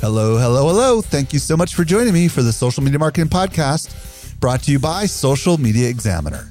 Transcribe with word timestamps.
Hello, 0.00 0.36
hello, 0.36 0.68
hello. 0.68 1.00
Thank 1.00 1.32
you 1.32 1.38
so 1.38 1.56
much 1.56 1.74
for 1.74 1.82
joining 1.82 2.12
me 2.12 2.28
for 2.28 2.42
the 2.42 2.52
Social 2.52 2.82
Media 2.82 2.98
Marketing 2.98 3.30
Podcast, 3.30 4.38
brought 4.38 4.62
to 4.64 4.70
you 4.70 4.78
by 4.78 5.06
Social 5.06 5.56
Media 5.56 5.88
Examiner. 5.88 6.50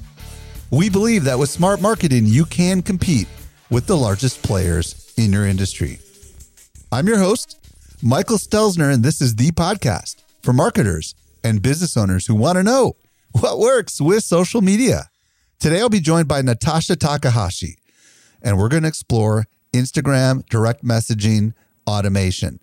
We 0.72 0.90
believe 0.90 1.22
that 1.24 1.38
with 1.38 1.48
smart 1.48 1.80
marketing, 1.80 2.26
you 2.26 2.44
can 2.44 2.82
compete 2.82 3.28
with 3.70 3.86
the 3.86 3.96
largest 3.96 4.42
players 4.42 5.14
in 5.16 5.32
your 5.32 5.46
industry. 5.46 6.00
I'm 6.90 7.06
your 7.06 7.18
host, 7.18 7.58
Michael 8.02 8.38
Stelzner, 8.38 8.92
and 8.92 9.04
this 9.04 9.20
is 9.20 9.36
the 9.36 9.52
podcast 9.52 10.16
for 10.42 10.52
marketers 10.52 11.14
and 11.44 11.62
business 11.62 11.96
owners 11.96 12.26
who 12.26 12.34
want 12.34 12.56
to 12.56 12.64
know 12.64 12.96
what 13.40 13.60
works 13.60 14.00
with 14.00 14.24
social 14.24 14.60
media. 14.60 15.04
Today, 15.60 15.80
I'll 15.80 15.88
be 15.88 16.00
joined 16.00 16.26
by 16.26 16.42
Natasha 16.42 16.96
Takahashi, 16.96 17.76
and 18.42 18.58
we're 18.58 18.68
going 18.68 18.82
to 18.82 18.88
explore 18.88 19.46
Instagram 19.72 20.44
direct 20.48 20.84
messaging 20.84 21.54
automation. 21.86 22.58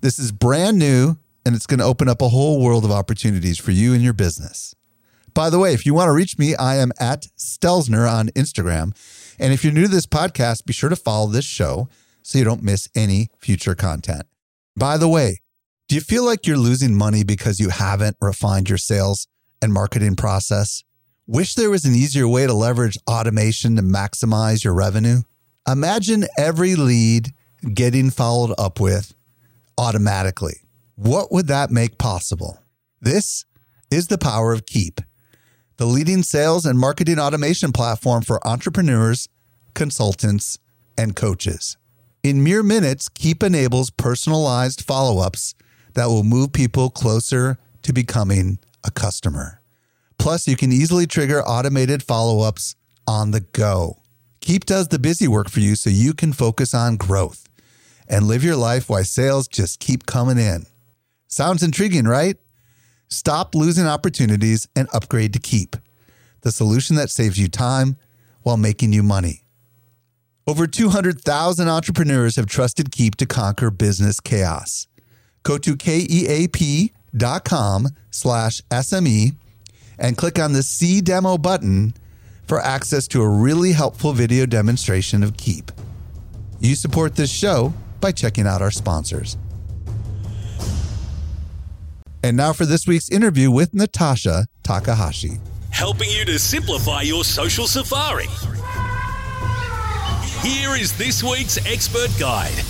This 0.00 0.18
is 0.18 0.30
brand 0.30 0.78
new, 0.78 1.16
and 1.44 1.54
it's 1.54 1.66
going 1.66 1.80
to 1.80 1.86
open 1.86 2.08
up 2.08 2.20
a 2.20 2.28
whole 2.28 2.60
world 2.62 2.84
of 2.84 2.90
opportunities 2.90 3.58
for 3.58 3.70
you 3.70 3.94
and 3.94 4.02
your 4.02 4.12
business. 4.12 4.74
By 5.32 5.50
the 5.50 5.58
way, 5.58 5.72
if 5.72 5.86
you 5.86 5.94
want 5.94 6.08
to 6.08 6.12
reach 6.12 6.38
me, 6.38 6.54
I 6.54 6.76
am 6.76 6.92
at 6.98 7.28
Stelzner 7.38 8.10
on 8.10 8.28
Instagram. 8.28 8.94
And 9.38 9.52
if 9.52 9.64
you're 9.64 9.72
new 9.72 9.82
to 9.82 9.88
this 9.88 10.06
podcast, 10.06 10.64
be 10.64 10.72
sure 10.72 10.90
to 10.90 10.96
follow 10.96 11.28
this 11.28 11.44
show 11.44 11.88
so 12.22 12.38
you 12.38 12.44
don't 12.44 12.62
miss 12.62 12.88
any 12.94 13.28
future 13.38 13.74
content. 13.74 14.24
By 14.76 14.96
the 14.96 15.08
way, 15.08 15.40
do 15.88 15.94
you 15.94 16.00
feel 16.00 16.24
like 16.24 16.46
you're 16.46 16.56
losing 16.56 16.94
money 16.94 17.22
because 17.22 17.60
you 17.60 17.68
haven't 17.68 18.16
refined 18.20 18.68
your 18.68 18.78
sales 18.78 19.28
and 19.62 19.72
marketing 19.72 20.16
process? 20.16 20.84
Wish 21.26 21.54
there 21.54 21.70
was 21.70 21.84
an 21.84 21.94
easier 21.94 22.28
way 22.28 22.46
to 22.46 22.52
leverage 22.52 22.98
automation 23.08 23.76
to 23.76 23.82
maximize 23.82 24.64
your 24.64 24.74
revenue? 24.74 25.22
Imagine 25.66 26.26
every 26.38 26.76
lead 26.76 27.32
getting 27.72 28.10
followed 28.10 28.54
up 28.58 28.80
with 28.80 29.14
automatically. 29.78 30.62
What 30.94 31.30
would 31.32 31.46
that 31.48 31.70
make 31.70 31.98
possible? 31.98 32.62
This 33.00 33.44
is 33.90 34.08
the 34.08 34.18
power 34.18 34.52
of 34.52 34.66
Keap, 34.66 35.00
the 35.76 35.86
leading 35.86 36.22
sales 36.22 36.64
and 36.64 36.78
marketing 36.78 37.18
automation 37.18 37.72
platform 37.72 38.22
for 38.22 38.46
entrepreneurs, 38.46 39.28
consultants, 39.74 40.58
and 40.96 41.14
coaches. 41.14 41.76
In 42.22 42.42
mere 42.42 42.62
minutes, 42.62 43.08
Keap 43.08 43.42
enables 43.42 43.90
personalized 43.90 44.82
follow 44.82 45.22
ups 45.22 45.54
that 45.94 46.06
will 46.06 46.24
move 46.24 46.52
people 46.52 46.90
closer 46.90 47.58
to 47.82 47.92
becoming 47.92 48.58
a 48.84 48.90
customer. 48.90 49.60
Plus, 50.18 50.48
you 50.48 50.56
can 50.56 50.72
easily 50.72 51.06
trigger 51.06 51.42
automated 51.42 52.02
follow 52.02 52.40
ups 52.40 52.74
on 53.06 53.30
the 53.30 53.40
go. 53.40 54.00
Keap 54.40 54.64
does 54.64 54.88
the 54.88 54.98
busy 54.98 55.28
work 55.28 55.50
for 55.50 55.60
you 55.60 55.76
so 55.76 55.90
you 55.90 56.14
can 56.14 56.32
focus 56.32 56.72
on 56.72 56.96
growth 56.96 57.45
and 58.08 58.26
live 58.26 58.44
your 58.44 58.56
life 58.56 58.88
while 58.88 59.04
sales 59.04 59.48
just 59.48 59.80
keep 59.80 60.06
coming 60.06 60.38
in. 60.38 60.66
Sounds 61.28 61.62
intriguing, 61.62 62.04
right? 62.04 62.36
Stop 63.08 63.54
losing 63.54 63.86
opportunities 63.86 64.68
and 64.74 64.88
upgrade 64.92 65.32
to 65.32 65.38
Keap 65.38 65.76
the 66.46 66.52
solution 66.52 66.94
that 66.94 67.10
saves 67.10 67.38
you 67.40 67.48
time 67.48 67.96
while 68.42 68.56
making 68.56 68.92
you 68.92 69.02
money. 69.02 69.42
Over 70.46 70.68
200,000 70.68 71.68
entrepreneurs 71.68 72.36
have 72.36 72.46
trusted 72.46 72.92
Keap 72.92 73.16
to 73.16 73.26
conquer 73.26 73.68
business 73.68 74.20
chaos. 74.20 74.86
Go 75.42 75.58
to 75.58 75.76
keap.com 75.76 76.58
slash 78.12 78.62
SME 78.70 79.34
and 79.98 80.16
click 80.16 80.38
on 80.38 80.52
the 80.52 80.62
See 80.62 81.00
Demo 81.00 81.36
button 81.36 81.94
for 82.46 82.60
access 82.60 83.08
to 83.08 83.22
a 83.22 83.28
really 83.28 83.72
helpful 83.72 84.12
video 84.12 84.46
demonstration 84.46 85.24
of 85.24 85.36
Keap. 85.36 85.72
You 86.60 86.76
support 86.76 87.16
this 87.16 87.32
show 87.32 87.74
by 88.00 88.12
checking 88.12 88.46
out 88.46 88.62
our 88.62 88.70
sponsors. 88.70 89.36
And 92.22 92.36
now 92.36 92.52
for 92.52 92.66
this 92.66 92.86
week's 92.86 93.08
interview 93.08 93.50
with 93.50 93.72
Natasha 93.72 94.46
Takahashi. 94.62 95.38
Helping 95.70 96.10
you 96.10 96.24
to 96.24 96.38
simplify 96.38 97.02
your 97.02 97.22
social 97.22 97.66
safari. 97.66 98.26
Here 100.42 100.74
is 100.76 100.96
this 100.96 101.22
week's 101.22 101.58
expert 101.66 102.10
guide. 102.18 102.64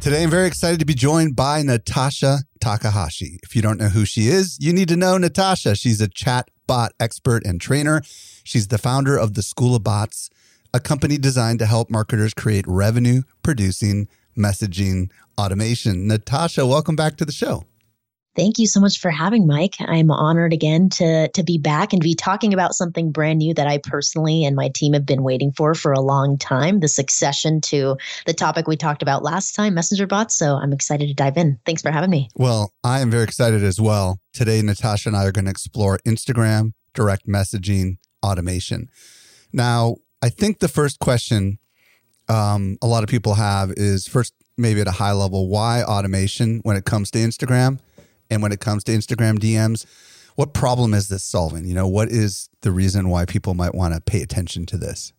Today, 0.00 0.22
I'm 0.22 0.30
very 0.30 0.46
excited 0.46 0.80
to 0.80 0.84
be 0.84 0.92
joined 0.92 1.34
by 1.34 1.62
Natasha 1.62 2.40
Takahashi. 2.60 3.38
If 3.42 3.56
you 3.56 3.62
don't 3.62 3.78
know 3.78 3.88
who 3.88 4.04
she 4.04 4.28
is, 4.28 4.58
you 4.60 4.72
need 4.74 4.88
to 4.88 4.96
know 4.96 5.16
Natasha. 5.16 5.74
She's 5.74 6.00
a 6.02 6.08
chat 6.08 6.50
bot 6.66 6.92
expert 7.00 7.44
and 7.46 7.58
trainer. 7.58 8.02
She's 8.44 8.68
the 8.68 8.76
founder 8.76 9.16
of 9.16 9.32
the 9.32 9.42
School 9.42 9.74
of 9.74 9.82
Bots, 9.82 10.28
a 10.74 10.80
company 10.80 11.16
designed 11.16 11.60
to 11.60 11.66
help 11.66 11.88
marketers 11.88 12.34
create 12.34 12.64
revenue 12.66 13.22
producing 13.44 14.08
messaging 14.36 15.08
automation. 15.38 16.08
Natasha, 16.08 16.66
welcome 16.66 16.96
back 16.96 17.16
to 17.16 17.24
the 17.24 17.32
show. 17.32 17.64
Thank 18.34 18.58
you 18.58 18.66
so 18.66 18.80
much 18.80 18.98
for 18.98 19.12
having 19.12 19.46
Mike. 19.46 19.76
I'm 19.78 20.10
honored 20.10 20.52
again 20.52 20.88
to 20.90 21.28
to 21.28 21.44
be 21.44 21.56
back 21.56 21.92
and 21.92 22.02
be 22.02 22.16
talking 22.16 22.52
about 22.52 22.74
something 22.74 23.12
brand 23.12 23.38
new 23.38 23.54
that 23.54 23.68
I 23.68 23.78
personally 23.78 24.44
and 24.44 24.56
my 24.56 24.70
team 24.74 24.92
have 24.94 25.06
been 25.06 25.22
waiting 25.22 25.52
for 25.52 25.72
for 25.74 25.92
a 25.92 26.00
long 26.00 26.36
time, 26.36 26.80
the 26.80 26.88
succession 26.88 27.60
to 27.60 27.96
the 28.26 28.34
topic 28.34 28.66
we 28.66 28.76
talked 28.76 29.02
about 29.02 29.22
last 29.22 29.54
time, 29.54 29.74
messenger 29.74 30.08
bots. 30.08 30.36
So 30.36 30.56
I'm 30.56 30.72
excited 30.72 31.06
to 31.06 31.14
dive 31.14 31.36
in. 31.36 31.60
Thanks 31.64 31.82
for 31.82 31.92
having 31.92 32.10
me. 32.10 32.28
Well, 32.34 32.72
I 32.82 32.98
am 32.98 33.10
very 33.12 33.22
excited 33.22 33.62
as 33.62 33.80
well. 33.80 34.18
Today 34.32 34.60
Natasha 34.62 35.10
and 35.10 35.16
I 35.16 35.26
are 35.26 35.32
going 35.32 35.44
to 35.44 35.52
explore 35.52 35.98
Instagram 35.98 36.72
direct 36.92 37.28
messaging 37.28 37.98
automation. 38.24 38.88
Now, 39.52 39.98
I 40.24 40.30
think 40.30 40.60
the 40.60 40.68
first 40.68 41.00
question 41.00 41.58
um, 42.30 42.78
a 42.80 42.86
lot 42.86 43.02
of 43.02 43.10
people 43.10 43.34
have 43.34 43.72
is 43.72 44.08
first 44.08 44.32
maybe 44.56 44.80
at 44.80 44.88
a 44.88 44.92
high 44.92 45.12
level, 45.12 45.48
why 45.48 45.82
automation 45.82 46.60
when 46.60 46.76
it 46.76 46.86
comes 46.86 47.10
to 47.10 47.18
Instagram? 47.18 47.78
And 48.30 48.40
when 48.40 48.50
it 48.50 48.58
comes 48.58 48.84
to 48.84 48.92
Instagram 48.92 49.38
DMs, 49.38 49.84
what 50.36 50.54
problem 50.54 50.94
is 50.94 51.08
this 51.08 51.22
solving? 51.22 51.66
You 51.66 51.74
know, 51.74 51.86
what 51.86 52.08
is 52.08 52.48
the 52.62 52.72
reason 52.72 53.10
why 53.10 53.26
people 53.26 53.52
might 53.52 53.74
want 53.74 53.92
to 53.92 54.00
pay 54.00 54.22
attention 54.22 54.64
to 54.64 54.78
this? 54.78 55.12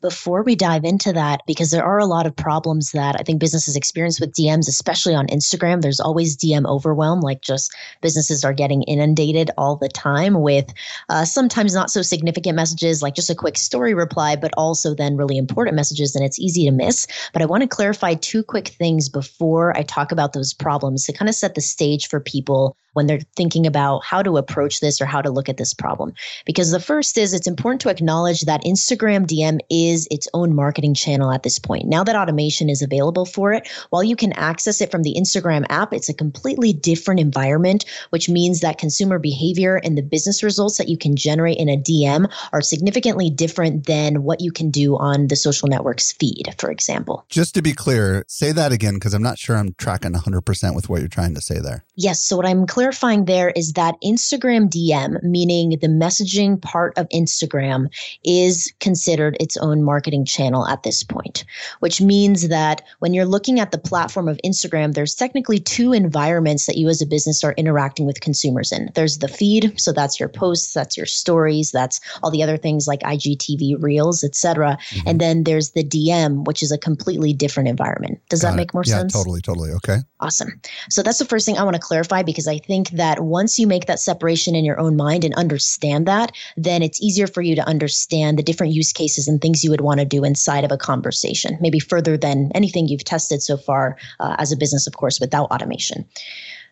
Before 0.00 0.44
we 0.44 0.54
dive 0.54 0.84
into 0.84 1.12
that, 1.12 1.40
because 1.46 1.70
there 1.70 1.84
are 1.84 1.98
a 1.98 2.06
lot 2.06 2.26
of 2.26 2.36
problems 2.36 2.92
that 2.92 3.16
I 3.18 3.24
think 3.24 3.40
businesses 3.40 3.74
experience 3.74 4.20
with 4.20 4.32
DMs, 4.32 4.68
especially 4.68 5.14
on 5.14 5.26
Instagram, 5.26 5.82
there's 5.82 5.98
always 5.98 6.36
DM 6.36 6.66
overwhelm. 6.66 7.20
Like 7.20 7.40
just 7.40 7.74
businesses 8.00 8.44
are 8.44 8.52
getting 8.52 8.84
inundated 8.84 9.50
all 9.58 9.74
the 9.76 9.88
time 9.88 10.40
with 10.40 10.72
uh, 11.08 11.24
sometimes 11.24 11.74
not 11.74 11.90
so 11.90 12.02
significant 12.02 12.54
messages, 12.54 13.02
like 13.02 13.14
just 13.14 13.30
a 13.30 13.34
quick 13.34 13.56
story 13.56 13.92
reply, 13.92 14.36
but 14.36 14.52
also 14.56 14.94
then 14.94 15.16
really 15.16 15.36
important 15.36 15.74
messages, 15.74 16.14
and 16.14 16.24
it's 16.24 16.38
easy 16.38 16.64
to 16.64 16.70
miss. 16.70 17.08
But 17.32 17.42
I 17.42 17.46
want 17.46 17.62
to 17.62 17.68
clarify 17.68 18.14
two 18.14 18.44
quick 18.44 18.68
things 18.68 19.08
before 19.08 19.76
I 19.76 19.82
talk 19.82 20.12
about 20.12 20.32
those 20.32 20.54
problems 20.54 21.06
to 21.06 21.12
kind 21.12 21.28
of 21.28 21.34
set 21.34 21.56
the 21.56 21.60
stage 21.60 22.08
for 22.08 22.20
people 22.20 22.76
when 22.98 23.06
they're 23.06 23.20
thinking 23.36 23.64
about 23.64 24.04
how 24.04 24.24
to 24.24 24.38
approach 24.38 24.80
this 24.80 25.00
or 25.00 25.06
how 25.06 25.22
to 25.22 25.30
look 25.30 25.48
at 25.48 25.56
this 25.56 25.72
problem. 25.72 26.12
Because 26.44 26.72
the 26.72 26.80
first 26.80 27.16
is 27.16 27.32
it's 27.32 27.46
important 27.46 27.80
to 27.82 27.90
acknowledge 27.90 28.40
that 28.40 28.64
Instagram 28.64 29.24
DM 29.24 29.60
is 29.70 30.08
its 30.10 30.26
own 30.34 30.52
marketing 30.52 30.94
channel 30.94 31.30
at 31.30 31.44
this 31.44 31.60
point. 31.60 31.86
Now 31.86 32.02
that 32.02 32.16
automation 32.16 32.68
is 32.68 32.82
available 32.82 33.24
for 33.24 33.52
it, 33.52 33.68
while 33.90 34.02
you 34.02 34.16
can 34.16 34.32
access 34.32 34.80
it 34.80 34.90
from 34.90 35.04
the 35.04 35.14
Instagram 35.16 35.64
app, 35.68 35.92
it's 35.92 36.08
a 36.08 36.12
completely 36.12 36.72
different 36.72 37.20
environment, 37.20 37.84
which 38.10 38.28
means 38.28 38.62
that 38.62 38.78
consumer 38.78 39.20
behavior 39.20 39.76
and 39.76 39.96
the 39.96 40.02
business 40.02 40.42
results 40.42 40.76
that 40.78 40.88
you 40.88 40.98
can 40.98 41.14
generate 41.14 41.58
in 41.58 41.68
a 41.68 41.76
DM 41.76 42.28
are 42.52 42.60
significantly 42.60 43.30
different 43.30 43.86
than 43.86 44.24
what 44.24 44.40
you 44.40 44.50
can 44.50 44.72
do 44.72 44.96
on 44.96 45.28
the 45.28 45.36
social 45.36 45.68
network's 45.68 46.10
feed, 46.10 46.52
for 46.58 46.68
example. 46.68 47.24
Just 47.28 47.54
to 47.54 47.62
be 47.62 47.74
clear, 47.74 48.24
say 48.26 48.50
that 48.50 48.72
again 48.72 48.94
because 48.94 49.14
I'm 49.14 49.22
not 49.22 49.38
sure 49.38 49.56
I'm 49.56 49.74
tracking 49.78 50.14
100% 50.14 50.74
with 50.74 50.88
what 50.88 50.98
you're 50.98 51.08
trying 51.08 51.36
to 51.36 51.40
say 51.40 51.60
there. 51.60 51.84
Yes. 51.94 52.20
So, 52.22 52.36
what 52.36 52.46
I'm 52.46 52.66
clear 52.66 52.87
clarifying 52.88 53.26
there 53.26 53.50
is 53.50 53.74
that 53.74 53.94
Instagram 54.02 54.66
DM, 54.70 55.22
meaning 55.22 55.76
the 55.80 55.88
messaging 55.88 56.60
part 56.62 56.96
of 56.96 57.06
Instagram, 57.10 57.86
is 58.24 58.72
considered 58.80 59.36
its 59.40 59.58
own 59.58 59.82
marketing 59.82 60.24
channel 60.24 60.66
at 60.66 60.84
this 60.84 61.02
point, 61.02 61.44
which 61.80 62.00
means 62.00 62.48
that 62.48 62.80
when 63.00 63.12
you're 63.12 63.26
looking 63.26 63.60
at 63.60 63.72
the 63.72 63.78
platform 63.78 64.26
of 64.26 64.40
Instagram, 64.42 64.94
there's 64.94 65.14
technically 65.14 65.58
two 65.58 65.92
environments 65.92 66.64
that 66.64 66.78
you 66.78 66.88
as 66.88 67.02
a 67.02 67.06
business 67.06 67.44
are 67.44 67.52
interacting 67.58 68.06
with 68.06 68.22
consumers 68.22 68.72
in. 68.72 68.88
There's 68.94 69.18
the 69.18 69.28
feed, 69.28 69.78
so 69.78 69.92
that's 69.92 70.18
your 70.18 70.30
posts, 70.30 70.72
that's 70.72 70.96
your 70.96 71.04
stories, 71.04 71.70
that's 71.72 72.00
all 72.22 72.30
the 72.30 72.42
other 72.42 72.56
things 72.56 72.88
like 72.88 73.00
IGTV, 73.00 73.82
Reels, 73.82 74.24
etc. 74.24 74.78
Mm-hmm. 74.80 75.08
And 75.08 75.20
then 75.20 75.44
there's 75.44 75.72
the 75.72 75.84
DM, 75.84 76.46
which 76.46 76.62
is 76.62 76.72
a 76.72 76.78
completely 76.78 77.34
different 77.34 77.68
environment. 77.68 78.18
Does 78.30 78.40
Got 78.40 78.52
that 78.52 78.56
make 78.56 78.72
more 78.72 78.84
yeah, 78.86 78.94
sense? 78.94 79.14
Yeah, 79.14 79.18
totally, 79.18 79.42
totally. 79.42 79.72
Okay. 79.72 79.98
Awesome. 80.20 80.58
So 80.88 81.02
that's 81.02 81.18
the 81.18 81.26
first 81.26 81.44
thing 81.44 81.58
I 81.58 81.64
want 81.64 81.76
to 81.76 81.82
clarify 81.82 82.22
because 82.22 82.48
I 82.48 82.58
think 82.68 82.90
that 82.90 83.24
once 83.24 83.58
you 83.58 83.66
make 83.66 83.86
that 83.86 83.98
separation 83.98 84.54
in 84.54 84.64
your 84.64 84.78
own 84.78 84.94
mind 84.94 85.24
and 85.24 85.34
understand 85.34 86.06
that, 86.06 86.30
then 86.56 86.82
it's 86.82 87.02
easier 87.02 87.26
for 87.26 87.42
you 87.42 87.56
to 87.56 87.66
understand 87.66 88.38
the 88.38 88.42
different 88.44 88.72
use 88.72 88.92
cases 88.92 89.26
and 89.26 89.40
things 89.40 89.64
you 89.64 89.70
would 89.70 89.80
want 89.80 89.98
to 89.98 90.06
do 90.06 90.22
inside 90.22 90.62
of 90.62 90.70
a 90.70 90.76
conversation, 90.76 91.58
maybe 91.60 91.80
further 91.80 92.16
than 92.16 92.52
anything 92.54 92.86
you've 92.86 93.02
tested 93.02 93.42
so 93.42 93.56
far 93.56 93.96
uh, 94.20 94.36
as 94.38 94.52
a 94.52 94.56
business, 94.56 94.86
of 94.86 94.94
course, 94.96 95.18
without 95.18 95.50
automation. 95.50 96.04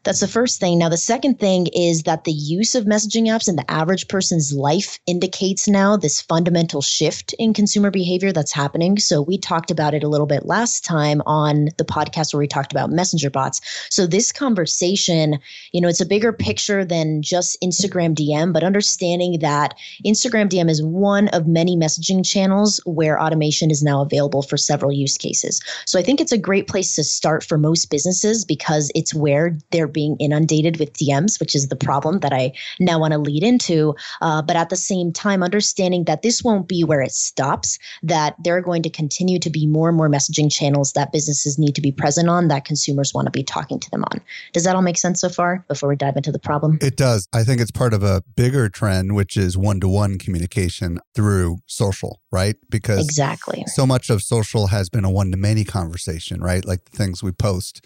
That's 0.06 0.20
the 0.20 0.28
first 0.28 0.60
thing. 0.60 0.78
Now, 0.78 0.88
the 0.88 0.96
second 0.96 1.40
thing 1.40 1.66
is 1.74 2.04
that 2.04 2.22
the 2.22 2.32
use 2.32 2.76
of 2.76 2.84
messaging 2.84 3.24
apps 3.24 3.48
in 3.48 3.56
the 3.56 3.68
average 3.68 4.06
person's 4.06 4.52
life 4.52 5.00
indicates 5.08 5.66
now 5.66 5.96
this 5.96 6.20
fundamental 6.20 6.80
shift 6.80 7.32
in 7.40 7.52
consumer 7.52 7.90
behavior 7.90 8.30
that's 8.30 8.52
happening. 8.52 9.00
So, 9.00 9.20
we 9.20 9.36
talked 9.36 9.72
about 9.72 9.94
it 9.94 10.04
a 10.04 10.08
little 10.08 10.28
bit 10.28 10.46
last 10.46 10.84
time 10.84 11.22
on 11.26 11.70
the 11.76 11.84
podcast 11.84 12.32
where 12.32 12.38
we 12.38 12.46
talked 12.46 12.70
about 12.70 12.88
messenger 12.88 13.30
bots. 13.30 13.60
So, 13.90 14.06
this 14.06 14.30
conversation, 14.30 15.40
you 15.72 15.80
know, 15.80 15.88
it's 15.88 16.00
a 16.00 16.06
bigger 16.06 16.32
picture 16.32 16.84
than 16.84 17.20
just 17.20 17.60
Instagram 17.60 18.14
DM, 18.14 18.52
but 18.52 18.62
understanding 18.62 19.40
that 19.40 19.74
Instagram 20.06 20.48
DM 20.48 20.70
is 20.70 20.84
one 20.84 21.26
of 21.30 21.48
many 21.48 21.76
messaging 21.76 22.24
channels 22.24 22.80
where 22.86 23.20
automation 23.20 23.72
is 23.72 23.82
now 23.82 24.02
available 24.02 24.42
for 24.42 24.56
several 24.56 24.92
use 24.92 25.18
cases. 25.18 25.60
So, 25.84 25.98
I 25.98 26.02
think 26.02 26.20
it's 26.20 26.30
a 26.30 26.38
great 26.38 26.68
place 26.68 26.94
to 26.94 27.02
start 27.02 27.42
for 27.42 27.58
most 27.58 27.90
businesses 27.90 28.44
because 28.44 28.92
it's 28.94 29.12
where 29.12 29.58
they're 29.72 29.95
being 29.96 30.14
inundated 30.20 30.78
with 30.78 30.92
DMs, 30.92 31.40
which 31.40 31.54
is 31.54 31.68
the 31.68 31.76
problem 31.76 32.20
that 32.20 32.34
I 32.34 32.52
now 32.78 33.00
want 33.00 33.12
to 33.12 33.18
lead 33.18 33.42
into. 33.42 33.94
Uh, 34.20 34.42
but 34.42 34.54
at 34.54 34.68
the 34.68 34.76
same 34.76 35.10
time, 35.10 35.42
understanding 35.42 36.04
that 36.04 36.20
this 36.20 36.44
won't 36.44 36.68
be 36.68 36.84
where 36.84 37.00
it 37.00 37.12
stops, 37.12 37.78
that 38.02 38.36
there 38.44 38.54
are 38.58 38.60
going 38.60 38.82
to 38.82 38.90
continue 38.90 39.38
to 39.38 39.48
be 39.48 39.66
more 39.66 39.88
and 39.88 39.96
more 39.96 40.10
messaging 40.10 40.52
channels 40.52 40.92
that 40.92 41.12
businesses 41.12 41.58
need 41.58 41.74
to 41.74 41.80
be 41.80 41.90
present 41.90 42.28
on 42.28 42.48
that 42.48 42.66
consumers 42.66 43.14
want 43.14 43.24
to 43.24 43.30
be 43.30 43.42
talking 43.42 43.80
to 43.80 43.90
them 43.90 44.04
on. 44.04 44.20
Does 44.52 44.64
that 44.64 44.76
all 44.76 44.82
make 44.82 44.98
sense 44.98 45.22
so 45.22 45.30
far 45.30 45.64
before 45.66 45.88
we 45.88 45.96
dive 45.96 46.16
into 46.16 46.30
the 46.30 46.38
problem? 46.38 46.76
It 46.82 46.98
does. 46.98 47.26
I 47.32 47.42
think 47.42 47.62
it's 47.62 47.70
part 47.70 47.94
of 47.94 48.02
a 48.02 48.22
bigger 48.36 48.68
trend, 48.68 49.14
which 49.14 49.38
is 49.38 49.56
one 49.56 49.80
to 49.80 49.88
one 49.88 50.18
communication 50.18 51.00
through 51.14 51.58
social, 51.66 52.20
right? 52.30 52.56
Because 52.68 53.02
exactly 53.02 53.64
so 53.68 53.86
much 53.86 54.10
of 54.10 54.22
social 54.22 54.66
has 54.66 54.90
been 54.90 55.06
a 55.06 55.10
one 55.10 55.30
to 55.30 55.38
many 55.38 55.64
conversation, 55.64 56.42
right? 56.42 56.64
Like 56.64 56.84
the 56.84 56.96
things 56.96 57.22
we 57.22 57.32
post 57.32 57.84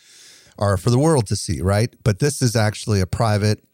are 0.59 0.77
for 0.77 0.91
the 0.91 0.99
world 0.99 1.27
to 1.29 1.37
see, 1.37 1.61
right? 1.61 1.95
But 2.05 2.19
this 2.19 2.43
is 2.43 2.57
actually 2.57 3.01
a 3.01 3.07
private 3.07 3.65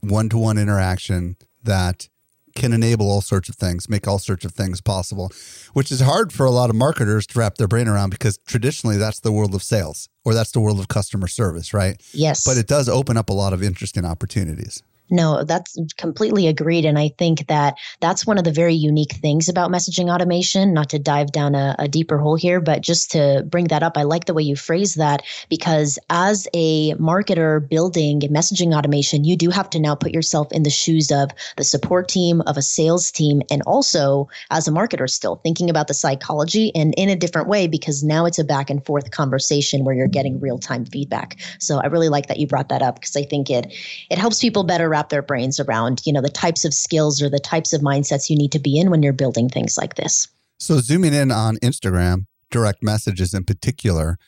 one 0.00 0.28
to 0.30 0.38
one 0.38 0.58
interaction 0.58 1.36
that 1.62 2.08
can 2.54 2.72
enable 2.72 3.10
all 3.10 3.20
sorts 3.20 3.48
of 3.48 3.56
things, 3.56 3.88
make 3.88 4.06
all 4.06 4.18
sorts 4.18 4.44
of 4.44 4.52
things 4.52 4.80
possible, 4.80 5.32
which 5.72 5.90
is 5.90 6.00
hard 6.00 6.32
for 6.32 6.44
a 6.44 6.50
lot 6.50 6.70
of 6.70 6.76
marketers 6.76 7.26
to 7.26 7.38
wrap 7.38 7.56
their 7.56 7.68
brain 7.68 7.88
around 7.88 8.10
because 8.10 8.38
traditionally 8.46 8.96
that's 8.96 9.20
the 9.20 9.32
world 9.32 9.54
of 9.54 9.62
sales 9.62 10.08
or 10.24 10.34
that's 10.34 10.52
the 10.52 10.60
world 10.60 10.78
of 10.78 10.88
customer 10.88 11.28
service, 11.28 11.72
right? 11.72 12.00
Yes. 12.12 12.44
But 12.44 12.58
it 12.58 12.66
does 12.66 12.88
open 12.88 13.16
up 13.16 13.30
a 13.30 13.32
lot 13.32 13.52
of 13.52 13.62
interesting 13.62 14.04
opportunities. 14.04 14.82
No, 15.12 15.44
that's 15.44 15.76
completely 15.98 16.46
agreed. 16.46 16.86
And 16.86 16.98
I 16.98 17.10
think 17.18 17.46
that 17.48 17.74
that's 18.00 18.26
one 18.26 18.38
of 18.38 18.44
the 18.44 18.50
very 18.50 18.74
unique 18.74 19.12
things 19.12 19.46
about 19.46 19.70
messaging 19.70 20.10
automation, 20.10 20.72
not 20.72 20.88
to 20.88 20.98
dive 20.98 21.32
down 21.32 21.54
a, 21.54 21.76
a, 21.78 21.86
deeper 21.86 22.16
hole 22.16 22.34
here, 22.34 22.62
but 22.62 22.80
just 22.80 23.10
to 23.10 23.44
bring 23.46 23.66
that 23.66 23.82
up. 23.82 23.98
I 23.98 24.04
like 24.04 24.24
the 24.24 24.32
way 24.32 24.42
you 24.42 24.56
phrase 24.56 24.94
that 24.94 25.22
because 25.50 25.98
as 26.08 26.48
a 26.54 26.94
marketer 26.94 27.68
building 27.68 28.20
messaging 28.20 28.74
automation, 28.74 29.24
you 29.24 29.36
do 29.36 29.50
have 29.50 29.68
to 29.70 29.78
now 29.78 29.94
put 29.94 30.14
yourself 30.14 30.50
in 30.50 30.62
the 30.62 30.70
shoes 30.70 31.12
of 31.12 31.28
the 31.58 31.64
support 31.64 32.08
team, 32.08 32.40
of 32.46 32.56
a 32.56 32.62
sales 32.62 33.10
team, 33.10 33.42
and 33.50 33.60
also 33.66 34.30
as 34.50 34.66
a 34.66 34.70
marketer 34.70 35.10
still 35.10 35.36
thinking 35.36 35.68
about 35.68 35.88
the 35.88 35.94
psychology 35.94 36.74
and 36.74 36.94
in 36.96 37.10
a 37.10 37.16
different 37.16 37.48
way 37.48 37.68
because 37.68 38.02
now 38.02 38.24
it's 38.24 38.38
a 38.38 38.44
back 38.44 38.70
and 38.70 38.82
forth 38.86 39.10
conversation 39.10 39.84
where 39.84 39.94
you're 39.94 40.08
getting 40.08 40.40
real 40.40 40.58
time 40.58 40.86
feedback. 40.86 41.36
So 41.58 41.80
I 41.80 41.88
really 41.88 42.08
like 42.08 42.28
that 42.28 42.38
you 42.38 42.46
brought 42.46 42.70
that 42.70 42.80
up 42.80 42.94
because 42.94 43.14
I 43.14 43.24
think 43.24 43.50
it 43.50 43.74
it 44.08 44.16
helps 44.16 44.40
people 44.40 44.64
better 44.64 44.88
wrap 44.88 45.01
their 45.10 45.22
brains 45.22 45.60
around, 45.60 46.02
you 46.04 46.12
know, 46.12 46.20
the 46.20 46.28
types 46.28 46.64
of 46.64 46.74
skills 46.74 47.22
or 47.22 47.28
the 47.28 47.38
types 47.38 47.72
of 47.72 47.80
mindsets 47.80 48.30
you 48.30 48.36
need 48.36 48.52
to 48.52 48.58
be 48.58 48.78
in 48.78 48.90
when 48.90 49.02
you're 49.02 49.12
building 49.12 49.48
things 49.48 49.76
like 49.76 49.94
this. 49.94 50.28
So 50.58 50.78
zooming 50.78 51.14
in 51.14 51.30
on 51.30 51.56
Instagram, 51.56 52.26
direct 52.50 52.82
messages 52.82 53.34
in 53.34 53.44
particular, 53.44 54.18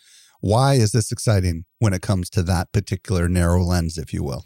why 0.41 0.75
is 0.75 0.93
this 0.93 1.11
exciting 1.11 1.65
when 1.79 1.95
it 1.95 2.03
comes 2.03 2.29
to 2.31 2.43
that 2.43 2.73
particular 2.73 3.29
narrow 3.29 3.63
lens, 3.63 3.97
if 3.97 4.13
you 4.13 4.23
will? 4.23 4.45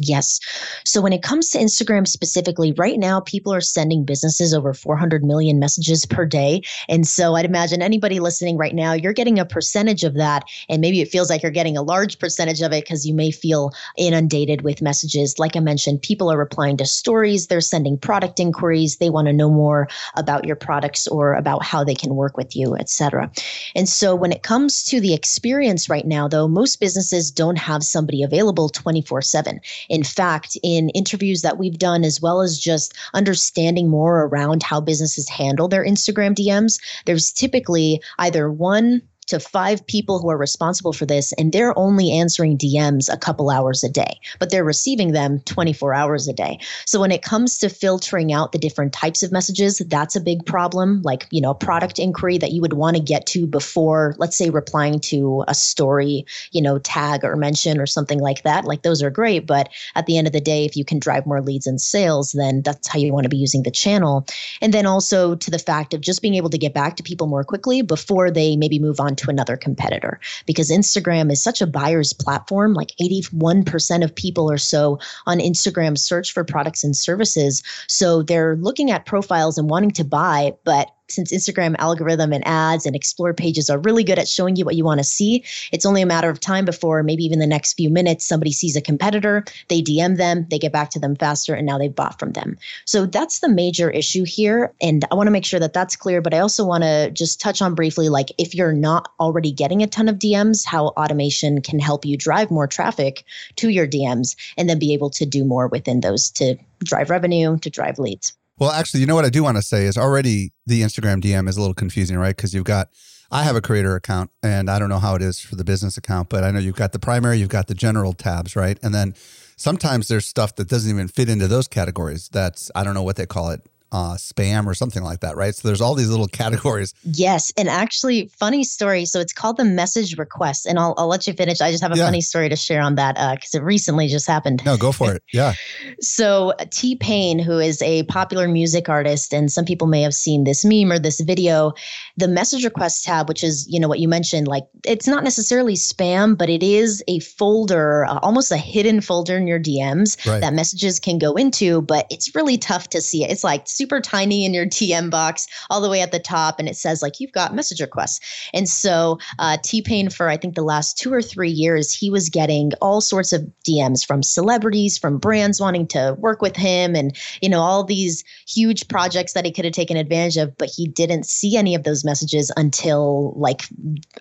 Yes. 0.00 0.38
So 0.84 1.00
when 1.00 1.12
it 1.12 1.22
comes 1.22 1.50
to 1.50 1.58
Instagram 1.58 2.06
specifically, 2.06 2.72
right 2.72 2.98
now 2.98 3.20
people 3.20 3.52
are 3.52 3.60
sending 3.60 4.04
businesses 4.04 4.54
over 4.54 4.72
400 4.72 5.24
million 5.24 5.58
messages 5.58 6.06
per 6.06 6.24
day. 6.24 6.62
And 6.88 7.04
so 7.04 7.34
I'd 7.34 7.44
imagine 7.44 7.82
anybody 7.82 8.20
listening 8.20 8.56
right 8.56 8.74
now, 8.74 8.92
you're 8.92 9.12
getting 9.12 9.40
a 9.40 9.44
percentage 9.44 10.04
of 10.04 10.14
that. 10.14 10.44
And 10.68 10.80
maybe 10.80 11.00
it 11.00 11.08
feels 11.08 11.30
like 11.30 11.42
you're 11.42 11.50
getting 11.50 11.76
a 11.76 11.82
large 11.82 12.20
percentage 12.20 12.62
of 12.62 12.72
it 12.72 12.84
because 12.84 13.06
you 13.06 13.14
may 13.14 13.32
feel 13.32 13.72
inundated 13.96 14.62
with 14.62 14.80
messages. 14.80 15.36
Like 15.38 15.56
I 15.56 15.60
mentioned, 15.60 16.02
people 16.02 16.30
are 16.30 16.38
replying 16.38 16.76
to 16.76 16.86
stories, 16.86 17.48
they're 17.48 17.60
sending 17.60 17.98
product 17.98 18.38
inquiries, 18.38 18.98
they 18.98 19.10
want 19.10 19.26
to 19.26 19.32
know 19.32 19.50
more 19.50 19.88
about 20.14 20.44
your 20.44 20.56
products 20.56 21.08
or 21.08 21.34
about 21.34 21.64
how 21.64 21.82
they 21.82 21.96
can 21.96 22.14
work 22.14 22.36
with 22.36 22.54
you, 22.54 22.76
etc. 22.76 23.32
And 23.74 23.88
so 23.88 24.14
when 24.14 24.30
it 24.30 24.44
comes 24.44 24.84
to 24.84 25.00
the 25.00 25.12
experience 25.12 25.90
right 25.90 26.06
now, 26.06 26.28
though, 26.28 26.46
most 26.46 26.78
businesses 26.78 27.32
don't 27.32 27.58
have 27.58 27.82
somebody 27.82 28.22
available 28.22 28.68
24 28.68 29.22
7 29.22 29.60
in 29.88 30.02
fact, 30.04 30.56
in 30.62 30.90
interviews 30.90 31.42
that 31.42 31.58
we've 31.58 31.78
done, 31.78 32.04
as 32.04 32.20
well 32.20 32.40
as 32.40 32.58
just 32.58 32.94
understanding 33.14 33.88
more 33.88 34.24
around 34.24 34.62
how 34.62 34.80
businesses 34.80 35.28
handle 35.28 35.68
their 35.68 35.84
Instagram 35.84 36.34
DMs, 36.34 36.80
there's 37.06 37.32
typically 37.32 38.02
either 38.18 38.50
one 38.50 39.02
to 39.28 39.40
five 39.40 39.86
people 39.86 40.18
who 40.18 40.30
are 40.30 40.36
responsible 40.36 40.92
for 40.92 41.06
this, 41.06 41.32
and 41.34 41.52
they're 41.52 41.78
only 41.78 42.10
answering 42.10 42.58
DMs 42.58 43.12
a 43.12 43.16
couple 43.16 43.50
hours 43.50 43.84
a 43.84 43.88
day, 43.88 44.18
but 44.38 44.50
they're 44.50 44.64
receiving 44.64 45.12
them 45.12 45.40
24 45.40 45.94
hours 45.94 46.28
a 46.28 46.32
day. 46.32 46.58
So 46.86 47.00
when 47.00 47.12
it 47.12 47.22
comes 47.22 47.58
to 47.58 47.68
filtering 47.68 48.32
out 48.32 48.52
the 48.52 48.58
different 48.58 48.92
types 48.92 49.22
of 49.22 49.32
messages, 49.32 49.78
that's 49.86 50.16
a 50.16 50.20
big 50.20 50.44
problem. 50.46 51.02
Like, 51.02 51.26
you 51.30 51.40
know, 51.40 51.50
a 51.50 51.54
product 51.54 51.98
inquiry 51.98 52.38
that 52.38 52.52
you 52.52 52.60
would 52.60 52.72
want 52.72 52.96
to 52.96 53.02
get 53.02 53.26
to 53.26 53.46
before, 53.46 54.14
let's 54.18 54.36
say, 54.36 54.50
replying 54.50 55.00
to 55.00 55.44
a 55.46 55.54
story, 55.54 56.24
you 56.52 56.62
know, 56.62 56.78
tag 56.78 57.24
or 57.24 57.36
mention 57.36 57.78
or 57.78 57.86
something 57.86 58.20
like 58.20 58.42
that. 58.42 58.64
Like, 58.64 58.82
those 58.82 59.02
are 59.02 59.10
great. 59.10 59.46
But 59.46 59.68
at 59.94 60.06
the 60.06 60.16
end 60.16 60.26
of 60.26 60.32
the 60.32 60.40
day, 60.40 60.64
if 60.64 60.76
you 60.76 60.84
can 60.84 60.98
drive 60.98 61.26
more 61.26 61.42
leads 61.42 61.66
and 61.66 61.80
sales, 61.80 62.32
then 62.32 62.62
that's 62.62 62.88
how 62.88 62.98
you 62.98 63.12
want 63.12 63.24
to 63.24 63.30
be 63.30 63.36
using 63.36 63.62
the 63.62 63.70
channel. 63.70 64.26
And 64.60 64.72
then 64.74 64.86
also 64.86 65.34
to 65.34 65.50
the 65.50 65.58
fact 65.58 65.94
of 65.94 66.00
just 66.00 66.22
being 66.22 66.34
able 66.34 66.50
to 66.50 66.58
get 66.58 66.74
back 66.74 66.96
to 66.96 67.02
people 67.02 67.26
more 67.26 67.44
quickly 67.44 67.82
before 67.82 68.30
they 68.30 68.56
maybe 68.56 68.78
move 68.78 69.00
on 69.00 69.16
to 69.18 69.30
another 69.30 69.56
competitor 69.56 70.20
because 70.46 70.70
Instagram 70.70 71.30
is 71.30 71.42
such 71.42 71.60
a 71.60 71.66
buyer's 71.66 72.12
platform. 72.12 72.74
Like 72.74 72.92
81% 73.00 74.04
of 74.04 74.14
people 74.14 74.50
or 74.50 74.58
so 74.58 74.98
on 75.26 75.38
Instagram 75.38 75.98
search 75.98 76.32
for 76.32 76.44
products 76.44 76.84
and 76.84 76.96
services. 76.96 77.62
So 77.88 78.22
they're 78.22 78.56
looking 78.56 78.90
at 78.90 79.06
profiles 79.06 79.58
and 79.58 79.68
wanting 79.68 79.92
to 79.92 80.04
buy, 80.04 80.54
but 80.64 80.90
since 81.08 81.32
Instagram 81.32 81.74
algorithm 81.78 82.32
and 82.32 82.46
ads 82.46 82.86
and 82.86 82.94
explore 82.94 83.34
pages 83.34 83.70
are 83.70 83.78
really 83.78 84.04
good 84.04 84.18
at 84.18 84.28
showing 84.28 84.56
you 84.56 84.64
what 84.64 84.76
you 84.76 84.84
want 84.84 84.98
to 84.98 85.04
see, 85.04 85.44
it's 85.72 85.86
only 85.86 86.02
a 86.02 86.06
matter 86.06 86.30
of 86.30 86.40
time 86.40 86.64
before 86.64 87.02
maybe 87.02 87.24
even 87.24 87.38
the 87.38 87.46
next 87.46 87.74
few 87.74 87.90
minutes 87.90 88.24
somebody 88.24 88.52
sees 88.52 88.76
a 88.76 88.80
competitor, 88.80 89.44
they 89.68 89.82
DM 89.82 90.16
them, 90.16 90.46
they 90.50 90.58
get 90.58 90.72
back 90.72 90.90
to 90.90 90.98
them 90.98 91.16
faster, 91.16 91.54
and 91.54 91.66
now 91.66 91.78
they've 91.78 91.94
bought 91.94 92.18
from 92.18 92.32
them. 92.32 92.56
So 92.84 93.06
that's 93.06 93.40
the 93.40 93.48
major 93.48 93.90
issue 93.90 94.24
here. 94.24 94.72
And 94.80 95.04
I 95.10 95.14
want 95.14 95.26
to 95.26 95.32
make 95.32 95.44
sure 95.44 95.60
that 95.60 95.72
that's 95.72 95.96
clear, 95.96 96.20
but 96.20 96.34
I 96.34 96.38
also 96.38 96.64
want 96.64 96.84
to 96.84 97.10
just 97.10 97.40
touch 97.40 97.62
on 97.62 97.74
briefly 97.74 98.08
like 98.08 98.30
if 98.38 98.54
you're 98.54 98.72
not 98.72 99.12
already 99.20 99.52
getting 99.52 99.82
a 99.82 99.86
ton 99.86 100.08
of 100.08 100.16
DMs, 100.16 100.64
how 100.64 100.88
automation 100.88 101.60
can 101.62 101.78
help 101.78 102.04
you 102.04 102.16
drive 102.16 102.50
more 102.50 102.66
traffic 102.66 103.24
to 103.56 103.68
your 103.68 103.86
DMs 103.86 104.36
and 104.56 104.68
then 104.68 104.78
be 104.78 104.92
able 104.92 105.10
to 105.10 105.26
do 105.26 105.44
more 105.44 105.68
within 105.68 106.00
those 106.00 106.30
to 106.30 106.56
drive 106.84 107.10
revenue, 107.10 107.58
to 107.58 107.70
drive 107.70 107.98
leads. 107.98 108.32
Well, 108.58 108.72
actually, 108.72 109.00
you 109.00 109.06
know 109.06 109.14
what 109.14 109.24
I 109.24 109.30
do 109.30 109.44
want 109.44 109.56
to 109.56 109.62
say 109.62 109.84
is 109.84 109.96
already 109.96 110.52
the 110.66 110.82
Instagram 110.82 111.22
DM 111.22 111.48
is 111.48 111.56
a 111.56 111.60
little 111.60 111.74
confusing, 111.74 112.16
right? 112.16 112.34
Because 112.34 112.52
you've 112.52 112.64
got, 112.64 112.88
I 113.30 113.44
have 113.44 113.54
a 113.54 113.60
creator 113.60 113.94
account 113.94 114.32
and 114.42 114.68
I 114.68 114.80
don't 114.80 114.88
know 114.88 114.98
how 114.98 115.14
it 115.14 115.22
is 115.22 115.38
for 115.38 115.54
the 115.54 115.64
business 115.64 115.96
account, 115.96 116.28
but 116.28 116.42
I 116.42 116.50
know 116.50 116.58
you've 116.58 116.74
got 116.74 116.90
the 116.90 116.98
primary, 116.98 117.38
you've 117.38 117.50
got 117.50 117.68
the 117.68 117.74
general 117.74 118.12
tabs, 118.14 118.56
right? 118.56 118.76
And 118.82 118.92
then 118.92 119.14
sometimes 119.56 120.08
there's 120.08 120.26
stuff 120.26 120.56
that 120.56 120.68
doesn't 120.68 120.90
even 120.90 121.06
fit 121.06 121.28
into 121.28 121.46
those 121.46 121.68
categories. 121.68 122.28
That's, 122.30 122.68
I 122.74 122.82
don't 122.82 122.94
know 122.94 123.02
what 123.04 123.14
they 123.14 123.26
call 123.26 123.50
it, 123.50 123.64
uh, 123.92 124.14
spam 124.14 124.66
or 124.66 124.74
something 124.74 125.02
like 125.02 125.20
that, 125.20 125.36
right? 125.36 125.54
So 125.54 125.66
there's 125.68 125.80
all 125.80 125.94
these 125.94 126.10
little 126.10 126.26
categories. 126.32 126.94
Yes. 127.02 127.52
And 127.56 127.68
actually, 127.68 128.28
funny 128.38 128.64
story. 128.64 129.04
So 129.04 129.20
it's 129.20 129.32
called 129.32 129.56
the 129.56 129.64
message 129.64 130.18
request. 130.18 130.66
And 130.66 130.78
I'll, 130.78 130.94
I'll 130.96 131.08
let 131.08 131.26
you 131.26 131.32
finish. 131.32 131.60
I 131.60 131.70
just 131.70 131.82
have 131.82 131.92
a 131.92 131.96
yeah. 131.96 132.04
funny 132.04 132.20
story 132.20 132.48
to 132.48 132.56
share 132.56 132.80
on 132.80 132.96
that 132.96 133.14
because 133.34 133.54
uh, 133.54 133.58
it 133.58 133.62
recently 133.62 134.08
just 134.08 134.26
happened. 134.26 134.64
No, 134.64 134.76
go 134.76 134.92
for 134.92 135.14
it. 135.14 135.22
Yeah. 135.38 135.54
so 136.00 136.52
T 136.70 136.96
Pain, 136.96 137.38
who 137.38 137.58
is 137.58 137.80
a 137.82 138.02
popular 138.04 138.48
music 138.48 138.88
artist, 138.88 139.32
and 139.32 139.52
some 139.52 139.64
people 139.64 139.86
may 139.86 140.02
have 140.02 140.14
seen 140.14 140.44
this 140.44 140.64
meme 140.64 140.90
or 140.90 140.98
this 140.98 141.20
video, 141.20 141.74
the 142.16 142.26
message 142.26 142.64
request 142.64 143.04
tab, 143.04 143.28
which 143.28 143.44
is, 143.44 143.66
you 143.68 143.78
know, 143.78 143.88
what 143.88 144.00
you 144.00 144.08
mentioned, 144.08 144.48
like 144.48 144.64
it's 144.84 145.06
not 145.06 145.22
necessarily 145.22 145.74
spam, 145.74 146.36
but 146.36 146.48
it 146.48 146.62
is 146.62 147.04
a 147.06 147.20
folder, 147.20 148.04
uh, 148.06 148.18
almost 148.20 148.50
a 148.50 148.56
hidden 148.56 149.00
folder 149.00 149.36
in 149.36 149.46
your 149.46 149.60
DMs 149.60 150.26
right. 150.26 150.40
that 150.40 150.54
messages 150.54 150.98
can 150.98 151.18
go 151.18 151.34
into, 151.34 151.82
but 151.82 152.06
it's 152.10 152.34
really 152.34 152.58
tough 152.58 152.88
to 152.88 153.00
see 153.00 153.22
it. 153.22 153.30
It's 153.30 153.44
like 153.44 153.68
super 153.78 154.00
tiny 154.00 154.44
in 154.44 154.52
your 154.52 154.66
DM 154.66 155.08
box 155.08 155.46
all 155.70 155.80
the 155.80 155.88
way 155.88 156.00
at 156.02 156.10
the 156.10 156.18
top, 156.18 156.58
and 156.58 156.68
it 156.68 156.76
says 156.76 157.00
like 157.00 157.20
you've 157.20 157.32
got 157.32 157.54
message 157.54 157.80
requests. 157.80 158.20
And 158.52 158.68
so 158.68 159.18
uh, 159.38 159.56
T 159.62 159.80
Pain, 159.80 160.10
for 160.10 160.28
I 160.28 160.36
think 160.36 160.56
the 160.56 160.62
last 160.62 160.98
two 160.98 161.12
or 161.12 161.22
three 161.22 161.50
years, 161.50 161.94
he 161.94 162.10
was 162.10 162.28
getting 162.28 162.72
all 162.82 163.00
sorts 163.00 163.32
of 163.32 163.48
DMs 163.66 164.04
from 164.04 164.22
celebrities, 164.22 164.98
from 164.98 165.18
brands 165.18 165.60
wanting 165.60 165.86
to 165.88 166.16
work 166.18 166.42
with 166.42 166.56
him, 166.56 166.96
and 166.96 167.16
you 167.40 167.48
know 167.48 167.60
all 167.60 167.84
these 167.84 168.24
huge 168.48 168.88
projects 168.88 169.32
that 169.32 169.44
he 169.44 169.52
could 169.52 169.64
have 169.64 169.74
taken 169.74 169.96
advantage 169.96 170.36
of, 170.36 170.56
but 170.58 170.68
he 170.68 170.88
didn't 170.88 171.24
see 171.24 171.56
any 171.56 171.74
of 171.74 171.84
those 171.84 172.04
messages 172.04 172.50
until 172.56 173.32
like 173.36 173.62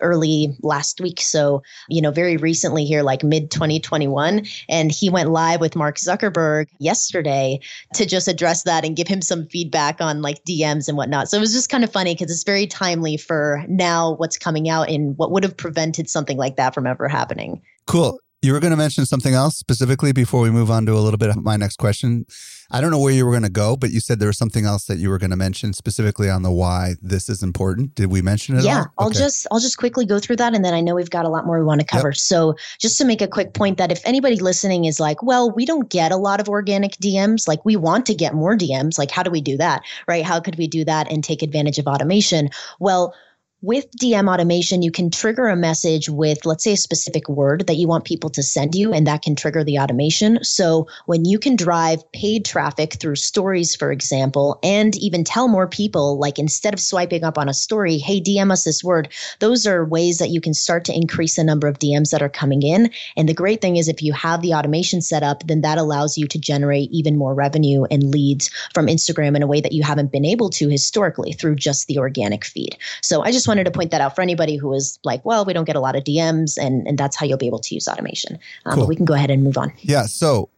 early 0.01 0.55
last 0.61 1.01
week. 1.01 1.19
So 1.19 1.63
you 1.89 2.01
know, 2.01 2.11
very 2.11 2.37
recently 2.37 2.85
here, 2.85 3.01
like 3.01 3.23
mid 3.23 3.49
2021, 3.49 4.45
and 4.69 4.91
he 4.91 5.09
went 5.09 5.31
live 5.31 5.59
with 5.61 5.75
Mark 5.75 5.97
Zuckerberg 5.97 6.67
yesterday 6.79 7.59
to 7.95 8.05
just 8.05 8.27
address 8.27 8.63
that 8.63 8.85
and 8.85 8.95
give 8.95 9.07
him 9.07 9.21
some 9.21 9.46
feedback 9.49 10.01
on 10.01 10.21
like 10.21 10.43
DMs 10.45 10.87
and 10.87 10.97
whatnot. 10.97 11.29
So 11.29 11.37
it 11.37 11.41
was 11.41 11.53
just 11.53 11.69
kind 11.69 11.83
of 11.83 11.91
funny 11.91 12.13
because 12.13 12.31
it's 12.31 12.43
very 12.43 12.67
timely 12.67 13.17
for 13.17 13.63
now 13.67 14.15
what's 14.15 14.37
coming 14.37 14.69
out 14.69 14.89
and 14.89 15.17
what 15.17 15.31
would 15.31 15.43
have 15.43 15.55
prevented 15.55 16.09
something 16.09 16.37
like 16.37 16.55
that 16.55 16.73
from 16.73 16.87
ever 16.87 17.07
happening. 17.07 17.61
Cool. 17.85 18.19
You 18.47 18.53
were 18.53 18.61
going 18.61 18.71
to 18.71 18.77
mention 18.77 19.05
something 19.05 19.33
else 19.33 19.57
specifically 19.57 20.13
before 20.13 20.39
we 20.39 20.49
move 20.49 20.71
on 20.71 20.85
to 20.85 20.93
a 20.93 21.03
little 21.03 21.17
bit 21.17 21.27
of 21.27 21.43
my 21.43 21.57
next 21.57 21.79
question. 21.79 22.25
I 22.71 22.79
don't 22.79 22.91
know 22.91 22.99
where 22.99 23.11
you 23.11 23.25
were 23.25 23.31
going 23.31 23.43
to 23.43 23.49
go, 23.49 23.75
but 23.75 23.89
you 23.89 23.99
said 23.99 24.19
there 24.19 24.29
was 24.29 24.37
something 24.37 24.63
else 24.63 24.85
that 24.85 24.99
you 24.99 25.09
were 25.09 25.17
going 25.17 25.31
to 25.31 25.35
mention 25.35 25.73
specifically 25.73 26.29
on 26.29 26.43
the 26.43 26.51
why 26.51 26.93
this 27.01 27.27
is 27.27 27.43
important. 27.43 27.93
Did 27.95 28.09
we 28.09 28.21
mention 28.21 28.57
it? 28.57 28.63
Yeah, 28.63 28.85
I'll 28.97 29.07
okay. 29.07 29.19
just 29.19 29.47
I'll 29.51 29.59
just 29.59 29.77
quickly 29.77 30.05
go 30.05 30.17
through 30.17 30.37
that, 30.37 30.55
and 30.55 30.63
then 30.63 30.73
I 30.73 30.79
know 30.79 30.95
we've 30.95 31.09
got 31.09 31.25
a 31.25 31.27
lot 31.27 31.45
more 31.45 31.59
we 31.59 31.65
want 31.65 31.81
to 31.81 31.85
cover. 31.85 32.07
Yep. 32.07 32.15
So 32.15 32.55
just 32.79 32.97
to 32.99 33.05
make 33.05 33.21
a 33.21 33.27
quick 33.27 33.53
point, 33.53 33.77
that 33.79 33.91
if 33.91 34.01
anybody 34.05 34.37
listening 34.37 34.85
is 34.85 34.97
like, 34.97 35.21
well, 35.21 35.51
we 35.51 35.65
don't 35.65 35.89
get 35.89 36.13
a 36.13 36.17
lot 36.17 36.39
of 36.39 36.47
organic 36.47 36.93
DMs, 36.93 37.49
like 37.49 37.65
we 37.65 37.75
want 37.75 38.05
to 38.05 38.15
get 38.15 38.33
more 38.33 38.55
DMs, 38.55 38.97
like 38.97 39.11
how 39.11 39.23
do 39.23 39.29
we 39.29 39.41
do 39.41 39.57
that, 39.57 39.81
right? 40.07 40.23
How 40.23 40.39
could 40.39 40.57
we 40.57 40.69
do 40.69 40.85
that 40.85 41.11
and 41.11 41.21
take 41.21 41.41
advantage 41.41 41.79
of 41.79 41.87
automation? 41.87 42.49
Well 42.79 43.13
with 43.61 43.89
DM 43.97 44.31
automation, 44.31 44.83
you 44.83 44.91
can 44.91 45.09
trigger 45.09 45.47
a 45.47 45.55
message 45.55 46.09
with, 46.09 46.45
let's 46.45 46.63
say, 46.63 46.73
a 46.73 46.77
specific 46.77 47.27
word 47.27 47.65
that 47.65 47.77
you 47.77 47.87
want 47.87 48.05
people 48.05 48.29
to 48.29 48.43
send 48.43 48.75
you, 48.75 48.93
and 48.93 49.07
that 49.07 49.23
can 49.23 49.35
trigger 49.35 49.63
the 49.63 49.79
automation. 49.79 50.43
So 50.43 50.87
when 51.07 51.25
you 51.25 51.39
can 51.39 51.55
drive 51.55 52.09
paid 52.11 52.45
traffic 52.45 52.93
through 52.93 53.15
stories, 53.15 53.75
for 53.75 53.91
example, 53.91 54.59
and 54.61 54.95
even 54.97 55.23
tell 55.23 55.47
more 55.47 55.67
people, 55.67 56.19
like 56.19 56.37
instead 56.37 56.73
of 56.73 56.79
swiping 56.79 57.23
up 57.23 57.37
on 57.37 57.49
a 57.49 57.53
story, 57.53 57.97
hey, 57.97 58.21
DM 58.21 58.51
us 58.51 58.63
this 58.63 58.83
word, 58.83 59.09
those 59.39 59.65
are 59.65 59.85
ways 59.85 60.19
that 60.19 60.29
you 60.29 60.39
can 60.39 60.53
start 60.53 60.85
to 60.85 60.95
increase 60.95 61.35
the 61.35 61.43
number 61.43 61.67
of 61.67 61.79
DMs 61.79 62.11
that 62.11 62.21
are 62.21 62.29
coming 62.29 62.61
in. 62.61 62.91
And 63.15 63.27
the 63.27 63.33
great 63.33 63.59
thing 63.59 63.77
is, 63.77 63.87
if 63.87 64.03
you 64.03 64.13
have 64.13 64.43
the 64.43 64.53
automation 64.53 65.01
set 65.01 65.23
up, 65.23 65.47
then 65.47 65.61
that 65.61 65.79
allows 65.79 66.15
you 66.15 66.27
to 66.27 66.37
generate 66.37 66.91
even 66.91 67.17
more 67.17 67.33
revenue 67.33 67.85
and 67.89 68.11
leads 68.11 68.51
from 68.75 68.85
Instagram 68.85 69.35
in 69.35 69.41
a 69.41 69.47
way 69.47 69.61
that 69.61 69.71
you 69.71 69.81
haven't 69.81 70.11
been 70.11 70.25
able 70.25 70.51
to 70.51 70.69
historically 70.69 71.33
through 71.33 71.55
just 71.55 71.87
the 71.87 71.97
organic 71.97 72.45
feed. 72.45 72.77
So 73.01 73.23
I 73.23 73.31
just 73.31 73.46
wanted 73.47 73.65
to 73.65 73.71
point 73.71 73.91
that 73.91 74.01
out 74.01 74.15
for 74.15 74.21
anybody 74.21 74.57
who 74.57 74.73
is 74.73 74.99
like, 75.03 75.23
well, 75.25 75.45
we 75.45 75.53
don't 75.53 75.65
get 75.65 75.75
a 75.75 75.79
lot 75.79 75.95
of 75.95 76.03
DMs, 76.03 76.57
and 76.57 76.87
and 76.87 76.97
that's 76.97 77.15
how 77.15 77.25
you'll 77.25 77.37
be 77.37 77.47
able 77.47 77.59
to 77.59 77.73
use 77.73 77.87
automation. 77.87 78.39
Um, 78.65 78.73
cool. 78.73 78.83
But 78.83 78.89
we 78.89 78.95
can 78.95 79.05
go 79.05 79.13
ahead 79.13 79.31
and 79.31 79.43
move 79.43 79.57
on. 79.57 79.73
Yeah. 79.81 80.03
So 80.03 80.49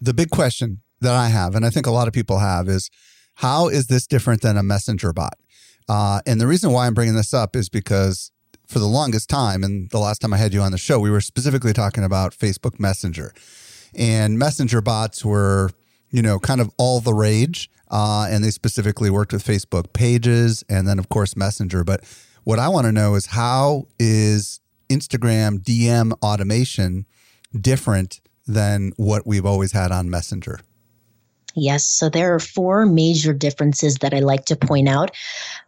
the 0.00 0.14
big 0.14 0.30
question 0.30 0.80
that 1.00 1.14
I 1.14 1.28
have, 1.28 1.54
and 1.54 1.64
I 1.64 1.70
think 1.70 1.86
a 1.86 1.90
lot 1.90 2.08
of 2.08 2.14
people 2.14 2.38
have, 2.38 2.68
is 2.68 2.90
how 3.36 3.68
is 3.68 3.86
this 3.86 4.06
different 4.06 4.42
than 4.42 4.56
a 4.56 4.62
messenger 4.62 5.12
bot? 5.12 5.38
Uh, 5.88 6.20
and 6.26 6.40
the 6.40 6.46
reason 6.46 6.72
why 6.72 6.86
I'm 6.86 6.94
bringing 6.94 7.14
this 7.14 7.34
up 7.34 7.56
is 7.56 7.68
because 7.68 8.30
for 8.66 8.78
the 8.78 8.86
longest 8.86 9.28
time, 9.28 9.62
and 9.62 9.90
the 9.90 9.98
last 9.98 10.20
time 10.20 10.32
I 10.32 10.38
had 10.38 10.54
you 10.54 10.60
on 10.60 10.72
the 10.72 10.78
show, 10.78 10.98
we 10.98 11.10
were 11.10 11.20
specifically 11.20 11.72
talking 11.72 12.04
about 12.04 12.32
Facebook 12.32 12.80
Messenger. 12.80 13.32
And 13.96 14.38
messenger 14.38 14.80
bots 14.80 15.24
were, 15.24 15.70
you 16.10 16.22
know, 16.22 16.38
kind 16.38 16.60
of 16.60 16.70
all 16.78 17.00
the 17.00 17.14
rage. 17.14 17.70
Uh, 17.90 18.26
and 18.28 18.42
they 18.42 18.50
specifically 18.50 19.10
worked 19.10 19.32
with 19.32 19.44
Facebook 19.44 19.92
pages 19.92 20.64
and 20.68 20.88
then, 20.88 20.98
of 20.98 21.08
course, 21.08 21.36
Messenger. 21.36 21.84
But 21.84 22.02
what 22.44 22.58
I 22.58 22.68
want 22.68 22.86
to 22.86 22.92
know 22.92 23.14
is 23.14 23.26
how 23.26 23.88
is 23.98 24.60
Instagram 24.88 25.58
DM 25.58 26.12
automation 26.22 27.06
different 27.58 28.20
than 28.46 28.92
what 28.96 29.26
we've 29.26 29.46
always 29.46 29.72
had 29.72 29.90
on 29.90 30.10
Messenger? 30.10 30.60
Yes. 31.54 31.86
So 31.86 32.08
there 32.08 32.34
are 32.34 32.40
four 32.40 32.84
major 32.84 33.32
differences 33.32 33.96
that 33.96 34.12
I 34.12 34.20
like 34.20 34.44
to 34.46 34.56
point 34.56 34.88
out. 34.88 35.12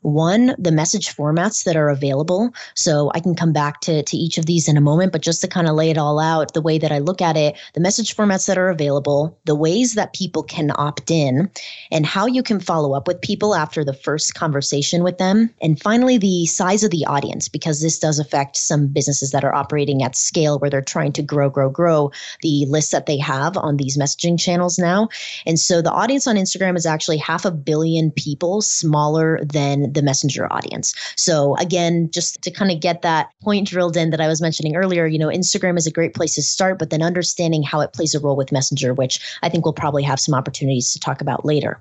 One, 0.03 0.55
the 0.59 0.73
message 0.73 1.15
formats 1.15 1.65
that 1.65 1.77
are 1.77 1.89
available. 1.89 2.53
So 2.75 3.11
I 3.15 3.21
can 3.21 3.35
come 3.35 3.53
back 3.53 3.81
to, 3.83 4.03
to 4.03 4.17
each 4.17 4.39
of 4.39 4.47
these 4.47 4.69
in 4.69 4.77
a 4.77 4.81
moment, 4.81 5.13
but 5.13 5.23
just 5.23 5.41
to 5.43 5.49
kind 5.49 5.69
of 5.69 5.75
lay 5.75 5.91
it 5.91 5.99
all 5.99 6.19
out, 6.19 6.55
the 6.55 6.61
way 6.61 6.79
that 6.79 6.93
I 6.93 6.99
look 6.99 7.23
at 7.23 7.37
it, 7.37 7.57
the 7.75 7.81
message 7.81 8.17
formats 8.17 8.47
that 8.47 8.59
are 8.59 8.69
available, 8.69 9.39
the 9.45 9.55
ways 9.55 9.95
that 9.95 10.13
people 10.13 10.43
can 10.43 10.73
opt 10.77 11.11
in, 11.11 11.51
and 11.91 12.05
how 12.05 12.27
you 12.27 12.43
can 12.43 12.61
follow 12.61 12.95
up 12.95 13.07
with 13.07 13.21
people 13.21 13.55
after 13.55 13.85
the 13.85 13.95
first 13.95 14.35
conversation 14.35 15.03
with 15.03 15.19
them. 15.19 15.51
And 15.63 15.81
finally, 15.81 16.19
the 16.19 16.47
size 16.47 16.83
of 16.83 16.91
the 16.91 17.07
audience, 17.07 17.49
because 17.49 17.81
this 17.81 17.99
does 17.99 18.19
affect 18.19 18.57
some 18.57 18.89
businesses 18.89 19.31
that 19.31 19.45
are 19.45 19.55
operating 19.55 20.03
at 20.03 20.17
scale 20.17 20.59
where 20.59 20.71
they're 20.71 20.83
trying 20.83 21.13
to 21.13 21.23
grow, 21.23 21.49
grow, 21.49 21.71
grow 21.71 22.11
the 22.43 22.67
lists 22.67 22.91
that 22.91 23.07
they 23.07 23.19
have 23.19 23.57
on 23.57 23.77
these 23.77 23.97
messaging 23.97 24.39
channels 24.39 24.79
now. 24.79 25.09
And 25.47 25.59
so 25.59 25.76
so 25.77 25.83
the 25.83 25.93
audience 25.93 26.27
on 26.27 26.37
Instagram 26.37 26.75
is 26.75 26.87
actually 26.87 27.19
half 27.19 27.45
a 27.45 27.51
billion 27.51 28.11
people 28.11 28.63
smaller 28.63 29.39
than 29.45 29.93
the 29.93 30.01
Messenger 30.01 30.51
audience. 30.51 30.95
So 31.17 31.55
again, 31.57 32.09
just 32.11 32.41
to 32.41 32.51
kind 32.51 32.71
of 32.71 32.81
get 32.81 33.03
that 33.03 33.29
point 33.43 33.69
drilled 33.69 33.95
in 33.95 34.09
that 34.09 34.21
I 34.23 34.27
was 34.27 34.41
mentioning 34.41 34.75
earlier, 34.75 35.05
you 35.05 35.19
know, 35.19 35.29
Instagram 35.29 35.77
is 35.77 35.87
a 35.87 35.91
great 35.91 36.15
place 36.15 36.35
to 36.37 36.43
start, 36.43 36.79
but 36.79 36.89
then 36.89 37.03
understanding 37.03 37.63
how 37.63 37.81
it 37.81 37.93
plays 37.93 38.15
a 38.15 38.21
role 38.21 38.37
with 38.37 38.53
Messenger, 38.53 38.95
which 38.95 39.21
I 39.43 39.51
think 39.51 39.67
we'll 39.67 39.75
probably 39.75 40.03
have 40.03 40.19
some 40.19 40.35
opportunities 40.35 40.95
to 40.95 40.99
talk 40.99 41.21
about 41.21 41.45
later. 41.45 41.79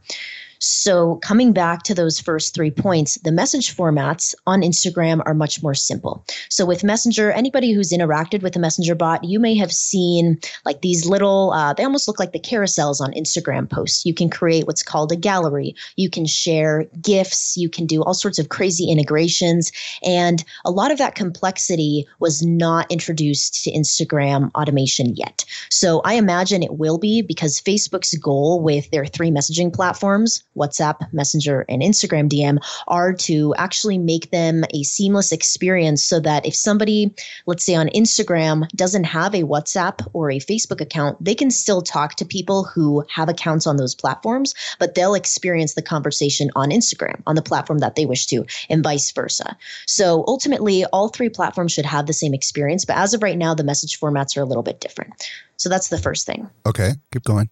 So, 0.67 1.17
coming 1.17 1.53
back 1.53 1.83
to 1.83 1.93
those 1.93 2.19
first 2.19 2.55
three 2.55 2.71
points, 2.71 3.19
the 3.19 3.31
message 3.31 3.75
formats 3.75 4.33
on 4.47 4.61
Instagram 4.61 5.21
are 5.27 5.35
much 5.35 5.61
more 5.61 5.75
simple. 5.75 6.25
So, 6.49 6.65
with 6.65 6.83
Messenger, 6.83 7.31
anybody 7.31 7.71
who's 7.71 7.91
interacted 7.91 8.41
with 8.41 8.55
a 8.55 8.59
Messenger 8.59 8.95
bot, 8.95 9.23
you 9.23 9.39
may 9.39 9.55
have 9.57 9.71
seen 9.71 10.39
like 10.65 10.81
these 10.81 11.05
little, 11.05 11.51
uh, 11.53 11.73
they 11.73 11.83
almost 11.83 12.07
look 12.07 12.19
like 12.19 12.31
the 12.31 12.39
carousels 12.39 12.99
on 12.99 13.13
Instagram 13.13 13.69
posts. 13.69 14.07
You 14.07 14.15
can 14.15 14.27
create 14.27 14.65
what's 14.65 14.81
called 14.81 15.11
a 15.11 15.15
gallery, 15.15 15.75
you 15.97 16.09
can 16.09 16.25
share 16.25 16.85
GIFs, 16.99 17.55
you 17.55 17.69
can 17.69 17.85
do 17.85 18.01
all 18.01 18.15
sorts 18.15 18.39
of 18.39 18.49
crazy 18.49 18.89
integrations. 18.89 19.71
And 20.03 20.43
a 20.65 20.71
lot 20.71 20.91
of 20.91 20.97
that 20.97 21.13
complexity 21.13 22.07
was 22.19 22.41
not 22.41 22.91
introduced 22.91 23.63
to 23.65 23.71
Instagram 23.71 24.49
automation 24.55 25.15
yet. 25.15 25.45
So, 25.69 26.01
I 26.05 26.15
imagine 26.15 26.63
it 26.63 26.79
will 26.79 26.97
be 26.97 27.21
because 27.21 27.61
Facebook's 27.61 28.17
goal 28.17 28.63
with 28.63 28.89
their 28.89 29.05
three 29.05 29.29
messaging 29.29 29.71
platforms 29.71 30.43
WhatsApp, 30.55 31.11
Messenger, 31.13 31.65
and 31.69 31.81
Instagram 31.81 32.29
DM 32.29 32.57
are 32.87 33.13
to 33.13 33.53
actually 33.55 33.97
make 33.97 34.31
them 34.31 34.63
a 34.73 34.83
seamless 34.83 35.31
experience 35.31 36.03
so 36.03 36.19
that 36.19 36.45
if 36.45 36.55
somebody, 36.55 37.13
let's 37.45 37.63
say 37.63 37.75
on 37.75 37.87
Instagram, 37.89 38.67
doesn't 38.71 39.03
have 39.03 39.33
a 39.33 39.43
WhatsApp 39.43 40.05
or 40.13 40.31
a 40.31 40.39
Facebook 40.39 40.81
account, 40.81 41.23
they 41.23 41.35
can 41.35 41.51
still 41.51 41.81
talk 41.81 42.15
to 42.15 42.25
people 42.25 42.63
who 42.63 43.03
have 43.09 43.29
accounts 43.29 43.67
on 43.67 43.77
those 43.77 43.95
platforms, 43.95 44.53
but 44.79 44.95
they'll 44.95 45.15
experience 45.15 45.73
the 45.73 45.81
conversation 45.81 46.49
on 46.55 46.69
Instagram, 46.69 47.21
on 47.27 47.35
the 47.35 47.41
platform 47.41 47.79
that 47.79 47.95
they 47.95 48.05
wish 48.05 48.25
to, 48.27 48.45
and 48.69 48.83
vice 48.83 49.11
versa. 49.11 49.57
So 49.85 50.23
ultimately, 50.27 50.85
all 50.85 51.09
three 51.09 51.29
platforms 51.29 51.71
should 51.71 51.85
have 51.85 52.05
the 52.05 52.13
same 52.13 52.33
experience, 52.33 52.85
but 52.85 52.97
as 52.97 53.13
of 53.13 53.23
right 53.23 53.37
now, 53.37 53.53
the 53.53 53.63
message 53.63 53.99
formats 53.99 54.37
are 54.37 54.41
a 54.41 54.45
little 54.45 54.63
bit 54.63 54.79
different. 54.79 55.29
So 55.57 55.69
that's 55.69 55.89
the 55.89 55.97
first 55.97 56.25
thing. 56.25 56.49
Okay, 56.65 56.93
keep 57.11 57.23
going. 57.23 57.49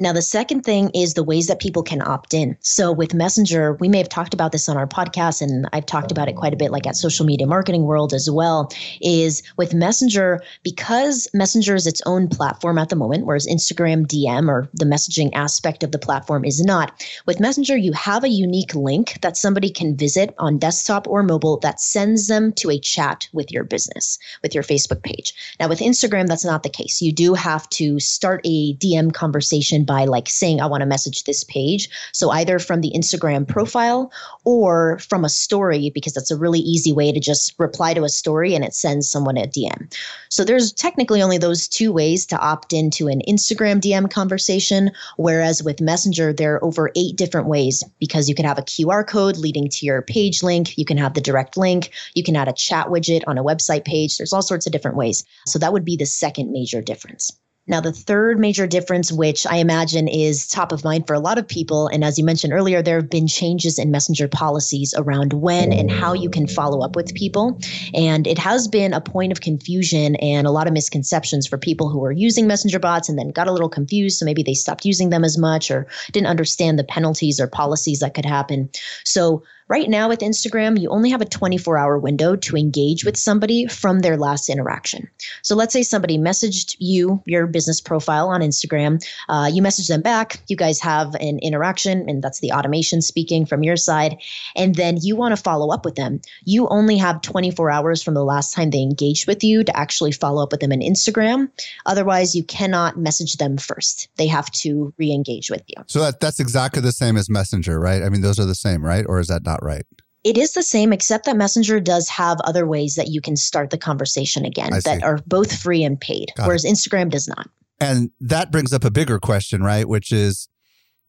Now, 0.00 0.12
the 0.12 0.22
second 0.22 0.62
thing 0.62 0.90
is 0.92 1.14
the 1.14 1.22
ways 1.22 1.46
that 1.46 1.60
people 1.60 1.84
can 1.84 2.02
opt 2.02 2.34
in. 2.34 2.56
So, 2.60 2.90
with 2.90 3.14
Messenger, 3.14 3.74
we 3.74 3.88
may 3.88 3.98
have 3.98 4.08
talked 4.08 4.34
about 4.34 4.50
this 4.50 4.68
on 4.68 4.76
our 4.76 4.88
podcast, 4.88 5.40
and 5.40 5.68
I've 5.72 5.86
talked 5.86 6.10
about 6.10 6.28
it 6.28 6.34
quite 6.34 6.52
a 6.52 6.56
bit, 6.56 6.72
like 6.72 6.84
at 6.84 6.96
Social 6.96 7.24
Media 7.24 7.46
Marketing 7.46 7.84
World 7.84 8.12
as 8.12 8.28
well. 8.28 8.72
Is 9.00 9.40
with 9.56 9.72
Messenger, 9.72 10.42
because 10.64 11.28
Messenger 11.32 11.76
is 11.76 11.86
its 11.86 12.02
own 12.06 12.26
platform 12.26 12.76
at 12.76 12.88
the 12.88 12.96
moment, 12.96 13.24
whereas 13.24 13.46
Instagram 13.46 14.04
DM 14.04 14.48
or 14.48 14.68
the 14.74 14.84
messaging 14.84 15.30
aspect 15.32 15.84
of 15.84 15.92
the 15.92 15.98
platform 16.00 16.44
is 16.44 16.60
not. 16.60 17.00
With 17.26 17.38
Messenger, 17.38 17.76
you 17.76 17.92
have 17.92 18.24
a 18.24 18.28
unique 18.28 18.74
link 18.74 19.20
that 19.20 19.36
somebody 19.36 19.70
can 19.70 19.96
visit 19.96 20.34
on 20.38 20.58
desktop 20.58 21.06
or 21.06 21.22
mobile 21.22 21.58
that 21.58 21.80
sends 21.80 22.26
them 22.26 22.52
to 22.54 22.68
a 22.68 22.80
chat 22.80 23.28
with 23.32 23.52
your 23.52 23.62
business, 23.62 24.18
with 24.42 24.56
your 24.56 24.64
Facebook 24.64 25.04
page. 25.04 25.34
Now, 25.60 25.68
with 25.68 25.78
Instagram, 25.78 26.26
that's 26.26 26.44
not 26.44 26.64
the 26.64 26.68
case. 26.68 27.00
You 27.00 27.12
do 27.12 27.34
have 27.34 27.68
to 27.70 28.00
start 28.00 28.40
a 28.44 28.74
DM 28.74 29.12
conversation 29.12 29.83
by 29.84 30.04
like 30.04 30.28
saying, 30.28 30.60
I 30.60 30.66
want 30.66 30.80
to 30.82 30.86
message 30.86 31.24
this 31.24 31.44
page. 31.44 31.88
So 32.12 32.30
either 32.30 32.58
from 32.58 32.80
the 32.80 32.92
Instagram 32.94 33.46
profile 33.46 34.12
or 34.44 34.98
from 34.98 35.24
a 35.24 35.28
story, 35.28 35.90
because 35.90 36.12
that's 36.12 36.30
a 36.30 36.36
really 36.36 36.60
easy 36.60 36.92
way 36.92 37.12
to 37.12 37.20
just 37.20 37.54
reply 37.58 37.94
to 37.94 38.04
a 38.04 38.08
story 38.08 38.54
and 38.54 38.64
it 38.64 38.74
sends 38.74 39.08
someone 39.08 39.36
a 39.36 39.46
DM. 39.46 39.92
So 40.28 40.44
there's 40.44 40.72
technically 40.72 41.22
only 41.22 41.38
those 41.38 41.68
two 41.68 41.92
ways 41.92 42.26
to 42.26 42.38
opt 42.38 42.72
into 42.72 43.08
an 43.08 43.22
Instagram 43.28 43.80
DM 43.80 44.10
conversation. 44.10 44.90
Whereas 45.16 45.62
with 45.62 45.80
Messenger, 45.80 46.32
there 46.32 46.54
are 46.54 46.64
over 46.64 46.90
eight 46.96 47.16
different 47.16 47.46
ways 47.46 47.82
because 47.98 48.28
you 48.28 48.34
can 48.34 48.44
have 48.44 48.58
a 48.58 48.62
QR 48.62 49.06
code 49.06 49.36
leading 49.36 49.68
to 49.68 49.86
your 49.86 50.02
page 50.02 50.42
link. 50.42 50.76
You 50.76 50.84
can 50.84 50.96
have 50.96 51.14
the 51.14 51.20
direct 51.20 51.56
link. 51.56 51.90
You 52.14 52.22
can 52.22 52.36
add 52.36 52.48
a 52.48 52.52
chat 52.52 52.88
widget 52.88 53.22
on 53.26 53.38
a 53.38 53.44
website 53.44 53.84
page. 53.84 54.16
There's 54.16 54.32
all 54.32 54.42
sorts 54.42 54.66
of 54.66 54.72
different 54.72 54.96
ways. 54.96 55.24
So 55.46 55.58
that 55.58 55.72
would 55.72 55.84
be 55.84 55.96
the 55.96 56.06
second 56.06 56.52
major 56.52 56.80
difference. 56.80 57.30
Now, 57.66 57.80
the 57.80 57.92
third 57.92 58.38
major 58.38 58.66
difference, 58.66 59.10
which 59.10 59.46
I 59.46 59.56
imagine 59.56 60.06
is 60.06 60.46
top 60.46 60.70
of 60.70 60.84
mind 60.84 61.06
for 61.06 61.14
a 61.14 61.18
lot 61.18 61.38
of 61.38 61.48
people, 61.48 61.86
and 61.86 62.04
as 62.04 62.18
you 62.18 62.24
mentioned 62.24 62.52
earlier, 62.52 62.82
there 62.82 62.96
have 63.00 63.08
been 63.08 63.26
changes 63.26 63.78
in 63.78 63.90
messenger 63.90 64.28
policies 64.28 64.92
around 64.98 65.32
when 65.32 65.72
and 65.72 65.90
how 65.90 66.12
you 66.12 66.28
can 66.28 66.46
follow 66.46 66.84
up 66.84 66.94
with 66.94 67.14
people. 67.14 67.58
And 67.94 68.26
it 68.26 68.36
has 68.36 68.68
been 68.68 68.92
a 68.92 69.00
point 69.00 69.32
of 69.32 69.40
confusion 69.40 70.16
and 70.16 70.46
a 70.46 70.50
lot 70.50 70.66
of 70.66 70.74
misconceptions 70.74 71.46
for 71.46 71.56
people 71.56 71.88
who 71.88 72.00
were 72.00 72.12
using 72.12 72.46
messenger 72.46 72.78
bots 72.78 73.08
and 73.08 73.18
then 73.18 73.28
got 73.28 73.48
a 73.48 73.52
little 73.52 73.70
confused. 73.70 74.18
So 74.18 74.26
maybe 74.26 74.42
they 74.42 74.54
stopped 74.54 74.84
using 74.84 75.08
them 75.08 75.24
as 75.24 75.38
much 75.38 75.70
or 75.70 75.86
didn't 76.12 76.28
understand 76.28 76.78
the 76.78 76.84
penalties 76.84 77.40
or 77.40 77.46
policies 77.46 78.00
that 78.00 78.12
could 78.12 78.26
happen. 78.26 78.68
So 79.04 79.42
Right 79.66 79.88
now 79.88 80.10
with 80.10 80.20
Instagram, 80.20 80.78
you 80.78 80.90
only 80.90 81.08
have 81.08 81.22
a 81.22 81.24
24 81.24 81.78
hour 81.78 81.98
window 81.98 82.36
to 82.36 82.56
engage 82.56 83.02
with 83.02 83.16
somebody 83.16 83.66
from 83.66 84.00
their 84.00 84.18
last 84.18 84.50
interaction. 84.50 85.08
So 85.40 85.56
let's 85.56 85.72
say 85.72 85.82
somebody 85.82 86.18
messaged 86.18 86.76
you, 86.78 87.22
your 87.24 87.46
business 87.46 87.80
profile 87.80 88.28
on 88.28 88.42
Instagram. 88.42 89.02
Uh, 89.26 89.48
you 89.50 89.62
message 89.62 89.88
them 89.88 90.02
back. 90.02 90.42
You 90.48 90.56
guys 90.56 90.80
have 90.80 91.14
an 91.14 91.38
interaction, 91.38 92.10
and 92.10 92.22
that's 92.22 92.40
the 92.40 92.52
automation 92.52 93.00
speaking 93.00 93.46
from 93.46 93.62
your 93.62 93.76
side. 93.76 94.18
And 94.54 94.74
then 94.74 94.98
you 95.00 95.16
want 95.16 95.34
to 95.34 95.42
follow 95.42 95.72
up 95.72 95.86
with 95.86 95.94
them. 95.94 96.20
You 96.44 96.68
only 96.68 96.98
have 96.98 97.22
24 97.22 97.70
hours 97.70 98.02
from 98.02 98.12
the 98.12 98.24
last 98.24 98.52
time 98.52 98.68
they 98.68 98.82
engaged 98.82 99.26
with 99.26 99.42
you 99.42 99.64
to 99.64 99.74
actually 99.74 100.12
follow 100.12 100.42
up 100.42 100.52
with 100.52 100.60
them 100.60 100.72
on 100.72 100.80
Instagram. 100.80 101.50
Otherwise, 101.86 102.34
you 102.34 102.44
cannot 102.44 102.98
message 102.98 103.38
them 103.38 103.56
first. 103.56 104.08
They 104.16 104.26
have 104.26 104.50
to 104.50 104.92
re 104.98 105.10
engage 105.10 105.50
with 105.50 105.62
you. 105.68 105.82
So 105.86 106.00
that, 106.00 106.20
that's 106.20 106.38
exactly 106.38 106.82
the 106.82 106.92
same 106.92 107.16
as 107.16 107.30
Messenger, 107.30 107.80
right? 107.80 108.02
I 108.02 108.10
mean, 108.10 108.20
those 108.20 108.38
are 108.38 108.44
the 108.44 108.54
same, 108.54 108.84
right? 108.84 109.06
Or 109.08 109.20
is 109.20 109.28
that 109.28 109.42
not? 109.42 109.53
Right. 109.62 109.84
It 110.24 110.38
is 110.38 110.54
the 110.54 110.62
same, 110.62 110.92
except 110.92 111.26
that 111.26 111.36
Messenger 111.36 111.80
does 111.80 112.08
have 112.08 112.40
other 112.44 112.66
ways 112.66 112.94
that 112.94 113.08
you 113.08 113.20
can 113.20 113.36
start 113.36 113.68
the 113.68 113.76
conversation 113.76 114.46
again 114.46 114.70
that 114.84 115.02
are 115.02 115.18
both 115.26 115.54
free 115.54 115.84
and 115.84 116.00
paid, 116.00 116.32
Got 116.36 116.46
whereas 116.46 116.64
it. 116.64 116.72
Instagram 116.72 117.10
does 117.10 117.28
not. 117.28 117.50
And 117.78 118.10
that 118.20 118.50
brings 118.50 118.72
up 118.72 118.84
a 118.84 118.90
bigger 118.90 119.18
question, 119.18 119.62
right? 119.62 119.86
Which 119.86 120.10
is 120.12 120.48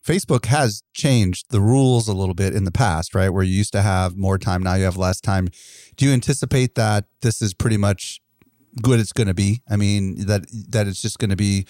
Facebook 0.06 0.46
has 0.46 0.84
changed 0.94 1.46
the 1.50 1.62
rules 1.62 2.08
a 2.08 2.14
little 2.14 2.36
bit 2.36 2.54
in 2.54 2.66
the 2.66 2.72
past, 2.72 3.16
right? 3.16 3.30
Where 3.30 3.44
you 3.44 3.54
used 3.54 3.72
to 3.72 3.82
have 3.82 4.18
more 4.18 4.38
time, 4.38 4.62
now 4.62 4.76
you 4.76 4.84
have 4.84 4.98
less 4.98 5.22
time. 5.22 5.48
Do 5.96 6.06
you 6.06 6.12
anticipate 6.12 6.76
that 6.76 7.06
this 7.22 7.42
is 7.42 7.54
pretty 7.54 7.78
much 7.78 8.22
good 8.82 9.00
it's 9.00 9.14
going 9.14 9.28
to 9.28 9.34
be? 9.34 9.62
I 9.70 9.78
mean, 9.78 10.26
that 10.28 10.46
that 10.70 10.88
it's 10.88 11.02
just 11.02 11.18
going 11.20 11.30
to 11.32 11.36
be, 11.36 11.66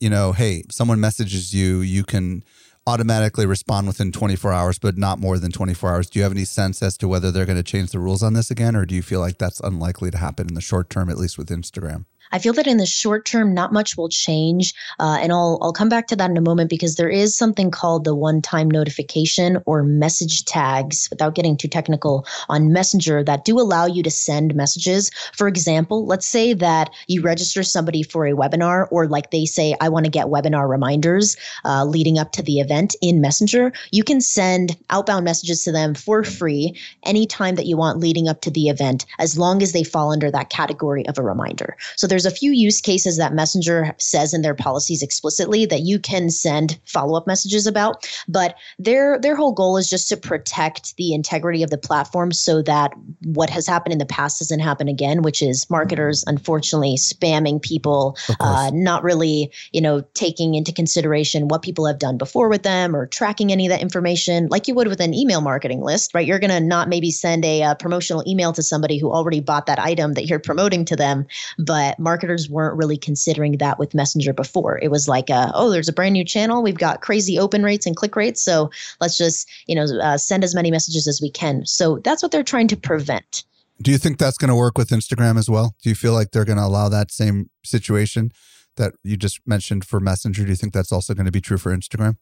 you 0.00 0.10
know, 0.10 0.32
hey, 0.32 0.64
someone 0.70 0.98
messages 0.98 1.52
you, 1.54 1.80
you 1.80 2.04
can 2.04 2.42
automatically 2.86 3.46
respond 3.46 3.86
within 3.86 4.12
24 4.12 4.52
hours, 4.52 4.78
but 4.78 4.96
not 4.96 5.18
more 5.18 5.38
than 5.38 5.50
24 5.50 5.90
hours. 5.90 6.10
Do 6.10 6.18
you 6.18 6.22
have 6.22 6.32
any 6.32 6.44
sense 6.44 6.82
as 6.82 6.96
to 6.98 7.08
whether 7.08 7.30
they're 7.30 7.46
going 7.46 7.56
to 7.56 7.62
change 7.62 7.90
the 7.90 7.98
rules 7.98 8.22
on 8.22 8.34
this 8.34 8.50
again, 8.50 8.76
or 8.76 8.86
do 8.86 8.94
you 8.94 9.02
feel 9.02 9.20
like 9.20 9.38
that's 9.38 9.60
unlikely 9.60 10.10
to 10.12 10.18
happen 10.18 10.48
in 10.48 10.54
the 10.54 10.60
short 10.60 10.88
term, 10.88 11.10
at 11.10 11.18
least 11.18 11.36
with 11.36 11.48
Instagram? 11.48 12.04
I 12.32 12.38
feel 12.38 12.52
that 12.54 12.66
in 12.66 12.76
the 12.76 12.86
short 12.86 13.24
term, 13.24 13.54
not 13.54 13.72
much 13.72 13.96
will 13.96 14.08
change, 14.08 14.74
uh, 14.98 15.18
and 15.20 15.32
I'll 15.32 15.58
I'll 15.62 15.72
come 15.72 15.88
back 15.88 16.06
to 16.08 16.16
that 16.16 16.30
in 16.30 16.36
a 16.36 16.40
moment 16.42 16.70
because 16.70 16.96
there 16.96 17.08
is 17.08 17.36
something 17.36 17.70
called 17.70 18.04
the 18.04 18.14
one-time 18.14 18.70
notification 18.70 19.62
or 19.66 19.82
message 19.82 20.44
tags. 20.44 21.08
Without 21.10 21.34
getting 21.34 21.56
too 21.56 21.68
technical 21.68 22.26
on 22.48 22.72
Messenger, 22.72 23.24
that 23.24 23.44
do 23.44 23.60
allow 23.60 23.86
you 23.86 24.02
to 24.02 24.10
send 24.10 24.54
messages. 24.54 25.10
For 25.32 25.48
example, 25.48 26.06
let's 26.06 26.26
say 26.26 26.52
that 26.54 26.90
you 27.06 27.22
register 27.22 27.62
somebody 27.62 28.02
for 28.02 28.26
a 28.26 28.32
webinar, 28.32 28.88
or 28.90 29.06
like 29.06 29.30
they 29.30 29.44
say, 29.44 29.76
I 29.80 29.88
want 29.88 30.04
to 30.04 30.10
get 30.10 30.26
webinar 30.26 30.68
reminders 30.68 31.36
uh, 31.64 31.84
leading 31.84 32.18
up 32.18 32.32
to 32.32 32.42
the 32.42 32.60
event 32.60 32.96
in 33.00 33.20
Messenger. 33.20 33.72
You 33.90 34.04
can 34.04 34.20
send 34.20 34.76
outbound 34.90 35.24
messages 35.24 35.64
to 35.64 35.72
them 35.72 35.94
for 35.94 36.24
free 36.24 36.78
anytime 37.04 37.54
that 37.56 37.66
you 37.66 37.76
want 37.76 38.00
leading 38.00 38.28
up 38.28 38.40
to 38.42 38.50
the 38.50 38.68
event, 38.68 39.06
as 39.18 39.38
long 39.38 39.62
as 39.62 39.72
they 39.72 39.84
fall 39.84 40.12
under 40.12 40.30
that 40.30 40.50
category 40.50 41.06
of 41.08 41.18
a 41.18 41.22
reminder. 41.22 41.76
So 41.96 42.06
there's 42.16 42.24
a 42.24 42.30
few 42.30 42.50
use 42.50 42.80
cases 42.80 43.18
that 43.18 43.34
Messenger 43.34 43.94
says 43.98 44.32
in 44.32 44.40
their 44.40 44.54
policies 44.54 45.02
explicitly 45.02 45.66
that 45.66 45.82
you 45.82 45.98
can 45.98 46.30
send 46.30 46.78
follow-up 46.86 47.26
messages 47.26 47.66
about, 47.66 48.08
but 48.26 48.54
their 48.78 49.18
their 49.20 49.36
whole 49.36 49.52
goal 49.52 49.76
is 49.76 49.90
just 49.90 50.08
to 50.08 50.16
protect 50.16 50.96
the 50.96 51.12
integrity 51.12 51.62
of 51.62 51.68
the 51.68 51.76
platform 51.76 52.32
so 52.32 52.62
that 52.62 52.94
what 53.24 53.50
has 53.50 53.66
happened 53.66 53.92
in 53.92 53.98
the 53.98 54.06
past 54.06 54.38
doesn't 54.38 54.60
happen 54.60 54.88
again, 54.88 55.20
which 55.20 55.42
is 55.42 55.68
marketers 55.68 56.24
unfortunately 56.26 56.96
spamming 56.96 57.60
people, 57.60 58.16
uh, 58.40 58.70
not 58.72 59.02
really, 59.02 59.52
you 59.72 59.82
know, 59.82 60.00
taking 60.14 60.54
into 60.54 60.72
consideration 60.72 61.48
what 61.48 61.60
people 61.60 61.84
have 61.84 61.98
done 61.98 62.16
before 62.16 62.48
with 62.48 62.62
them 62.62 62.96
or 62.96 63.06
tracking 63.06 63.52
any 63.52 63.66
of 63.66 63.70
that 63.70 63.82
information 63.82 64.48
like 64.50 64.66
you 64.66 64.74
would 64.74 64.88
with 64.88 65.00
an 65.00 65.12
email 65.12 65.42
marketing 65.42 65.82
list, 65.82 66.14
right? 66.14 66.26
You're 66.26 66.38
going 66.38 66.50
to 66.50 66.60
not 66.60 66.88
maybe 66.88 67.10
send 67.10 67.44
a, 67.44 67.60
a 67.60 67.74
promotional 67.74 68.24
email 68.26 68.54
to 68.54 68.62
somebody 68.62 68.96
who 68.96 69.12
already 69.12 69.40
bought 69.40 69.66
that 69.66 69.78
item 69.78 70.14
that 70.14 70.24
you're 70.24 70.38
promoting 70.38 70.86
to 70.86 70.96
them, 70.96 71.26
but 71.58 71.98
marketers 72.06 72.48
weren't 72.48 72.76
really 72.76 72.96
considering 72.96 73.58
that 73.58 73.80
with 73.80 73.92
Messenger 73.92 74.32
before. 74.32 74.78
It 74.80 74.92
was 74.92 75.08
like, 75.08 75.28
uh, 75.28 75.50
oh, 75.54 75.70
there's 75.70 75.88
a 75.88 75.92
brand 75.92 76.12
new 76.12 76.24
channel. 76.24 76.62
We've 76.62 76.78
got 76.78 77.00
crazy 77.00 77.36
open 77.36 77.64
rates 77.64 77.84
and 77.84 77.96
click 77.96 78.14
rates. 78.14 78.40
So 78.40 78.70
let's 79.00 79.18
just, 79.18 79.50
you 79.66 79.74
know, 79.74 79.86
uh, 80.00 80.16
send 80.16 80.44
as 80.44 80.54
many 80.54 80.70
messages 80.70 81.08
as 81.08 81.20
we 81.20 81.28
can. 81.28 81.66
So 81.66 81.98
that's 82.04 82.22
what 82.22 82.30
they're 82.30 82.44
trying 82.44 82.68
to 82.68 82.76
prevent. 82.76 83.42
Do 83.82 83.90
you 83.90 83.98
think 83.98 84.18
that's 84.18 84.38
going 84.38 84.50
to 84.50 84.54
work 84.54 84.78
with 84.78 84.90
Instagram 84.90 85.36
as 85.36 85.50
well? 85.50 85.74
Do 85.82 85.88
you 85.88 85.96
feel 85.96 86.12
like 86.12 86.30
they're 86.30 86.44
going 86.44 86.58
to 86.58 86.64
allow 86.64 86.88
that 86.88 87.10
same 87.10 87.50
situation 87.64 88.30
that 88.76 88.94
you 89.02 89.16
just 89.16 89.40
mentioned 89.44 89.84
for 89.84 89.98
Messenger? 89.98 90.44
Do 90.44 90.50
you 90.50 90.56
think 90.56 90.72
that's 90.72 90.92
also 90.92 91.12
going 91.12 91.26
to 91.26 91.32
be 91.32 91.40
true 91.40 91.58
for 91.58 91.76
Instagram? 91.76 92.18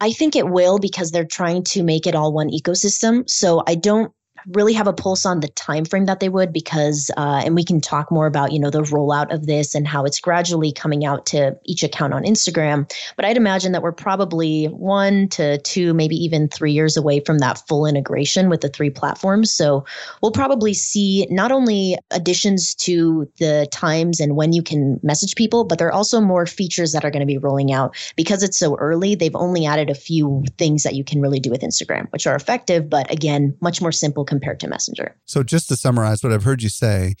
I 0.00 0.12
think 0.12 0.36
it 0.36 0.48
will 0.48 0.78
because 0.78 1.10
they're 1.10 1.24
trying 1.24 1.64
to 1.64 1.82
make 1.82 2.06
it 2.06 2.14
all 2.14 2.32
one 2.32 2.50
ecosystem. 2.50 3.28
So 3.28 3.64
I 3.66 3.74
don't 3.74 4.12
really 4.48 4.72
have 4.72 4.86
a 4.86 4.92
pulse 4.92 5.24
on 5.24 5.40
the 5.40 5.48
time 5.48 5.84
frame 5.84 6.06
that 6.06 6.20
they 6.20 6.28
would 6.28 6.52
because 6.52 7.10
uh, 7.16 7.42
and 7.44 7.54
we 7.54 7.64
can 7.64 7.80
talk 7.80 8.10
more 8.10 8.26
about 8.26 8.52
you 8.52 8.58
know 8.58 8.70
the 8.70 8.82
rollout 8.82 9.32
of 9.32 9.46
this 9.46 9.74
and 9.74 9.86
how 9.86 10.04
it's 10.04 10.20
gradually 10.20 10.72
coming 10.72 11.04
out 11.04 11.26
to 11.26 11.56
each 11.64 11.82
account 11.82 12.12
on 12.12 12.22
instagram. 12.24 12.90
But 13.16 13.24
i'd 13.24 13.36
imagine 13.36 13.72
that 13.72 13.82
we're 13.82 13.92
probably 13.92 14.66
one 14.66 15.28
to 15.28 15.58
two 15.58 15.94
maybe 15.94 16.16
even 16.16 16.48
three 16.48 16.72
years 16.72 16.96
away 16.96 17.20
from 17.20 17.38
that 17.38 17.62
full 17.66 17.86
integration 17.86 18.48
with 18.48 18.60
the 18.60 18.68
three 18.68 18.90
platforms. 18.90 19.50
So 19.50 19.84
we'll 20.22 20.32
probably 20.32 20.74
see 20.74 21.26
not 21.30 21.52
only 21.52 21.96
additions 22.10 22.74
to 22.76 23.30
the 23.38 23.66
times 23.70 24.20
and 24.20 24.36
when 24.36 24.52
you 24.52 24.62
can 24.62 25.00
message 25.02 25.34
people 25.34 25.64
but 25.64 25.78
there 25.78 25.88
are 25.88 25.92
also 25.92 26.20
more 26.20 26.46
features 26.46 26.92
that 26.92 27.04
are 27.04 27.10
going 27.10 27.20
to 27.20 27.26
be 27.26 27.38
rolling 27.38 27.72
out. 27.72 27.96
Because 28.16 28.42
it's 28.42 28.58
so 28.58 28.76
early 28.76 29.14
they've 29.14 29.34
only 29.36 29.66
added 29.66 29.90
a 29.90 29.94
few 29.94 30.44
things 30.58 30.82
that 30.82 30.94
you 30.94 31.04
can 31.04 31.20
really 31.20 31.40
do 31.40 31.50
with 31.50 31.62
instagram 31.62 32.10
which 32.10 32.26
are 32.26 32.34
effective 32.34 32.88
but 32.88 33.10
again 33.10 33.56
much 33.60 33.80
more 33.80 33.92
simple 33.92 34.24
compared 34.34 34.58
to 34.60 34.68
Messenger. 34.68 35.14
So, 35.24 35.44
just 35.44 35.68
to 35.68 35.76
summarize, 35.76 36.24
what 36.24 36.32
I've 36.32 36.42
heard 36.42 36.62
you 36.62 36.68
say 36.68 37.14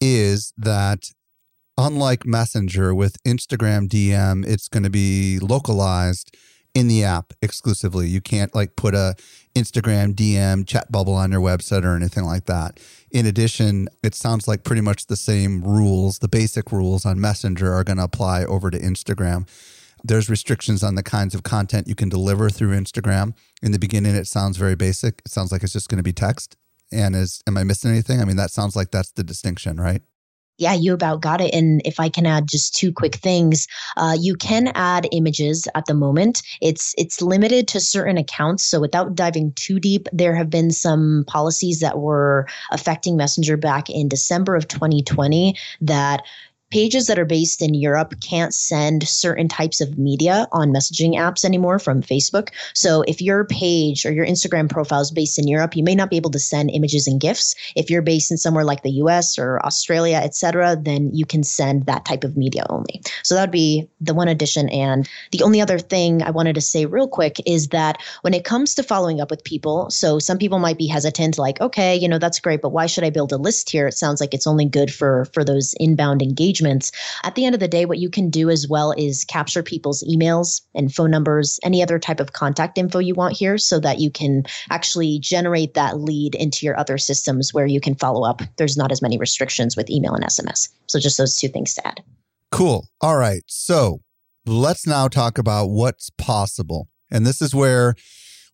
is 0.00 0.52
that 0.58 1.10
unlike 1.78 2.26
Messenger 2.26 2.92
with 2.92 3.22
Instagram 3.22 3.88
DM, 3.88 4.44
it's 4.44 4.66
going 4.66 4.82
to 4.82 4.90
be 4.90 5.38
localized 5.38 6.36
in 6.74 6.88
the 6.88 7.04
app 7.04 7.32
exclusively. 7.40 8.08
You 8.08 8.20
can't 8.20 8.52
like 8.52 8.74
put 8.74 8.94
a 8.94 9.14
Instagram 9.54 10.12
DM 10.12 10.66
chat 10.66 10.90
bubble 10.90 11.14
on 11.14 11.30
your 11.30 11.40
website 11.40 11.84
or 11.84 11.94
anything 11.94 12.24
like 12.24 12.46
that. 12.46 12.80
In 13.12 13.26
addition, 13.26 13.88
it 14.02 14.14
sounds 14.14 14.48
like 14.48 14.64
pretty 14.64 14.82
much 14.82 15.06
the 15.06 15.16
same 15.16 15.62
rules, 15.62 16.18
the 16.18 16.28
basic 16.28 16.72
rules 16.72 17.06
on 17.06 17.20
Messenger 17.20 17.72
are 17.72 17.84
going 17.84 17.98
to 17.98 18.04
apply 18.04 18.44
over 18.44 18.70
to 18.70 18.78
Instagram. 18.78 19.48
There's 20.06 20.30
restrictions 20.30 20.82
on 20.82 20.94
the 20.94 21.02
kinds 21.02 21.34
of 21.34 21.42
content 21.42 21.88
you 21.88 21.94
can 21.94 22.08
deliver 22.08 22.48
through 22.48 22.76
Instagram. 22.76 23.34
In 23.62 23.72
the 23.72 23.78
beginning, 23.78 24.14
it 24.14 24.26
sounds 24.26 24.56
very 24.56 24.76
basic. 24.76 25.22
It 25.24 25.32
sounds 25.32 25.50
like 25.50 25.62
it's 25.62 25.72
just 25.72 25.88
going 25.88 25.98
to 25.98 26.04
be 26.04 26.12
text. 26.12 26.56
And 26.92 27.16
is 27.16 27.42
am 27.46 27.56
I 27.56 27.64
missing 27.64 27.90
anything? 27.90 28.20
I 28.20 28.24
mean, 28.24 28.36
that 28.36 28.50
sounds 28.50 28.76
like 28.76 28.90
that's 28.90 29.10
the 29.12 29.24
distinction, 29.24 29.78
right? 29.78 30.02
Yeah, 30.58 30.72
you 30.72 30.94
about 30.94 31.20
got 31.20 31.40
it. 31.42 31.52
And 31.52 31.82
if 31.84 32.00
I 32.00 32.08
can 32.08 32.24
add 32.24 32.48
just 32.48 32.74
two 32.74 32.90
quick 32.90 33.16
things, 33.16 33.68
uh, 33.96 34.16
you 34.18 34.36
can 34.36 34.68
add 34.68 35.06
images 35.12 35.68
at 35.74 35.84
the 35.84 35.92
moment. 35.92 36.42
It's 36.62 36.94
it's 36.96 37.20
limited 37.20 37.68
to 37.68 37.80
certain 37.80 38.16
accounts. 38.16 38.64
So 38.64 38.80
without 38.80 39.14
diving 39.14 39.52
too 39.52 39.78
deep, 39.78 40.08
there 40.12 40.34
have 40.34 40.48
been 40.48 40.70
some 40.70 41.24
policies 41.26 41.80
that 41.80 41.98
were 41.98 42.46
affecting 42.70 43.16
Messenger 43.16 43.58
back 43.58 43.90
in 43.90 44.08
December 44.08 44.56
of 44.56 44.66
2020 44.68 45.56
that 45.82 46.22
pages 46.70 47.06
that 47.06 47.18
are 47.18 47.24
based 47.24 47.62
in 47.62 47.74
Europe 47.74 48.14
can't 48.20 48.52
send 48.52 49.06
certain 49.06 49.48
types 49.48 49.80
of 49.80 49.98
media 49.98 50.48
on 50.52 50.72
messaging 50.72 51.14
apps 51.14 51.44
anymore 51.44 51.78
from 51.78 52.02
Facebook. 52.02 52.50
So 52.74 53.02
if 53.02 53.20
your 53.20 53.44
page 53.44 54.04
or 54.04 54.12
your 54.12 54.26
Instagram 54.26 54.68
profile 54.68 55.00
is 55.00 55.10
based 55.10 55.38
in 55.38 55.46
Europe, 55.46 55.76
you 55.76 55.84
may 55.84 55.94
not 55.94 56.10
be 56.10 56.16
able 56.16 56.30
to 56.30 56.38
send 56.38 56.70
images 56.70 57.06
and 57.06 57.20
GIFs. 57.20 57.54
If 57.76 57.88
you're 57.88 58.02
based 58.02 58.30
in 58.30 58.36
somewhere 58.36 58.64
like 58.64 58.82
the 58.82 58.90
US 59.02 59.38
or 59.38 59.64
Australia, 59.64 60.16
etc., 60.16 60.76
then 60.76 61.10
you 61.14 61.24
can 61.24 61.42
send 61.42 61.86
that 61.86 62.04
type 62.04 62.24
of 62.24 62.36
media 62.36 62.66
only. 62.68 63.00
So 63.22 63.34
that 63.34 63.42
would 63.42 63.50
be 63.50 63.88
the 64.00 64.14
one 64.14 64.28
addition. 64.28 64.68
And 64.70 65.08
the 65.30 65.42
only 65.42 65.60
other 65.60 65.78
thing 65.78 66.22
I 66.22 66.30
wanted 66.30 66.54
to 66.56 66.60
say 66.60 66.86
real 66.86 67.08
quick 67.08 67.36
is 67.46 67.68
that 67.68 68.02
when 68.22 68.34
it 68.34 68.44
comes 68.44 68.74
to 68.74 68.82
following 68.82 69.20
up 69.20 69.30
with 69.30 69.44
people, 69.44 69.88
so 69.90 70.18
some 70.18 70.38
people 70.38 70.58
might 70.58 70.78
be 70.78 70.88
hesitant, 70.88 71.38
like, 71.38 71.60
okay, 71.60 71.94
you 71.94 72.08
know, 72.08 72.18
that's 72.18 72.40
great, 72.40 72.60
but 72.60 72.70
why 72.70 72.86
should 72.86 73.04
I 73.04 73.10
build 73.10 73.32
a 73.32 73.36
list 73.36 73.70
here? 73.70 73.86
It 73.86 73.92
sounds 73.92 74.20
like 74.20 74.34
it's 74.34 74.46
only 74.46 74.64
good 74.64 74.92
for 74.92 75.26
for 75.26 75.44
those 75.44 75.74
inbound 75.78 76.22
engagements. 76.22 76.55
At 77.24 77.34
the 77.34 77.44
end 77.44 77.54
of 77.54 77.60
the 77.60 77.68
day, 77.68 77.84
what 77.84 77.98
you 77.98 78.08
can 78.08 78.30
do 78.30 78.50
as 78.50 78.68
well 78.68 78.92
is 78.96 79.24
capture 79.24 79.62
people's 79.62 80.02
emails 80.04 80.62
and 80.74 80.94
phone 80.94 81.10
numbers, 81.10 81.60
any 81.62 81.82
other 81.82 81.98
type 81.98 82.20
of 82.20 82.32
contact 82.32 82.78
info 82.78 82.98
you 82.98 83.14
want 83.14 83.36
here, 83.36 83.58
so 83.58 83.80
that 83.80 83.98
you 83.98 84.10
can 84.10 84.44
actually 84.70 85.18
generate 85.18 85.74
that 85.74 86.00
lead 86.00 86.34
into 86.34 86.66
your 86.66 86.78
other 86.78 86.98
systems 86.98 87.52
where 87.52 87.66
you 87.66 87.80
can 87.80 87.94
follow 87.94 88.28
up. 88.28 88.42
There's 88.56 88.76
not 88.76 88.92
as 88.92 89.02
many 89.02 89.18
restrictions 89.18 89.76
with 89.76 89.90
email 89.90 90.14
and 90.14 90.24
SMS. 90.24 90.68
So 90.86 90.98
just 90.98 91.18
those 91.18 91.36
two 91.36 91.48
things 91.48 91.74
to 91.74 91.86
add. 91.86 92.02
Cool. 92.50 92.88
All 93.00 93.16
right. 93.16 93.42
So 93.46 94.00
let's 94.46 94.86
now 94.86 95.08
talk 95.08 95.38
about 95.38 95.66
what's 95.66 96.10
possible. 96.10 96.88
And 97.10 97.26
this 97.26 97.42
is 97.42 97.54
where 97.54 97.94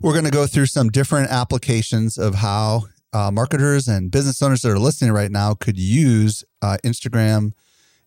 we're 0.01 0.13
going 0.13 0.25
to 0.25 0.31
go 0.31 0.47
through 0.47 0.67
some 0.67 0.89
different 0.89 1.31
applications 1.31 2.19
of 2.19 2.37
how 2.37 2.85
uh, 3.13 3.31
marketers 3.31 3.89
and 3.89 4.11
business 4.11 4.43
owners 4.43 4.63
that 4.63 4.71
are 4.71 4.79
listening 4.79 5.13
right 5.13 5.31
now 5.31 5.55
could 5.55 5.79
use 5.79 6.45
uh, 6.63 6.79
Instagram 6.85 7.53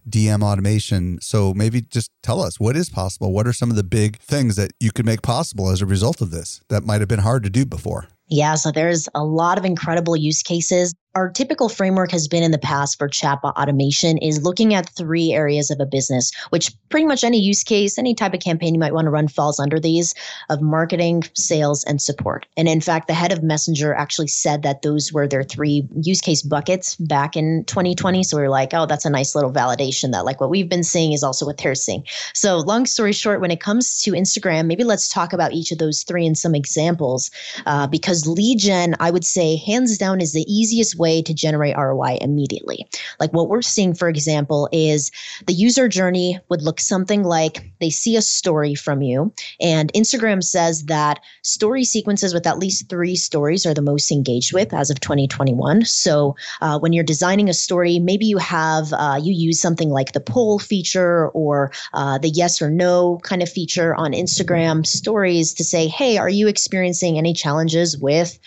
DM 0.09 0.43
automation. 0.43 1.19
So 1.21 1.53
maybe 1.53 1.81
just 1.81 2.11
tell 2.21 2.41
us 2.41 2.59
what 2.59 2.75
is 2.75 2.89
possible. 2.89 3.31
What 3.31 3.47
are 3.47 3.53
some 3.53 3.69
of 3.69 3.75
the 3.75 3.83
big 3.83 4.17
things 4.19 4.55
that 4.55 4.71
you 4.79 4.91
could 4.91 5.05
make 5.05 5.21
possible 5.21 5.69
as 5.69 5.81
a 5.81 5.85
result 5.85 6.21
of 6.21 6.31
this 6.31 6.61
that 6.69 6.83
might 6.83 7.01
have 7.01 7.09
been 7.09 7.19
hard 7.19 7.43
to 7.43 7.49
do 7.49 7.65
before? 7.65 8.07
Yeah, 8.27 8.55
so 8.55 8.71
there's 8.71 9.07
a 9.13 9.23
lot 9.23 9.57
of 9.57 9.65
incredible 9.65 10.15
use 10.15 10.41
cases 10.41 10.93
our 11.15 11.29
typical 11.29 11.69
framework 11.69 12.11
has 12.11 12.27
been 12.27 12.43
in 12.43 12.51
the 12.51 12.57
past 12.57 12.99
for 12.99 13.07
chatbot 13.07 13.55
automation 13.55 14.17
is 14.17 14.43
looking 14.43 14.73
at 14.73 14.89
three 14.89 15.31
areas 15.31 15.71
of 15.71 15.79
a 15.79 15.85
business, 15.85 16.31
which 16.49 16.71
pretty 16.89 17.05
much 17.05 17.23
any 17.23 17.39
use 17.39 17.63
case, 17.63 17.97
any 17.97 18.13
type 18.13 18.33
of 18.33 18.41
campaign 18.41 18.73
you 18.73 18.79
might 18.79 18.93
want 18.93 19.05
to 19.05 19.11
run 19.11 19.29
falls 19.29 19.57
under 19.57 19.79
these 19.79 20.13
of 20.49 20.61
marketing, 20.61 21.23
sales, 21.33 21.85
and 21.85 22.01
support. 22.01 22.45
And 22.57 22.67
in 22.67 22.81
fact, 22.81 23.07
the 23.07 23.13
head 23.13 23.31
of 23.31 23.41
Messenger 23.41 23.93
actually 23.93 24.27
said 24.27 24.61
that 24.63 24.81
those 24.81 25.13
were 25.13 25.25
their 25.25 25.43
three 25.43 25.87
use 26.01 26.19
case 26.19 26.41
buckets 26.41 26.95
back 26.95 27.37
in 27.37 27.63
2020. 27.65 28.23
So 28.23 28.35
we 28.35 28.43
were 28.43 28.49
like, 28.49 28.73
oh, 28.73 28.85
that's 28.85 29.05
a 29.05 29.09
nice 29.09 29.35
little 29.35 29.53
validation 29.53 30.11
that 30.11 30.25
like 30.25 30.41
what 30.41 30.49
we've 30.49 30.69
been 30.69 30.83
seeing 30.83 31.13
is 31.13 31.23
also 31.23 31.45
what 31.45 31.57
they're 31.57 31.75
seeing. 31.75 32.03
So 32.33 32.57
long 32.57 32.85
story 32.85 33.13
short, 33.13 33.39
when 33.39 33.51
it 33.51 33.61
comes 33.61 34.01
to 34.01 34.11
Instagram, 34.11 34.65
maybe 34.65 34.83
let's 34.83 35.07
talk 35.07 35.31
about 35.31 35.53
each 35.53 35.71
of 35.71 35.77
those 35.77 36.03
three 36.03 36.25
and 36.27 36.37
some 36.37 36.53
examples, 36.53 37.31
uh, 37.65 37.87
because 37.87 38.27
lead 38.27 38.59
gen, 38.59 38.95
I 38.99 39.11
would 39.11 39.23
say 39.23 39.55
hands 39.55 39.97
down 39.97 40.19
is 40.19 40.33
the 40.33 40.45
easiest 40.51 40.95
way 40.95 41.04
way 41.05 41.21
to 41.21 41.33
generate 41.33 41.77
ROI 41.77 42.17
immediately. 42.21 42.87
Like 43.19 43.31
what 43.31 43.47
we're 43.47 43.61
seeing, 43.61 43.93
for 43.93 44.09
example, 44.09 44.67
is 44.71 45.11
the 45.45 45.53
user 45.53 45.87
journey 45.87 46.39
would 46.49 46.63
look 46.63 46.79
something 46.79 47.23
like 47.23 47.55
they 47.79 47.91
see 47.91 48.15
a 48.15 48.21
story 48.21 48.73
from 48.75 49.01
you, 49.01 49.31
and 49.59 49.93
Instagram 49.93 50.41
says 50.43 50.85
that 50.85 51.19
story 51.43 51.83
sequences 51.83 52.33
with 52.33 52.47
at 52.47 52.57
least 52.57 52.89
three 52.89 53.15
stories 53.15 53.65
are 53.65 53.75
the 53.75 53.89
most 53.93 54.11
engaged 54.11 54.51
with 54.51 54.73
as 54.73 54.89
of 54.89 54.99
2021. 54.99 55.85
So 55.85 56.35
uh, 56.61 56.79
when 56.79 56.93
you're 56.93 57.13
designing 57.13 57.49
a 57.49 57.53
story, 57.53 57.99
maybe 57.99 58.25
you 58.25 58.39
have 58.39 58.91
uh, 58.93 59.19
you 59.21 59.33
use 59.33 59.61
something 59.61 59.89
like 59.89 60.13
the 60.13 60.25
poll 60.33 60.57
feature 60.59 61.29
or 61.29 61.71
uh, 61.93 62.17
the 62.17 62.29
yes 62.29 62.61
or 62.61 62.69
no 62.69 63.19
kind 63.23 63.43
of 63.43 63.49
feature 63.49 63.93
on 63.95 64.13
Instagram 64.13 64.85
stories 64.85 65.53
to 65.53 65.63
say, 65.63 65.87
hey, 65.87 66.17
are 66.17 66.29
you 66.29 66.47
experiencing 66.47 67.17
any 67.17 67.33
challenges 67.33 67.97
with 67.97 68.39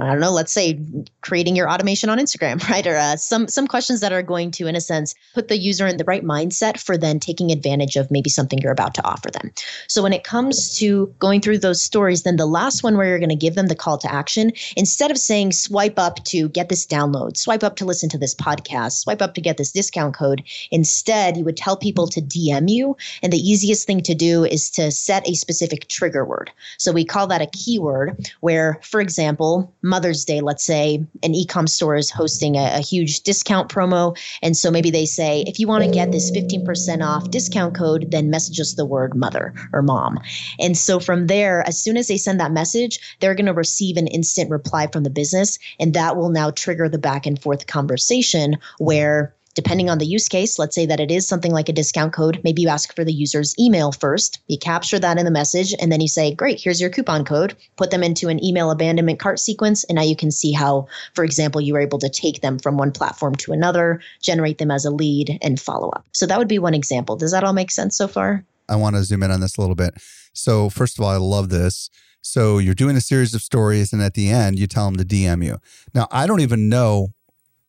I 0.00 0.06
don't 0.06 0.20
know, 0.20 0.32
let's 0.32 0.52
say 0.52 0.80
creating 1.20 1.56
your 1.56 1.70
automation 1.70 2.08
on 2.08 2.18
Instagram, 2.18 2.66
right? 2.70 2.86
Or 2.86 2.96
uh, 2.96 3.16
some 3.16 3.48
some 3.48 3.66
questions 3.66 4.00
that 4.00 4.12
are 4.12 4.22
going 4.22 4.50
to, 4.52 4.66
in 4.66 4.74
a 4.74 4.80
sense, 4.80 5.14
put 5.34 5.48
the 5.48 5.58
user 5.58 5.86
in 5.86 5.98
the 5.98 6.04
right 6.04 6.24
mindset 6.24 6.80
for 6.80 6.96
then 6.96 7.20
taking 7.20 7.52
advantage 7.52 7.96
of 7.96 8.10
maybe 8.10 8.30
something 8.30 8.58
you're 8.60 8.72
about 8.72 8.94
to 8.94 9.04
offer 9.04 9.30
them. 9.30 9.52
So 9.86 10.02
when 10.02 10.14
it 10.14 10.24
comes 10.24 10.78
to 10.78 11.14
going 11.18 11.42
through 11.42 11.58
those 11.58 11.82
stories, 11.82 12.22
then 12.22 12.36
the 12.36 12.46
last 12.46 12.82
one 12.82 12.96
where 12.96 13.06
you're 13.06 13.18
going 13.18 13.28
to 13.28 13.36
give 13.36 13.56
them 13.56 13.66
the 13.66 13.74
call 13.74 13.98
to 13.98 14.12
action, 14.12 14.52
instead 14.76 15.10
of 15.10 15.18
saying 15.18 15.52
swipe 15.52 15.98
up 15.98 16.24
to 16.24 16.48
get 16.48 16.70
this 16.70 16.86
download, 16.86 17.36
swipe 17.36 17.62
up 17.62 17.76
to 17.76 17.84
listen 17.84 18.08
to 18.08 18.18
this 18.18 18.34
podcast, 18.34 19.00
swipe 19.00 19.20
up 19.20 19.34
to 19.34 19.40
get 19.42 19.58
this 19.58 19.72
discount 19.72 20.14
code, 20.14 20.42
instead 20.70 21.36
you 21.36 21.44
would 21.44 21.58
tell 21.58 21.76
people 21.76 22.06
to 22.08 22.22
DM 22.22 22.70
you. 22.70 22.96
And 23.22 23.32
the 23.32 23.38
easiest 23.38 23.86
thing 23.86 24.00
to 24.02 24.14
do 24.14 24.44
is 24.44 24.70
to 24.70 24.90
set 24.90 25.28
a 25.28 25.34
specific 25.34 25.88
trigger 25.88 26.24
word. 26.24 26.50
So 26.78 26.90
we 26.90 27.04
call 27.04 27.26
that 27.26 27.42
a 27.42 27.46
keyword 27.46 28.30
where, 28.40 28.80
for 28.82 29.00
example, 29.00 29.74
Mother's 29.84 30.24
Day, 30.24 30.40
let's 30.40 30.64
say 30.64 31.04
an 31.22 31.34
e-com 31.34 31.66
store 31.66 31.94
is 31.94 32.10
hosting 32.10 32.56
a, 32.56 32.78
a 32.78 32.80
huge 32.80 33.20
discount 33.20 33.70
promo. 33.70 34.16
And 34.42 34.56
so 34.56 34.70
maybe 34.70 34.90
they 34.90 35.04
say, 35.04 35.44
if 35.46 35.60
you 35.60 35.68
want 35.68 35.84
to 35.84 35.90
get 35.90 36.10
this 36.10 36.30
15% 36.32 37.04
off 37.06 37.30
discount 37.30 37.74
code, 37.74 38.10
then 38.10 38.30
message 38.30 38.58
us 38.58 38.74
the 38.74 38.86
word 38.86 39.14
mother 39.14 39.54
or 39.72 39.82
mom. 39.82 40.18
And 40.58 40.76
so 40.76 40.98
from 40.98 41.26
there, 41.26 41.66
as 41.68 41.80
soon 41.80 41.96
as 41.96 42.08
they 42.08 42.16
send 42.16 42.40
that 42.40 42.52
message, 42.52 42.98
they're 43.20 43.34
going 43.34 43.46
to 43.46 43.52
receive 43.52 43.96
an 43.96 44.06
instant 44.06 44.50
reply 44.50 44.86
from 44.86 45.04
the 45.04 45.10
business. 45.10 45.58
And 45.78 45.92
that 45.94 46.16
will 46.16 46.30
now 46.30 46.50
trigger 46.50 46.88
the 46.88 46.98
back 46.98 47.26
and 47.26 47.40
forth 47.40 47.66
conversation 47.66 48.56
where 48.78 49.34
depending 49.54 49.88
on 49.88 49.98
the 49.98 50.06
use 50.06 50.28
case, 50.28 50.58
let's 50.58 50.74
say 50.74 50.86
that 50.86 51.00
it 51.00 51.10
is 51.10 51.26
something 51.26 51.52
like 51.52 51.68
a 51.68 51.72
discount 51.72 52.12
code, 52.12 52.40
maybe 52.44 52.62
you 52.62 52.68
ask 52.68 52.94
for 52.94 53.04
the 53.04 53.12
user's 53.12 53.54
email 53.58 53.92
first, 53.92 54.40
you 54.48 54.58
capture 54.58 54.98
that 54.98 55.18
in 55.18 55.24
the 55.24 55.30
message, 55.30 55.74
and 55.80 55.90
then 55.90 56.00
you 56.00 56.08
say, 56.08 56.34
Great, 56.34 56.60
here's 56.60 56.80
your 56.80 56.90
coupon 56.90 57.24
code, 57.24 57.56
put 57.76 57.90
them 57.90 58.02
into 58.02 58.28
an 58.28 58.44
email 58.44 58.70
abandonment 58.70 59.18
cart 59.18 59.38
sequence, 59.38 59.84
and 59.84 59.96
now 59.96 60.02
you 60.02 60.16
can 60.16 60.30
see 60.30 60.52
how, 60.52 60.86
for 61.14 61.24
example, 61.24 61.60
you 61.60 61.72
were 61.72 61.80
able 61.80 61.98
to 61.98 62.08
take 62.08 62.40
them 62.40 62.58
from 62.58 62.76
one 62.76 62.92
platform 62.92 63.34
to 63.36 63.52
another, 63.52 64.00
generate 64.20 64.58
them 64.58 64.70
as 64.70 64.84
a 64.84 64.90
lead, 64.90 65.38
and 65.42 65.60
follow 65.60 65.88
up. 65.90 66.04
So 66.12 66.26
that 66.26 66.38
would 66.38 66.48
be 66.48 66.58
one 66.58 66.74
example. 66.74 67.16
Does 67.16 67.32
that 67.32 67.44
all 67.44 67.52
make 67.52 67.70
sense 67.70 67.96
so 67.96 68.08
far? 68.08 68.44
I 68.68 68.76
want 68.76 68.96
to 68.96 69.04
zoom 69.04 69.22
in 69.22 69.30
on 69.30 69.40
this 69.40 69.56
a 69.56 69.60
little 69.60 69.76
bit. 69.76 69.94
So, 70.32 70.68
first 70.70 70.98
of 70.98 71.04
all, 71.04 71.10
I 71.10 71.16
love 71.16 71.48
this. 71.48 71.90
So, 72.22 72.58
you're 72.58 72.74
doing 72.74 72.96
a 72.96 73.00
series 73.00 73.34
of 73.34 73.42
stories, 73.42 73.92
and 73.92 74.02
at 74.02 74.14
the 74.14 74.30
end, 74.30 74.58
you 74.58 74.66
tell 74.66 74.86
them 74.86 74.96
to 74.96 75.04
DM 75.04 75.44
you. 75.44 75.58
Now, 75.94 76.08
I 76.10 76.26
don't 76.26 76.40
even 76.40 76.68
know 76.68 77.13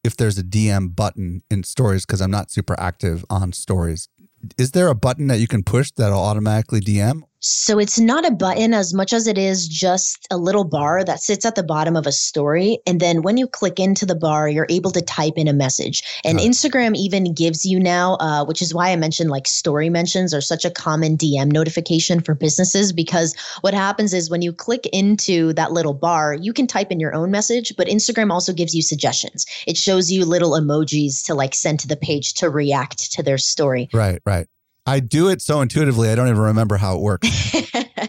if 0.05 0.15
there's 0.15 0.37
a 0.37 0.43
DM 0.43 0.95
button 0.95 1.41
in 1.49 1.63
stories 1.63 2.05
because 2.05 2.21
I'm 2.21 2.29
not 2.29 2.51
super 2.51 2.79
active 2.79 3.25
on 3.27 3.51
stories. 3.53 4.07
Is 4.55 4.71
there 4.71 4.87
a 4.87 4.95
button 4.95 5.25
that 5.27 5.39
you 5.39 5.47
can 5.47 5.63
push 5.63 5.89
that'll 5.91 6.19
automatically 6.19 6.79
DM 6.79 7.23
so 7.39 7.77
it's 7.77 7.99
not 7.99 8.25
a 8.25 8.31
button 8.31 8.73
as 8.73 8.93
much 8.93 9.13
as 9.13 9.27
it 9.27 9.37
is 9.37 9.67
just 9.67 10.27
a 10.31 10.37
little 10.37 10.63
bar 10.63 11.03
that 11.03 11.21
sits 11.21 11.45
at 11.45 11.55
the 11.55 11.63
bottom 11.63 11.95
of 11.95 12.07
a 12.07 12.11
story. 12.11 12.79
And 12.87 12.99
then 12.99 13.21
when 13.21 13.37
you 13.37 13.47
click 13.47 13.79
into 13.79 14.05
the 14.05 14.15
bar, 14.15 14.49
you're 14.49 14.67
able 14.69 14.91
to 14.91 15.01
type 15.01 15.33
in 15.35 15.47
a 15.47 15.53
message. 15.53 16.01
And 16.23 16.39
Instagram 16.39 16.95
even 16.95 17.33
gives 17.33 17.65
you 17.65 17.79
now, 17.79 18.15
uh, 18.15 18.45
which 18.45 18.61
is 18.61 18.73
why 18.73 18.89
I 18.89 18.95
mentioned 18.95 19.29
like 19.29 19.47
story 19.47 19.89
mentions 19.89 20.33
are 20.33 20.41
such 20.41 20.65
a 20.65 20.71
common 20.71 21.17
DM 21.17 21.51
notification 21.51 22.19
for 22.19 22.33
businesses 22.33 22.91
because 22.91 23.35
what 23.61 23.73
happens 23.73 24.13
is 24.13 24.29
when 24.29 24.41
you 24.41 24.51
click 24.51 24.87
into 24.91 25.53
that 25.53 25.71
little 25.71 25.93
bar, 25.93 26.33
you 26.33 26.53
can 26.53 26.67
type 26.67 26.91
in 26.91 26.99
your 26.99 27.13
own 27.13 27.31
message, 27.31 27.75
but 27.77 27.87
Instagram 27.87 28.31
also 28.31 28.53
gives 28.53 28.73
you 28.73 28.81
suggestions. 28.81 29.45
It 29.67 29.77
shows 29.77 30.11
you 30.11 30.25
little 30.25 30.51
emojis 30.51 31.23
to 31.25 31.35
like 31.35 31.53
send 31.53 31.79
to 31.81 31.87
the 31.87 31.97
page 31.97 32.33
to 32.35 32.49
react 32.49 33.11
to 33.13 33.23
their 33.23 33.37
story. 33.37 33.89
Right, 33.93 34.21
right. 34.25 34.47
I 34.85 34.99
do 34.99 35.29
it 35.29 35.41
so 35.41 35.61
intuitively, 35.61 36.09
I 36.09 36.15
don't 36.15 36.27
even 36.27 36.41
remember 36.41 36.77
how 36.77 36.95
it 36.95 37.01
works. 37.01 37.55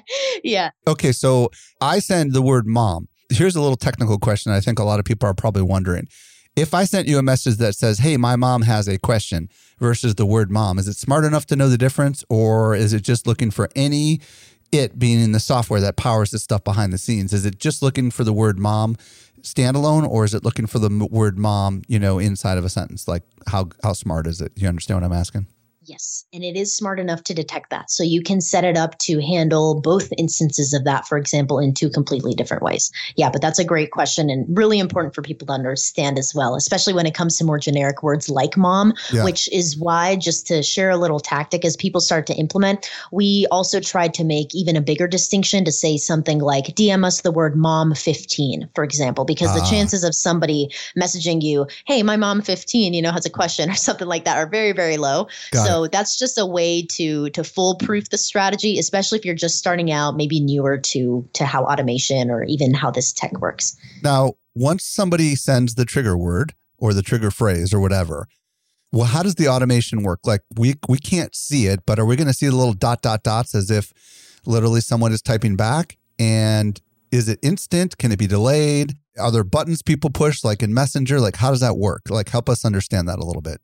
yeah. 0.44 0.70
Okay, 0.86 1.12
so 1.12 1.50
I 1.80 2.00
send 2.00 2.32
the 2.32 2.42
word 2.42 2.66
mom. 2.66 3.08
Here's 3.30 3.56
a 3.56 3.60
little 3.60 3.76
technical 3.76 4.18
question 4.18 4.52
I 4.52 4.60
think 4.60 4.78
a 4.78 4.84
lot 4.84 4.98
of 4.98 5.04
people 5.04 5.28
are 5.28 5.34
probably 5.34 5.62
wondering. 5.62 6.08
If 6.54 6.72
I 6.72 6.84
sent 6.84 7.06
you 7.06 7.18
a 7.18 7.22
message 7.22 7.56
that 7.56 7.74
says, 7.74 7.98
hey, 7.98 8.16
my 8.16 8.36
mom 8.36 8.62
has 8.62 8.88
a 8.88 8.98
question 8.98 9.50
versus 9.78 10.14
the 10.14 10.24
word 10.24 10.50
mom, 10.50 10.78
is 10.78 10.88
it 10.88 10.96
smart 10.96 11.24
enough 11.24 11.44
to 11.46 11.56
know 11.56 11.68
the 11.68 11.76
difference 11.76 12.24
or 12.30 12.74
is 12.74 12.92
it 12.92 13.02
just 13.02 13.26
looking 13.26 13.50
for 13.50 13.68
any 13.76 14.20
it 14.72 14.98
being 14.98 15.20
in 15.20 15.32
the 15.32 15.40
software 15.40 15.80
that 15.80 15.96
powers 15.96 16.30
the 16.30 16.38
stuff 16.38 16.64
behind 16.64 16.92
the 16.92 16.98
scenes? 16.98 17.32
Is 17.32 17.44
it 17.44 17.58
just 17.58 17.82
looking 17.82 18.10
for 18.10 18.24
the 18.24 18.32
word 18.32 18.58
mom 18.58 18.96
standalone 19.42 20.08
or 20.08 20.24
is 20.24 20.34
it 20.34 20.44
looking 20.44 20.66
for 20.66 20.78
the 20.78 21.08
word 21.10 21.38
mom, 21.38 21.82
you 21.88 21.98
know, 21.98 22.18
inside 22.18 22.58
of 22.58 22.64
a 22.64 22.68
sentence? 22.68 23.06
Like 23.06 23.22
how 23.46 23.68
how 23.82 23.92
smart 23.92 24.26
is 24.26 24.40
it? 24.40 24.52
You 24.56 24.68
understand 24.68 25.00
what 25.00 25.06
I'm 25.06 25.12
asking? 25.12 25.46
Yes, 25.86 26.24
and 26.32 26.42
it 26.42 26.56
is 26.56 26.74
smart 26.74 26.98
enough 26.98 27.22
to 27.24 27.34
detect 27.34 27.70
that. 27.70 27.92
So 27.92 28.02
you 28.02 28.20
can 28.20 28.40
set 28.40 28.64
it 28.64 28.76
up 28.76 28.98
to 28.98 29.20
handle 29.20 29.80
both 29.80 30.12
instances 30.18 30.72
of 30.72 30.84
that, 30.84 31.06
for 31.06 31.16
example, 31.16 31.60
in 31.60 31.74
two 31.74 31.88
completely 31.88 32.34
different 32.34 32.64
ways. 32.64 32.90
Yeah, 33.14 33.30
but 33.30 33.40
that's 33.40 33.60
a 33.60 33.64
great 33.64 33.92
question 33.92 34.28
and 34.28 34.44
really 34.48 34.80
important 34.80 35.14
for 35.14 35.22
people 35.22 35.46
to 35.46 35.52
understand 35.52 36.18
as 36.18 36.34
well, 36.34 36.56
especially 36.56 36.92
when 36.92 37.06
it 37.06 37.14
comes 37.14 37.36
to 37.38 37.44
more 37.44 37.58
generic 37.58 38.02
words 38.02 38.28
like 38.28 38.56
mom, 38.56 38.94
yeah. 39.12 39.22
which 39.22 39.48
is 39.52 39.78
why, 39.78 40.16
just 40.16 40.44
to 40.48 40.60
share 40.60 40.90
a 40.90 40.96
little 40.96 41.20
tactic 41.20 41.64
as 41.64 41.76
people 41.76 42.00
start 42.00 42.26
to 42.26 42.34
implement, 42.34 42.90
we 43.12 43.46
also 43.52 43.78
tried 43.78 44.12
to 44.14 44.24
make 44.24 44.52
even 44.56 44.74
a 44.74 44.80
bigger 44.80 45.06
distinction 45.06 45.64
to 45.64 45.72
say 45.72 45.96
something 45.96 46.40
like 46.40 46.66
DM 46.74 47.06
us 47.06 47.20
the 47.20 47.30
word 47.30 47.54
mom 47.54 47.94
15, 47.94 48.68
for 48.74 48.82
example, 48.82 49.24
because 49.24 49.54
the 49.54 49.60
ah. 49.60 49.70
chances 49.70 50.02
of 50.02 50.16
somebody 50.16 50.68
messaging 50.98 51.42
you, 51.42 51.66
hey, 51.86 52.02
my 52.02 52.16
mom 52.16 52.42
15, 52.42 52.92
you 52.92 53.00
know, 53.00 53.12
has 53.12 53.24
a 53.24 53.30
question 53.30 53.70
or 53.76 53.76
something 53.76 54.08
like 54.08 54.24
that 54.24 54.36
are 54.36 54.48
very, 54.48 54.72
very 54.72 54.96
low. 54.96 55.28
Got 55.52 55.66
so 55.66 55.75
so 55.76 55.86
that's 55.86 56.18
just 56.18 56.38
a 56.38 56.46
way 56.46 56.82
to 56.92 57.28
to 57.30 57.44
foolproof 57.44 58.08
the 58.08 58.16
strategy, 58.16 58.78
especially 58.78 59.18
if 59.18 59.26
you're 59.26 59.34
just 59.34 59.58
starting 59.58 59.92
out, 59.92 60.16
maybe 60.16 60.40
newer 60.40 60.78
to 60.78 61.28
to 61.34 61.44
how 61.44 61.64
automation 61.64 62.30
or 62.30 62.44
even 62.44 62.72
how 62.72 62.90
this 62.90 63.12
tech 63.12 63.38
works. 63.40 63.76
Now, 64.02 64.34
once 64.54 64.84
somebody 64.84 65.34
sends 65.34 65.74
the 65.74 65.84
trigger 65.84 66.16
word 66.16 66.54
or 66.78 66.94
the 66.94 67.02
trigger 67.02 67.30
phrase 67.30 67.74
or 67.74 67.80
whatever, 67.80 68.26
well, 68.90 69.04
how 69.04 69.22
does 69.22 69.34
the 69.34 69.48
automation 69.48 70.02
work? 70.02 70.20
Like 70.24 70.40
we 70.56 70.76
we 70.88 70.96
can't 70.96 71.34
see 71.34 71.66
it, 71.66 71.80
but 71.84 71.98
are 71.98 72.06
we 72.06 72.16
going 72.16 72.28
to 72.28 72.32
see 72.32 72.46
the 72.46 72.56
little 72.56 72.72
dot 72.72 73.02
dot 73.02 73.22
dots 73.22 73.54
as 73.54 73.70
if 73.70 73.92
literally 74.46 74.80
someone 74.80 75.12
is 75.12 75.20
typing 75.20 75.56
back? 75.56 75.98
And 76.18 76.80
is 77.12 77.28
it 77.28 77.38
instant? 77.42 77.98
Can 77.98 78.12
it 78.12 78.18
be 78.18 78.26
delayed? 78.26 78.94
Are 79.18 79.30
there 79.30 79.44
buttons 79.44 79.82
people 79.82 80.08
push 80.08 80.42
like 80.42 80.62
in 80.62 80.72
Messenger? 80.72 81.20
Like 81.20 81.36
how 81.36 81.50
does 81.50 81.60
that 81.60 81.76
work? 81.76 82.04
Like 82.08 82.30
help 82.30 82.48
us 82.48 82.64
understand 82.64 83.08
that 83.08 83.18
a 83.18 83.24
little 83.24 83.42
bit. 83.42 83.60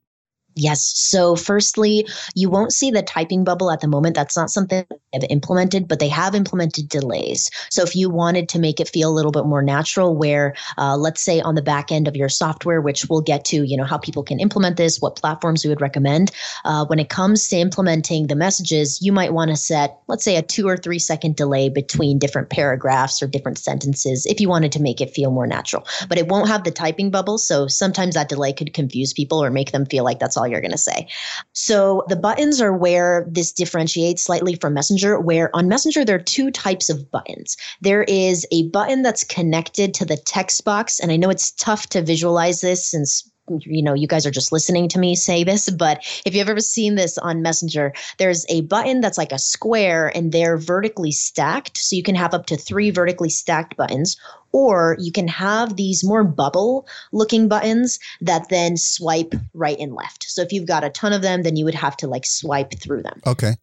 Yes. 0.55 0.83
So, 0.85 1.35
firstly, 1.35 2.07
you 2.35 2.51
won't 2.51 2.73
see 2.73 2.91
the 2.91 3.03
typing 3.03 3.43
bubble 3.43 3.71
at 3.71 3.81
the 3.81 3.89
moment. 3.89 4.15
That's 4.15 4.37
not 4.37 4.51
something 4.51 4.85
they've 5.13 5.25
implemented, 5.31 5.89
but 5.89 5.99
they 5.99 6.09
have 6.09 6.35
implemented 6.35 6.89
delays. 6.89 7.51
So, 7.71 7.83
if 7.83 7.97
you 7.97 8.11
wanted 8.11 8.49
to 8.51 8.59
make 8.59 8.79
it 8.79 8.89
feel 8.89 9.11
a 9.11 9.15
little 9.15 9.33
bit 9.33 9.47
more 9.47 9.63
natural, 9.63 10.15
where 10.15 10.55
uh, 10.77 10.97
let's 10.97 11.23
say 11.23 11.41
on 11.41 11.55
the 11.55 11.63
back 11.63 11.91
end 11.91 12.07
of 12.07 12.17
your 12.17 12.29
software, 12.29 12.83
which 12.83 13.07
we'll 13.09 13.23
get 13.23 13.45
to, 13.47 13.65
you 13.65 13.77
know, 13.77 13.85
how 13.85 13.97
people 13.97 14.23
can 14.23 14.41
implement 14.41 14.77
this, 14.77 15.01
what 15.01 15.17
platforms 15.17 15.65
we 15.65 15.71
would 15.71 15.81
recommend. 15.81 16.31
Uh, 16.65 16.85
when 16.85 16.99
it 16.99 17.09
comes 17.09 17.49
to 17.49 17.57
implementing 17.57 18.27
the 18.27 18.37
messages, 18.37 19.01
you 19.01 19.13
might 19.13 19.33
want 19.33 19.51
to 19.51 19.57
set, 19.57 20.01
let's 20.09 20.25
say, 20.25 20.37
a 20.37 20.43
two 20.43 20.69
or 20.69 20.77
three 20.77 20.99
second 20.99 21.35
delay 21.35 21.71
between 21.71 22.19
different 22.19 22.51
paragraphs 22.51 23.23
or 23.23 23.27
different 23.27 23.59
sentences 23.59 24.27
if 24.27 24.39
you 24.39 24.51
wanted 24.51 24.73
to 24.73 24.83
make 24.83 25.01
it 25.01 25.15
feel 25.15 25.31
more 25.31 25.47
natural. 25.47 25.87
But 26.09 26.19
it 26.19 26.29
won't 26.29 26.49
have 26.49 26.65
the 26.65 26.71
typing 26.71 27.11
bubble. 27.11 27.39
So, 27.39 27.69
sometimes 27.69 28.15
that 28.15 28.29
delay 28.29 28.53
could 28.53 28.75
confuse 28.75 29.15
people 29.15 29.43
or 29.43 29.51
make 29.51 29.73
them 29.73 29.87
feel 29.87 30.05
like 30.05 30.19
that's 30.19 30.37
all 30.37 30.42
you're 30.47 30.61
going 30.61 30.71
to 30.71 30.79
say. 30.79 31.09
So 31.53 32.05
the 32.09 32.17
buttons 32.17 32.61
are 32.61 32.73
where 32.73 33.27
this 33.29 33.53
differentiates 33.53 34.23
slightly 34.23 34.57
from 34.57 34.75
Messenger, 34.75 35.21
where 35.21 35.55
on 35.55 35.69
Messenger, 35.69 36.05
there 36.05 36.17
are 36.17 36.23
two 36.23 36.51
types 36.51 36.89
of 36.89 37.11
buttons. 37.11 37.57
There 37.81 38.05
is 38.05 38.47
a 38.53 38.69
button 38.69 39.03
that's 39.03 39.25
connected 39.25 39.95
to 39.95 40.05
the 40.05 40.17
text 40.17 40.65
box. 40.65 41.01
And 41.01 41.11
I 41.11 41.17
know 41.17 41.31
it's 41.31 41.53
tough 41.53 41.89
to 41.89 42.03
visualize 42.03 42.61
this 42.61 42.87
since 42.87 43.31
you 43.61 43.83
know 43.83 43.95
you 43.95 44.07
guys 44.07 44.25
are 44.25 44.31
just 44.31 44.53
listening 44.53 44.89
to 44.89 44.99
me 44.99 45.15
say 45.15 45.45
this 45.45 45.69
but 45.71 45.99
if 46.25 46.35
you've 46.35 46.49
ever 46.49 46.61
seen 46.61 46.95
this 46.95 47.19
on 47.19 47.43
messenger 47.43 47.93
there's 48.19 48.47
a 48.49 48.61
button 48.63 49.01
that's 49.01 49.19
like 49.19 49.33
a 49.33 49.39
square 49.39 50.15
and 50.15 50.33
they're 50.33 50.57
vertically 50.57 51.13
stacked 51.13 51.77
so 51.77 51.97
you 51.97 52.03
can 52.03 52.15
have 52.15 52.35
up 52.35 52.47
to 52.47 52.57
three 52.57 52.91
vertically 52.91 53.29
stacked 53.31 53.77
buttons 53.77 54.17
or 54.53 54.97
you 55.01 55.11
can 55.11 55.27
have 55.27 55.77
these 55.77 56.05
more 56.05 56.25
bubble 56.25 56.87
looking 57.11 57.49
buttons 57.49 57.99
that 58.21 58.49
then 58.51 58.77
swipe 58.77 59.35
right 59.55 59.79
and 59.79 59.95
left. 59.95 60.25
So 60.25 60.43
if 60.43 60.53
you've 60.53 60.67
got 60.67 60.85
a 60.85 60.91
ton 60.91 61.13
of 61.13 61.23
them, 61.23 61.43
then 61.43 61.57
you 61.57 61.65
would 61.65 61.75
have 61.75 61.97
to 61.99 62.07
like 62.07 62.27
swipe 62.27 62.75
through 62.79 63.03
them. 63.03 63.21
Okay. 63.27 63.55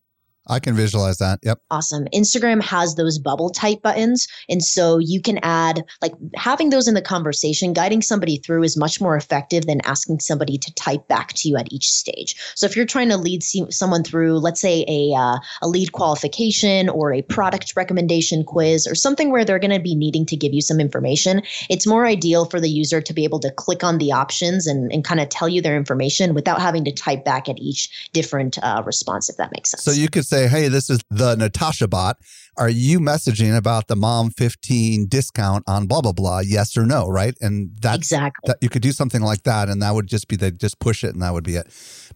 I 0.50 0.60
can 0.60 0.74
visualize 0.74 1.20
that. 1.20 1.40
Yep. 1.44 1.62
Awesome. 1.70 2.06
Instagram 2.14 2.62
has 2.64 2.96
those 2.96 3.20
bubble 3.20 3.52
type 3.52 3.82
buttons. 3.84 4.28
And 4.50 4.64
so 4.64 4.98
you 4.98 5.22
can 5.22 5.40
add, 5.44 5.84
like, 6.02 6.14
having 6.36 6.72
those 6.72 6.88
in 6.88 6.96
the 6.96 7.02
conversation, 7.02 7.72
guiding 7.72 8.02
somebody 8.02 8.38
through 8.38 8.64
is 8.64 8.76
much 8.76 9.00
more 9.00 9.16
effective 9.16 9.68
than 9.68 9.80
asking 9.86 10.22
somebody 10.22 10.58
to 10.58 10.74
type 10.74 11.08
back 11.08 11.34
to 11.34 11.50
you 11.50 11.56
at 11.56 11.72
each 11.72 11.92
stage. 11.92 12.36
So 12.56 12.66
if 12.66 12.76
you're 12.76 12.86
trying 12.86 13.10
to 13.10 13.18
lead 13.18 13.44
someone 13.44 14.04
through, 14.04 14.40
let's 14.40 14.60
say, 14.60 14.86
a, 14.88 15.14
uh, 15.16 15.38
a 15.62 15.68
lead 15.68 15.92
qualification 15.92 16.90
or 16.90 17.14
a 17.14 17.22
product 17.22 17.74
recommendation 17.76 18.44
quiz 18.44 18.88
or 18.88 18.96
something 18.96 19.32
where 19.32 19.46
they're 19.46 19.60
going 19.60 19.70
to 19.70 19.80
be 19.80 19.96
needing 19.96 20.26
to 20.26 20.36
give 20.36 20.54
you 20.54 20.62
some 20.62 20.80
information, 20.80 21.44
it's 21.70 21.86
more 21.86 22.08
ideal 22.08 22.46
for 22.46 22.60
the 22.60 22.70
user 22.70 23.02
to 23.02 23.14
be 23.14 23.24
able 23.24 23.40
to 23.40 23.52
click 23.52 23.84
on 23.84 24.00
the 24.00 24.12
options 24.12 24.66
and, 24.66 24.92
and 24.92 25.04
kind 25.04 25.20
of 25.20 25.30
tell 25.30 25.48
you 25.48 25.62
their 25.62 25.78
information 25.78 26.34
without 26.34 26.60
having 26.60 26.84
to 26.86 26.92
type 26.92 27.24
back 27.24 27.48
at 27.48 27.60
each 27.60 28.10
different 28.14 28.58
uh, 28.64 28.82
response, 28.86 29.30
if 29.30 29.38
that 29.38 29.52
makes 29.52 29.70
sense. 29.70 29.84
So 29.84 29.92
you 29.92 30.10
could 30.10 30.26
say, 30.26 30.39
say, 30.40 30.48
hey, 30.48 30.68
this 30.68 30.90
is 30.90 31.00
the 31.10 31.36
Natasha 31.36 31.88
bot. 31.88 32.18
Are 32.58 32.70
you 32.70 33.00
messaging 33.00 33.56
about 33.56 33.88
the 33.88 33.96
mom 33.96 34.32
15 34.32 35.08
discount 35.08 35.64
on 35.68 35.88
blah, 35.88 36.02
blah, 36.02 36.12
blah? 36.12 36.40
Yes 36.40 36.78
or 36.78 36.86
no, 36.86 37.08
right? 37.08 37.36
And 37.42 37.72
that 37.82 37.98
exactly 37.98 38.48
that 38.48 38.58
you 38.62 38.70
could 38.70 38.82
do 38.82 38.92
something 38.92 39.22
like 39.22 39.44
that. 39.44 39.70
And 39.70 39.82
that 39.82 39.94
would 39.94 40.08
just 40.08 40.28
be 40.28 40.36
the 40.36 40.52
just 40.52 40.80
push 40.80 41.04
it 41.04 41.14
and 41.14 41.22
that 41.22 41.34
would 41.34 41.44
be 41.44 41.56
it. 41.56 41.68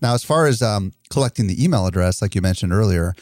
Now, 0.01 0.13
as 0.13 0.23
far 0.23 0.47
as 0.47 0.61
um, 0.61 0.91
collecting 1.09 1.47
the 1.47 1.63
email 1.63 1.85
address, 1.85 2.21
like 2.21 2.35
you 2.35 2.41
mentioned 2.41 2.73
earlier, 2.73 3.13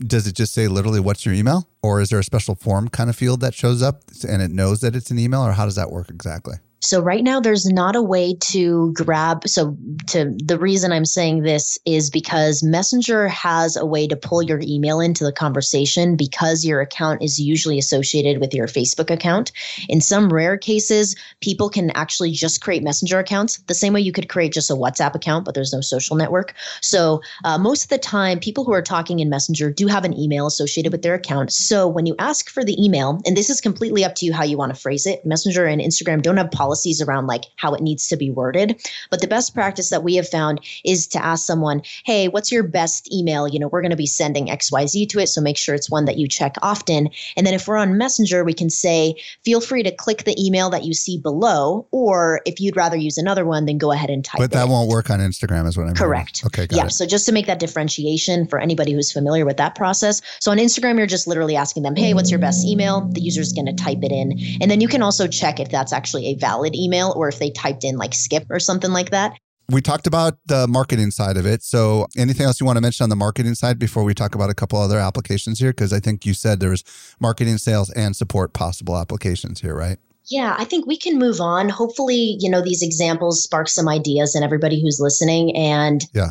does 0.00 0.26
it 0.26 0.34
just 0.34 0.54
say 0.54 0.68
literally 0.68 1.00
what's 1.00 1.26
your 1.26 1.34
email? 1.34 1.68
Or 1.82 2.00
is 2.00 2.10
there 2.10 2.18
a 2.18 2.24
special 2.24 2.54
form 2.54 2.88
kind 2.88 3.10
of 3.10 3.16
field 3.16 3.40
that 3.40 3.54
shows 3.54 3.82
up 3.82 4.02
and 4.28 4.40
it 4.42 4.50
knows 4.50 4.80
that 4.80 4.96
it's 4.96 5.10
an 5.10 5.18
email? 5.18 5.42
Or 5.42 5.52
how 5.52 5.64
does 5.64 5.76
that 5.76 5.90
work 5.90 6.10
exactly? 6.10 6.54
So 6.82 7.00
right 7.00 7.22
now 7.22 7.40
there's 7.40 7.66
not 7.66 7.94
a 7.94 8.02
way 8.02 8.34
to 8.40 8.92
grab 8.94 9.46
so 9.46 9.76
to 10.08 10.34
the 10.42 10.58
reason 10.58 10.92
I'm 10.92 11.04
saying 11.04 11.42
this 11.42 11.78
is 11.84 12.08
because 12.08 12.62
Messenger 12.62 13.28
has 13.28 13.76
a 13.76 13.84
way 13.84 14.08
to 14.08 14.16
pull 14.16 14.42
your 14.42 14.60
email 14.62 14.98
into 14.98 15.22
the 15.22 15.32
conversation 15.32 16.16
because 16.16 16.64
your 16.64 16.80
account 16.80 17.22
is 17.22 17.38
usually 17.38 17.78
associated 17.78 18.40
with 18.40 18.54
your 18.54 18.66
Facebook 18.66 19.10
account. 19.10 19.52
In 19.90 20.00
some 20.00 20.32
rare 20.32 20.56
cases, 20.56 21.14
people 21.40 21.68
can 21.68 21.90
actually 21.90 22.32
just 22.32 22.62
create 22.62 22.82
Messenger 22.82 23.18
accounts 23.18 23.58
the 23.66 23.74
same 23.74 23.92
way 23.92 24.00
you 24.00 24.12
could 24.12 24.30
create 24.30 24.54
just 24.54 24.70
a 24.70 24.74
WhatsApp 24.74 25.14
account, 25.14 25.44
but 25.44 25.54
there's 25.54 25.74
no 25.74 25.82
social 25.82 26.16
network. 26.16 26.54
So 26.80 27.20
uh, 27.44 27.58
most 27.58 27.84
of 27.84 27.88
the 27.90 27.98
time, 27.98 28.40
people 28.40 28.64
who 28.64 28.72
are 28.72 28.82
talking 28.82 29.20
in 29.20 29.28
Messenger 29.28 29.70
do 29.70 29.86
have 29.86 30.04
an 30.04 30.18
email 30.18 30.46
associated 30.46 30.92
with 30.92 31.02
their 31.02 31.14
account. 31.14 31.52
So 31.52 31.86
when 31.86 32.06
you 32.06 32.14
ask 32.18 32.48
for 32.48 32.64
the 32.64 32.82
email, 32.82 33.20
and 33.26 33.36
this 33.36 33.50
is 33.50 33.60
completely 33.60 34.02
up 34.02 34.14
to 34.16 34.26
you 34.26 34.32
how 34.32 34.44
you 34.44 34.56
want 34.56 34.74
to 34.74 34.80
phrase 34.80 35.06
it, 35.06 35.26
Messenger 35.26 35.66
and 35.66 35.80
Instagram 35.80 36.22
don't 36.22 36.38
have 36.38 36.50
policy 36.50 36.69
policies 36.70 37.02
around 37.02 37.26
like 37.26 37.46
how 37.56 37.74
it 37.74 37.80
needs 37.80 38.06
to 38.06 38.16
be 38.16 38.30
worded. 38.30 38.80
But 39.10 39.20
the 39.20 39.26
best 39.26 39.54
practice 39.54 39.90
that 39.90 40.04
we 40.04 40.14
have 40.14 40.28
found 40.28 40.60
is 40.84 41.08
to 41.08 41.24
ask 41.24 41.44
someone, 41.44 41.82
hey, 42.04 42.28
what's 42.28 42.52
your 42.52 42.62
best 42.62 43.12
email? 43.12 43.48
You 43.48 43.58
know, 43.58 43.66
we're 43.66 43.82
going 43.82 43.90
to 43.90 43.96
be 43.96 44.06
sending 44.06 44.46
XYZ 44.46 45.08
to 45.08 45.18
it. 45.18 45.26
So 45.26 45.40
make 45.40 45.56
sure 45.56 45.74
it's 45.74 45.90
one 45.90 46.04
that 46.04 46.16
you 46.16 46.28
check 46.28 46.54
often. 46.62 47.08
And 47.36 47.44
then 47.44 47.54
if 47.54 47.66
we're 47.66 47.76
on 47.76 47.98
Messenger, 47.98 48.44
we 48.44 48.54
can 48.54 48.70
say, 48.70 49.16
feel 49.44 49.60
free 49.60 49.82
to 49.82 49.90
click 49.90 50.22
the 50.22 50.36
email 50.38 50.70
that 50.70 50.84
you 50.84 50.94
see 50.94 51.18
below. 51.18 51.88
Or 51.90 52.40
if 52.46 52.60
you'd 52.60 52.76
rather 52.76 52.96
use 52.96 53.18
another 53.18 53.44
one, 53.44 53.66
then 53.66 53.76
go 53.76 53.90
ahead 53.90 54.10
and 54.10 54.24
type 54.24 54.38
it. 54.38 54.44
But 54.44 54.52
that 54.52 54.68
won't 54.68 54.88
work 54.88 55.10
on 55.10 55.18
Instagram, 55.18 55.66
is 55.66 55.76
what 55.76 55.88
I'm 55.88 55.94
Correct. 55.94 56.44
Okay, 56.46 56.68
yeah. 56.70 56.86
It. 56.86 56.92
So 56.92 57.04
just 57.04 57.26
to 57.26 57.32
make 57.32 57.46
that 57.46 57.58
differentiation 57.58 58.46
for 58.46 58.60
anybody 58.60 58.92
who's 58.92 59.10
familiar 59.10 59.44
with 59.44 59.56
that 59.56 59.74
process. 59.74 60.22
So 60.38 60.52
on 60.52 60.58
Instagram, 60.58 60.98
you're 60.98 61.08
just 61.08 61.26
literally 61.26 61.56
asking 61.56 61.82
them, 61.82 61.96
hey, 61.96 62.14
what's 62.14 62.30
your 62.30 62.38
best 62.38 62.64
email? 62.64 63.08
The 63.10 63.20
user's 63.20 63.52
going 63.52 63.66
to 63.66 63.72
type 63.72 63.98
it 64.02 64.12
in. 64.12 64.38
And 64.60 64.70
then 64.70 64.80
you 64.80 64.86
can 64.86 65.02
also 65.02 65.26
check 65.26 65.58
if 65.58 65.70
that's 65.70 65.92
actually 65.92 66.26
a 66.26 66.34
valid 66.34 66.59
valid 66.60 66.74
email 66.74 67.12
or 67.16 67.28
if 67.28 67.38
they 67.38 67.50
typed 67.50 67.84
in 67.84 67.96
like 67.96 68.14
skip 68.14 68.44
or 68.50 68.60
something 68.60 68.92
like 68.92 69.10
that. 69.10 69.36
We 69.70 69.80
talked 69.80 70.08
about 70.08 70.36
the 70.46 70.66
marketing 70.66 71.12
side 71.12 71.36
of 71.36 71.46
it. 71.46 71.62
So, 71.62 72.06
anything 72.16 72.44
else 72.44 72.58
you 72.58 72.66
want 72.66 72.76
to 72.76 72.80
mention 72.80 73.04
on 73.04 73.10
the 73.10 73.16
marketing 73.16 73.54
side 73.54 73.78
before 73.78 74.02
we 74.02 74.14
talk 74.14 74.34
about 74.34 74.50
a 74.50 74.54
couple 74.54 74.80
other 74.80 74.98
applications 74.98 75.60
here? 75.60 75.70
Because 75.70 75.92
I 75.92 76.00
think 76.00 76.26
you 76.26 76.34
said 76.34 76.58
there 76.58 76.70
was 76.70 76.82
marketing, 77.20 77.56
sales, 77.58 77.88
and 77.90 78.16
support 78.16 78.52
possible 78.52 78.96
applications 78.96 79.60
here, 79.60 79.76
right? 79.76 79.98
Yeah, 80.24 80.56
I 80.58 80.64
think 80.64 80.86
we 80.86 80.96
can 80.96 81.20
move 81.20 81.40
on. 81.40 81.68
Hopefully, 81.68 82.36
you 82.40 82.50
know, 82.50 82.60
these 82.60 82.82
examples 82.82 83.44
spark 83.44 83.68
some 83.68 83.88
ideas 83.88 84.34
in 84.34 84.42
everybody 84.42 84.82
who's 84.82 84.98
listening. 85.00 85.56
And 85.56 86.02
yeah 86.12 86.30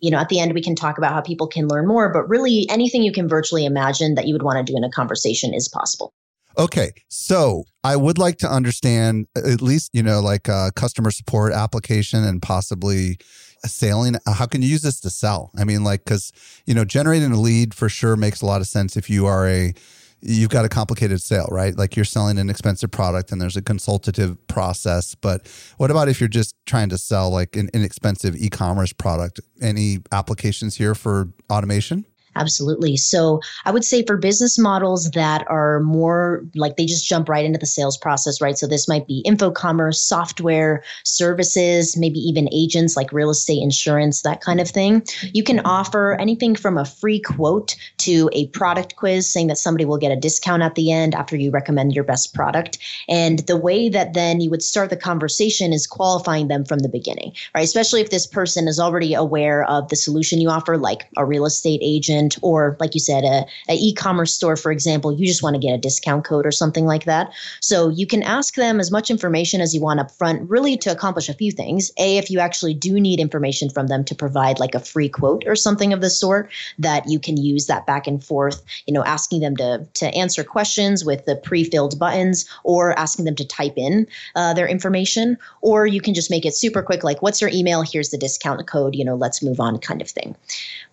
you 0.00 0.10
know, 0.10 0.18
at 0.18 0.28
the 0.28 0.40
end, 0.40 0.54
we 0.54 0.62
can 0.62 0.74
talk 0.74 0.98
about 0.98 1.12
how 1.12 1.20
people 1.20 1.46
can 1.46 1.68
learn 1.68 1.86
more, 1.86 2.10
but 2.10 2.26
really 2.28 2.66
anything 2.70 3.02
you 3.02 3.12
can 3.12 3.28
virtually 3.28 3.66
imagine 3.66 4.14
that 4.14 4.26
you 4.26 4.34
would 4.34 4.42
want 4.42 4.66
to 4.66 4.72
do 4.72 4.76
in 4.76 4.82
a 4.82 4.90
conversation 4.90 5.52
is 5.52 5.68
possible. 5.68 6.12
Okay. 6.58 6.92
So 7.08 7.64
I 7.84 7.96
would 7.96 8.18
like 8.18 8.38
to 8.38 8.52
understand 8.52 9.26
at 9.36 9.62
least, 9.62 9.90
you 9.92 10.02
know, 10.02 10.20
like 10.20 10.48
a 10.48 10.72
customer 10.74 11.10
support 11.10 11.52
application 11.52 12.24
and 12.24 12.42
possibly 12.42 13.18
a 13.64 13.68
selling. 13.68 14.16
Uh, 14.26 14.32
how 14.32 14.46
can 14.46 14.62
you 14.62 14.68
use 14.68 14.82
this 14.82 15.00
to 15.00 15.10
sell? 15.10 15.50
I 15.56 15.64
mean, 15.64 15.84
like, 15.84 16.04
because, 16.04 16.32
you 16.66 16.74
know, 16.74 16.84
generating 16.84 17.32
a 17.32 17.40
lead 17.40 17.74
for 17.74 17.88
sure 17.88 18.16
makes 18.16 18.42
a 18.42 18.46
lot 18.46 18.60
of 18.60 18.66
sense 18.66 18.96
if 18.96 19.08
you 19.08 19.26
are 19.26 19.46
a, 19.46 19.74
you've 20.22 20.50
got 20.50 20.64
a 20.64 20.68
complicated 20.68 21.22
sale, 21.22 21.48
right? 21.50 21.76
Like 21.76 21.96
you're 21.96 22.04
selling 22.04 22.38
an 22.38 22.50
expensive 22.50 22.90
product 22.90 23.32
and 23.32 23.40
there's 23.40 23.56
a 23.56 23.62
consultative 23.62 24.36
process. 24.48 25.14
But 25.14 25.48
what 25.78 25.90
about 25.90 26.08
if 26.08 26.20
you're 26.20 26.28
just 26.28 26.54
trying 26.66 26.90
to 26.90 26.98
sell 26.98 27.30
like 27.30 27.56
an 27.56 27.70
inexpensive 27.72 28.36
e 28.36 28.50
commerce 28.50 28.92
product? 28.92 29.40
Any 29.62 29.98
applications 30.12 30.76
here 30.76 30.94
for 30.94 31.28
automation? 31.50 32.04
Absolutely. 32.36 32.96
So 32.96 33.40
I 33.64 33.72
would 33.72 33.84
say 33.84 34.04
for 34.04 34.16
business 34.16 34.58
models 34.58 35.10
that 35.10 35.44
are 35.48 35.80
more 35.80 36.44
like 36.54 36.76
they 36.76 36.86
just 36.86 37.08
jump 37.08 37.28
right 37.28 37.44
into 37.44 37.58
the 37.58 37.66
sales 37.66 37.96
process, 37.96 38.40
right? 38.40 38.56
So 38.56 38.68
this 38.68 38.86
might 38.86 39.06
be 39.06 39.18
info 39.24 39.50
commerce, 39.50 40.00
software, 40.00 40.84
services, 41.04 41.96
maybe 41.96 42.20
even 42.20 42.48
agents 42.52 42.96
like 42.96 43.12
real 43.12 43.30
estate, 43.30 43.62
insurance, 43.62 44.22
that 44.22 44.42
kind 44.42 44.60
of 44.60 44.68
thing. 44.68 45.02
You 45.32 45.42
can 45.42 45.60
offer 45.60 46.16
anything 46.20 46.54
from 46.54 46.78
a 46.78 46.84
free 46.84 47.20
quote 47.20 47.74
to 47.98 48.30
a 48.32 48.46
product 48.48 48.94
quiz 48.96 49.30
saying 49.30 49.48
that 49.48 49.58
somebody 49.58 49.84
will 49.84 49.98
get 49.98 50.12
a 50.12 50.16
discount 50.16 50.62
at 50.62 50.76
the 50.76 50.92
end 50.92 51.16
after 51.16 51.36
you 51.36 51.50
recommend 51.50 51.94
your 51.94 52.04
best 52.04 52.32
product. 52.32 52.78
And 53.08 53.40
the 53.40 53.56
way 53.56 53.88
that 53.88 54.14
then 54.14 54.40
you 54.40 54.50
would 54.50 54.62
start 54.62 54.90
the 54.90 54.96
conversation 54.96 55.72
is 55.72 55.86
qualifying 55.86 56.46
them 56.46 56.64
from 56.64 56.78
the 56.78 56.88
beginning, 56.88 57.32
right? 57.56 57.64
Especially 57.64 58.00
if 58.00 58.10
this 58.10 58.26
person 58.26 58.68
is 58.68 58.78
already 58.78 59.14
aware 59.14 59.64
of 59.64 59.88
the 59.88 59.96
solution 59.96 60.40
you 60.40 60.48
offer, 60.48 60.78
like 60.78 61.08
a 61.16 61.26
real 61.26 61.44
estate 61.44 61.80
agent 61.82 62.19
or 62.42 62.76
like 62.80 62.94
you 62.94 63.00
said 63.00 63.24
a, 63.24 63.46
a 63.68 63.76
e-commerce 63.76 64.34
store 64.34 64.56
for 64.56 64.72
example 64.72 65.12
you 65.12 65.26
just 65.26 65.42
want 65.42 65.54
to 65.54 65.60
get 65.60 65.74
a 65.74 65.78
discount 65.78 66.24
code 66.24 66.46
or 66.46 66.52
something 66.52 66.86
like 66.86 67.04
that. 67.04 67.32
So 67.60 67.88
you 67.88 68.06
can 68.06 68.22
ask 68.22 68.54
them 68.54 68.80
as 68.80 68.90
much 68.90 69.10
information 69.10 69.60
as 69.60 69.74
you 69.74 69.80
want 69.80 70.00
up 70.00 70.10
front 70.10 70.48
really 70.48 70.76
to 70.78 70.90
accomplish 70.90 71.28
a 71.28 71.34
few 71.34 71.52
things. 71.52 71.90
A 71.98 72.18
if 72.18 72.30
you 72.30 72.40
actually 72.40 72.74
do 72.74 73.00
need 73.00 73.20
information 73.20 73.70
from 73.70 73.86
them 73.86 74.04
to 74.04 74.14
provide 74.14 74.58
like 74.58 74.74
a 74.74 74.80
free 74.80 75.08
quote 75.08 75.44
or 75.46 75.56
something 75.56 75.92
of 75.92 76.00
the 76.00 76.10
sort 76.10 76.50
that 76.78 77.08
you 77.08 77.18
can 77.18 77.36
use 77.36 77.66
that 77.66 77.86
back 77.86 78.06
and 78.06 78.22
forth 78.24 78.62
you 78.86 78.94
know 78.94 79.04
asking 79.04 79.40
them 79.40 79.56
to 79.56 79.86
to 79.94 80.06
answer 80.14 80.44
questions 80.44 81.04
with 81.04 81.24
the 81.24 81.36
pre-filled 81.36 81.98
buttons 81.98 82.48
or 82.64 82.98
asking 82.98 83.24
them 83.24 83.34
to 83.36 83.44
type 83.44 83.74
in 83.76 84.06
uh, 84.36 84.54
their 84.54 84.68
information. 84.68 85.36
Or 85.60 85.86
you 85.86 86.00
can 86.00 86.14
just 86.14 86.30
make 86.30 86.44
it 86.44 86.54
super 86.54 86.82
quick 86.82 87.04
like 87.04 87.22
what's 87.22 87.40
your 87.40 87.50
email? 87.52 87.82
Here's 87.82 88.10
the 88.10 88.18
discount 88.18 88.66
code 88.66 88.94
you 88.94 89.04
know 89.04 89.14
let's 89.14 89.42
move 89.42 89.60
on 89.60 89.78
kind 89.78 90.02
of 90.02 90.10
thing. 90.10 90.34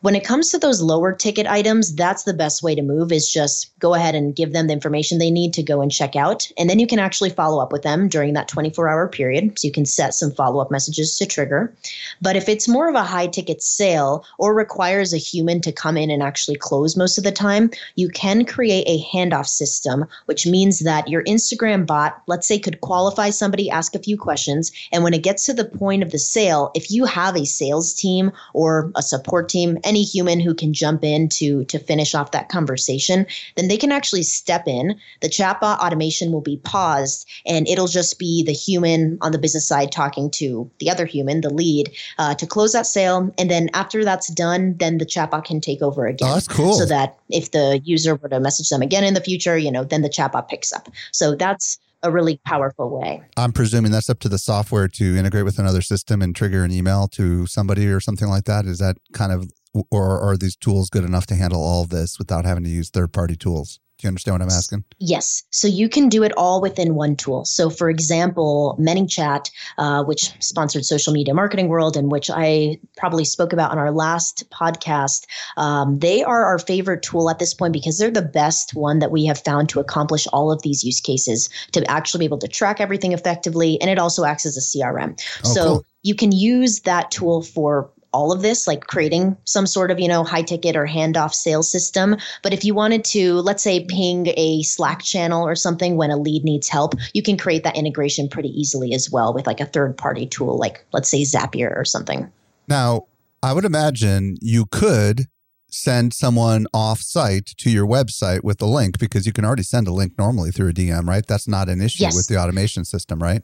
When 0.01 0.15
it 0.15 0.23
comes 0.23 0.49
to 0.49 0.59
those 0.59 0.81
lower 0.81 1.13
ticket 1.17 1.47
items, 1.47 1.93
that's 1.95 2.23
the 2.23 2.34
best 2.34 2.63
way 2.63 2.75
to 2.75 2.82
move 2.82 3.12
is 3.12 3.32
just 3.32 3.77
go 3.80 3.93
ahead 3.93 4.15
and 4.15 4.36
give 4.36 4.53
them 4.53 4.67
the 4.67 4.73
information 4.73 5.17
they 5.17 5.32
need 5.32 5.53
to 5.53 5.63
go 5.63 5.82
and 5.82 5.91
check 5.91 6.15
out. 6.15 6.49
And 6.58 6.69
then 6.69 6.80
you 6.80 6.88
can 6.88 6.99
actually 6.99 7.30
follow 7.30 7.62
up 7.62 7.71
with 7.71 7.84
them 7.84 8.08
during 8.08 8.34
that 8.34 8.47
24 8.47 8.88
hour 8.88 9.08
period. 9.08 9.58
So 9.58 9.67
you 9.67 9.71
can 9.71 9.86
set 9.86 10.13
some 10.13 10.32
follow 10.32 10.62
up 10.62 10.71
messages 10.71 11.17
to 11.17 11.25
trigger. 11.25 11.73
But 12.21 12.36
if 12.36 12.47
it's 12.47 12.67
more 12.67 12.89
of 12.89 12.95
a 12.95 13.03
high 13.03 13.27
ticket 13.27 13.62
sale 13.63 14.25
or 14.38 14.53
requires 14.53 15.13
a 15.13 15.17
human 15.17 15.62
to 15.62 15.71
come 15.71 15.97
in 15.97 16.10
and 16.10 16.23
actually 16.23 16.58
close 16.58 16.95
most 16.95 17.17
of 17.17 17.23
the 17.23 17.32
time, 17.32 17.71
you 17.95 18.10
can 18.10 18.45
create 18.45 18.86
a 18.88 19.03
handoff 19.13 19.47
system, 19.47 20.06
which 20.25 20.45
means 20.45 20.80
that 20.80 21.08
your 21.08 21.23
Instagram 21.23 21.86
bot, 21.86 22.21
let's 22.27 22.47
say, 22.47 22.60
could 22.60 22.82
qualify 22.82 23.30
somebody, 23.30 23.69
ask 23.69 23.95
a 23.95 23.99
few 23.99 24.17
questions. 24.17 24.71
And 24.91 25.03
when 25.03 25.13
it 25.13 25.23
gets 25.23 25.45
to 25.45 25.53
the 25.53 25.65
point 25.65 26.03
of 26.03 26.12
the 26.12 26.19
sale, 26.19 26.71
if 26.75 26.91
you 26.91 27.06
have 27.06 27.36
a 27.36 27.45
sales 27.45 27.93
team 27.93 28.32
or 28.53 28.91
a 28.95 29.01
support 29.01 29.49
team, 29.49 29.77
any 29.84 30.03
human 30.03 30.39
who 30.39 30.53
can 30.53 30.73
jump 30.73 31.03
in 31.03 31.07
to 31.30 31.65
to 31.65 31.80
finish 31.80 32.13
off 32.13 32.32
that 32.32 32.50
conversation, 32.50 33.26
then 33.56 33.67
they 33.67 33.78
can 33.78 33.91
actually 33.91 34.24
step 34.24 34.67
in. 34.67 35.00
The 35.22 35.30
chatbot 35.30 35.80
automation 35.80 36.32
will 36.32 36.41
be 36.41 36.58
paused, 36.58 37.28
and 37.46 37.67
it'll 37.67 37.88
just 37.88 38.20
be 38.20 38.43
the 38.43 38.54
human 38.54 39.17
on 39.22 39.32
the 39.32 39.38
business 39.38 39.67
side 39.67 39.91
talking 39.91 40.30
to 40.32 40.70
the 40.80 40.89
other 40.89 41.06
human, 41.06 41.41
the 41.41 41.54
lead, 41.54 41.91
uh, 42.17 42.36
to 42.36 42.46
close 42.46 42.74
that 42.74 42.86
sale. 42.86 43.34
And 43.38 43.50
then 43.50 43.70
after 43.74 44.04
that's 44.04 44.28
done, 44.32 44.76
then 44.78 44.98
the 44.98 45.06
chatbot 45.06 45.46
can 45.46 45.62
take 45.62 45.82
over 45.82 46.06
again. 46.06 46.30
Oh, 46.30 46.34
that's 46.34 46.48
cool. 46.48 46.74
So 46.74 46.86
that 46.86 47.17
if 47.30 47.52
the 47.52 47.82
user 47.84 48.15
were 48.15 48.30
to 48.30 48.39
message 48.39 48.70
them 48.70 48.82
again 48.82 49.04
in 49.04 49.13
the 49.13 49.22
future, 49.22 49.58
you 49.58 49.72
know, 49.72 49.84
then 49.84 50.02
the 50.02 50.10
chatbot 50.10 50.48
picks 50.48 50.74
up. 50.74 50.89
So 51.12 51.36
that's 51.36 51.80
a 52.04 52.12
really 52.12 52.39
powerful 52.46 52.89
way. 52.89 53.22
I'm 53.36 53.52
presuming 53.52 53.91
that's 53.91 54.10
up 54.10 54.20
to 54.20 54.30
the 54.30 54.38
software 54.38 54.88
to 54.88 55.17
integrate 55.17 55.46
with 55.46 55.60
another 55.60 55.82
system 55.82 56.22
and 56.22 56.36
trigger 56.36 56.63
an 56.63 56.72
email 56.72 57.08
to 57.10 57.48
somebody 57.48 57.88
or 57.88 58.00
something 58.00 58.28
like 58.28 58.46
that. 58.46 58.65
Is 58.65 58.80
that 58.80 58.98
kind 59.13 59.32
of 59.32 59.52
or 59.91 60.19
are 60.19 60.37
these 60.37 60.55
tools 60.55 60.89
good 60.89 61.03
enough 61.03 61.25
to 61.27 61.35
handle 61.35 61.61
all 61.61 61.83
of 61.83 61.89
this 61.89 62.17
without 62.17 62.45
having 62.45 62.63
to 62.63 62.69
use 62.69 62.89
third 62.89 63.13
party 63.13 63.35
tools? 63.35 63.79
Do 63.97 64.05
you 64.05 64.09
understand 64.09 64.35
what 64.35 64.41
I'm 64.43 64.55
asking? 64.55 64.83
Yes. 64.99 65.41
So 65.49 65.67
you 65.67 65.89
can 65.89 66.07
do 66.07 66.21
it 66.21 66.31
all 66.37 66.61
within 66.61 66.93
one 66.93 67.15
tool. 67.15 67.45
So, 67.45 67.71
for 67.71 67.89
example, 67.89 68.77
ManyChat, 68.79 69.49
uh, 69.79 70.03
which 70.03 70.31
sponsored 70.39 70.85
Social 70.85 71.13
Media 71.13 71.33
Marketing 71.33 71.67
World, 71.67 71.97
and 71.97 72.11
which 72.11 72.29
I 72.29 72.77
probably 72.95 73.25
spoke 73.25 73.53
about 73.53 73.71
on 73.71 73.79
our 73.79 73.89
last 73.91 74.47
podcast, 74.51 75.25
um, 75.57 75.97
they 75.97 76.23
are 76.23 76.45
our 76.45 76.59
favorite 76.59 77.01
tool 77.01 77.27
at 77.27 77.39
this 77.39 77.55
point 77.55 77.73
because 77.73 77.97
they're 77.97 78.11
the 78.11 78.21
best 78.21 78.75
one 78.75 78.99
that 78.99 79.09
we 79.09 79.25
have 79.25 79.39
found 79.39 79.67
to 79.69 79.79
accomplish 79.79 80.27
all 80.27 80.51
of 80.51 80.61
these 80.61 80.83
use 80.83 81.01
cases 81.01 81.49
to 81.71 81.83
actually 81.89 82.19
be 82.19 82.25
able 82.25 82.37
to 82.37 82.47
track 82.47 82.79
everything 82.79 83.13
effectively. 83.13 83.81
And 83.81 83.89
it 83.89 83.97
also 83.97 84.25
acts 84.25 84.45
as 84.45 84.57
a 84.57 84.61
CRM. 84.61 85.19
Oh, 85.43 85.53
so, 85.53 85.63
cool. 85.63 85.85
you 86.03 86.13
can 86.13 86.31
use 86.31 86.81
that 86.81 87.09
tool 87.09 87.41
for 87.41 87.89
all 88.13 88.32
of 88.32 88.41
this, 88.41 88.67
like 88.67 88.88
creating 88.88 89.38
some 89.46 89.67
sort 89.67 89.91
of, 89.91 90.00
you 90.00 90.08
know, 90.08 90.24
high 90.24 90.41
ticket 90.41 90.76
or 90.76 90.86
handoff 90.86 91.34
sales 91.34 91.72
system. 91.72 92.15
But 92.43 92.54
if 92.54 92.63
you 92.63 92.74
wanted 92.74 93.04
to, 93.06 93.36
let's 93.41 93.63
say, 93.63 93.86
ping 93.86 94.28
a 94.38 94.63
Slack 94.63 95.04
channel 95.04 95.46
or 95.46 95.56
something 95.56 95.98
when 95.98 96.12
a 96.12 96.17
lead 96.17 96.43
needs 96.43 96.67
help, 96.67 96.93
you 97.13 97.22
can 97.22 97.38
create 97.38 97.63
that 97.63 97.78
integration 97.78 98.30
pretty 98.30 98.50
easily 98.50 98.93
as 98.93 99.12
well 99.12 99.34
with 99.34 99.48
like 99.48 99.60
a 99.60 99.65
third 99.65 99.98
party 99.98 100.26
tool, 100.26 100.58
like 100.58 100.86
let's 100.93 101.10
say 101.10 101.24
Zapier 101.24 101.76
or 101.76 101.86
something. 101.86 102.32
Now, 102.67 103.08
I 103.43 103.54
would 103.54 103.65
imagine 103.65 104.38
you 104.41 104.65
could 104.65 105.28
send 105.70 106.13
someone 106.13 106.65
off 106.74 107.00
site 107.02 107.46
to 107.58 107.70
your 107.70 107.86
website 107.86 108.43
with 108.43 108.62
a 108.62 108.65
link 108.65 108.98
because 109.00 109.26
you 109.26 109.34
can 109.34 109.46
already 109.46 109.63
send 109.63 109.88
a 109.88 109.91
link 109.91 110.17
normally 110.17 110.52
through 110.52 110.70
a 110.70 110.74
DM, 110.74 111.08
right? 111.08 111.26
That's 111.26 111.48
not 111.48 111.70
an 111.70 111.82
issue 111.82 112.04
yes. 112.04 112.15
with 112.15 112.28
the 112.28 112.38
automation 112.38 112.86
system, 112.86 113.22
right? 113.22 113.43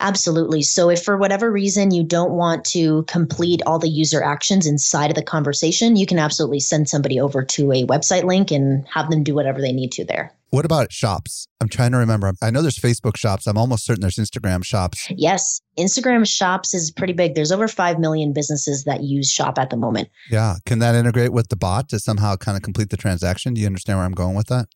Absolutely. 0.00 0.62
So, 0.62 0.90
if 0.90 1.02
for 1.02 1.16
whatever 1.16 1.50
reason 1.50 1.90
you 1.90 2.04
don't 2.04 2.32
want 2.32 2.64
to 2.66 3.04
complete 3.04 3.62
all 3.66 3.78
the 3.78 3.88
user 3.88 4.22
actions 4.22 4.66
inside 4.66 5.10
of 5.10 5.16
the 5.16 5.22
conversation, 5.22 5.96
you 5.96 6.06
can 6.06 6.18
absolutely 6.18 6.60
send 6.60 6.88
somebody 6.88 7.18
over 7.18 7.42
to 7.42 7.72
a 7.72 7.84
website 7.86 8.24
link 8.24 8.50
and 8.50 8.86
have 8.88 9.10
them 9.10 9.22
do 9.22 9.34
whatever 9.34 9.60
they 9.60 9.72
need 9.72 9.92
to 9.92 10.04
there. 10.04 10.32
What 10.50 10.64
about 10.64 10.92
shops? 10.92 11.48
I'm 11.60 11.68
trying 11.68 11.90
to 11.92 11.98
remember. 11.98 12.32
I 12.40 12.50
know 12.50 12.62
there's 12.62 12.78
Facebook 12.78 13.16
shops. 13.16 13.46
I'm 13.46 13.58
almost 13.58 13.84
certain 13.84 14.02
there's 14.02 14.16
Instagram 14.16 14.64
shops. 14.64 15.10
Yes. 15.10 15.60
Instagram 15.78 16.26
shops 16.26 16.72
is 16.72 16.90
pretty 16.90 17.12
big. 17.12 17.34
There's 17.34 17.50
over 17.50 17.66
5 17.66 17.98
million 17.98 18.32
businesses 18.32 18.84
that 18.84 19.02
use 19.02 19.30
shop 19.30 19.58
at 19.58 19.70
the 19.70 19.76
moment. 19.76 20.08
Yeah. 20.30 20.56
Can 20.64 20.78
that 20.78 20.94
integrate 20.94 21.32
with 21.32 21.48
the 21.48 21.56
bot 21.56 21.88
to 21.88 21.98
somehow 21.98 22.36
kind 22.36 22.56
of 22.56 22.62
complete 22.62 22.90
the 22.90 22.96
transaction? 22.96 23.54
Do 23.54 23.60
you 23.60 23.66
understand 23.66 23.98
where 23.98 24.06
I'm 24.06 24.12
going 24.12 24.36
with 24.36 24.46
that? 24.46 24.68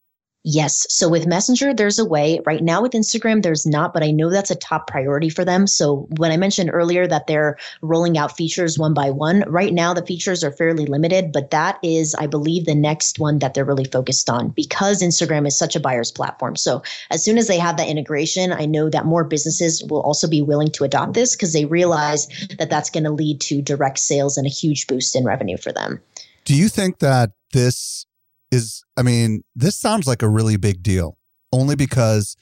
Yes. 0.42 0.86
So 0.88 1.06
with 1.08 1.26
Messenger, 1.26 1.74
there's 1.74 1.98
a 1.98 2.04
way. 2.04 2.40
Right 2.46 2.62
now 2.62 2.80
with 2.80 2.92
Instagram, 2.92 3.42
there's 3.42 3.66
not, 3.66 3.92
but 3.92 4.02
I 4.02 4.10
know 4.10 4.30
that's 4.30 4.50
a 4.50 4.54
top 4.54 4.86
priority 4.86 5.28
for 5.28 5.44
them. 5.44 5.66
So 5.66 6.08
when 6.16 6.32
I 6.32 6.38
mentioned 6.38 6.70
earlier 6.72 7.06
that 7.06 7.26
they're 7.26 7.58
rolling 7.82 8.16
out 8.16 8.36
features 8.36 8.78
one 8.78 8.94
by 8.94 9.10
one, 9.10 9.44
right 9.48 9.74
now 9.74 9.92
the 9.92 10.04
features 10.04 10.42
are 10.42 10.50
fairly 10.50 10.86
limited, 10.86 11.30
but 11.30 11.50
that 11.50 11.78
is, 11.82 12.14
I 12.14 12.26
believe, 12.26 12.64
the 12.64 12.74
next 12.74 13.18
one 13.18 13.38
that 13.40 13.52
they're 13.52 13.66
really 13.66 13.84
focused 13.84 14.30
on 14.30 14.48
because 14.48 15.02
Instagram 15.02 15.46
is 15.46 15.58
such 15.58 15.76
a 15.76 15.80
buyer's 15.80 16.10
platform. 16.10 16.56
So 16.56 16.82
as 17.10 17.22
soon 17.22 17.36
as 17.36 17.46
they 17.46 17.58
have 17.58 17.76
that 17.76 17.88
integration, 17.88 18.50
I 18.50 18.64
know 18.64 18.88
that 18.88 19.04
more 19.04 19.24
businesses 19.24 19.84
will 19.84 20.00
also 20.00 20.26
be 20.26 20.40
willing 20.40 20.70
to 20.72 20.84
adopt 20.84 21.12
this 21.12 21.36
because 21.36 21.52
they 21.52 21.66
realize 21.66 22.28
that 22.58 22.70
that's 22.70 22.88
going 22.88 23.04
to 23.04 23.10
lead 23.10 23.42
to 23.42 23.60
direct 23.60 23.98
sales 23.98 24.38
and 24.38 24.46
a 24.46 24.50
huge 24.50 24.86
boost 24.86 25.14
in 25.14 25.24
revenue 25.24 25.58
for 25.58 25.70
them. 25.70 26.00
Do 26.46 26.56
you 26.56 26.70
think 26.70 27.00
that 27.00 27.32
this 27.52 28.06
is, 28.50 28.84
I 28.96 29.02
mean, 29.02 29.42
this 29.54 29.76
sounds 29.76 30.06
like 30.06 30.22
a 30.22 30.28
really 30.28 30.56
big 30.56 30.82
deal 30.82 31.18
only 31.52 31.76
because 31.76 32.36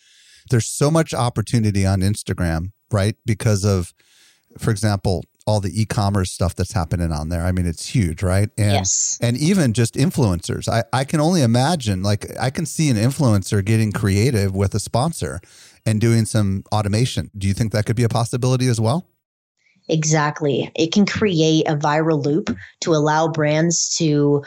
there's 0.51 0.67
so 0.67 0.91
much 0.91 1.15
opportunity 1.15 1.85
on 1.87 2.01
Instagram, 2.01 2.73
right? 2.91 3.17
Because 3.27 3.65
of, 3.65 3.93
for 4.59 4.71
example, 4.71 5.25
all 5.47 5.61
the 5.61 5.81
e-commerce 5.81 6.31
stuff 6.31 6.55
that's 6.55 6.73
happening 6.73 7.11
on 7.11 7.31
there. 7.31 7.43
I 7.43 7.53
mean, 7.53 7.65
it's 7.65 7.87
huge, 7.87 8.23
right? 8.23 8.51
And 8.59 8.73
yes. 8.73 9.19
and 9.23 9.35
even 9.39 9.73
just 9.73 9.95
influencers. 9.95 10.69
I, 10.69 10.85
I 10.93 11.05
can 11.05 11.21
only 11.21 11.41
imagine, 11.41 12.03
like 12.03 12.27
I 12.39 12.51
can 12.51 12.67
see 12.67 12.91
an 12.91 12.97
influencer 12.97 13.65
getting 13.65 13.91
creative 13.91 14.55
with 14.55 14.75
a 14.75 14.79
sponsor 14.79 15.41
and 15.87 16.03
doing 16.03 16.27
some 16.27 16.65
automation. 16.71 17.31
Do 17.37 17.49
you 17.49 17.55
think 17.55 17.73
that 17.73 17.87
could 17.87 17.97
be 17.97 18.03
a 18.03 18.11
possibility 18.11 18.69
as 18.69 18.79
well? 18.79 19.09
Exactly. 19.89 20.71
It 20.77 20.93
can 20.93 21.07
create 21.07 21.67
a 21.67 21.77
viral 21.77 22.23
loop 22.23 22.55
to 22.81 22.95
allow 22.95 23.29
brands 23.29 23.97
to 23.97 24.45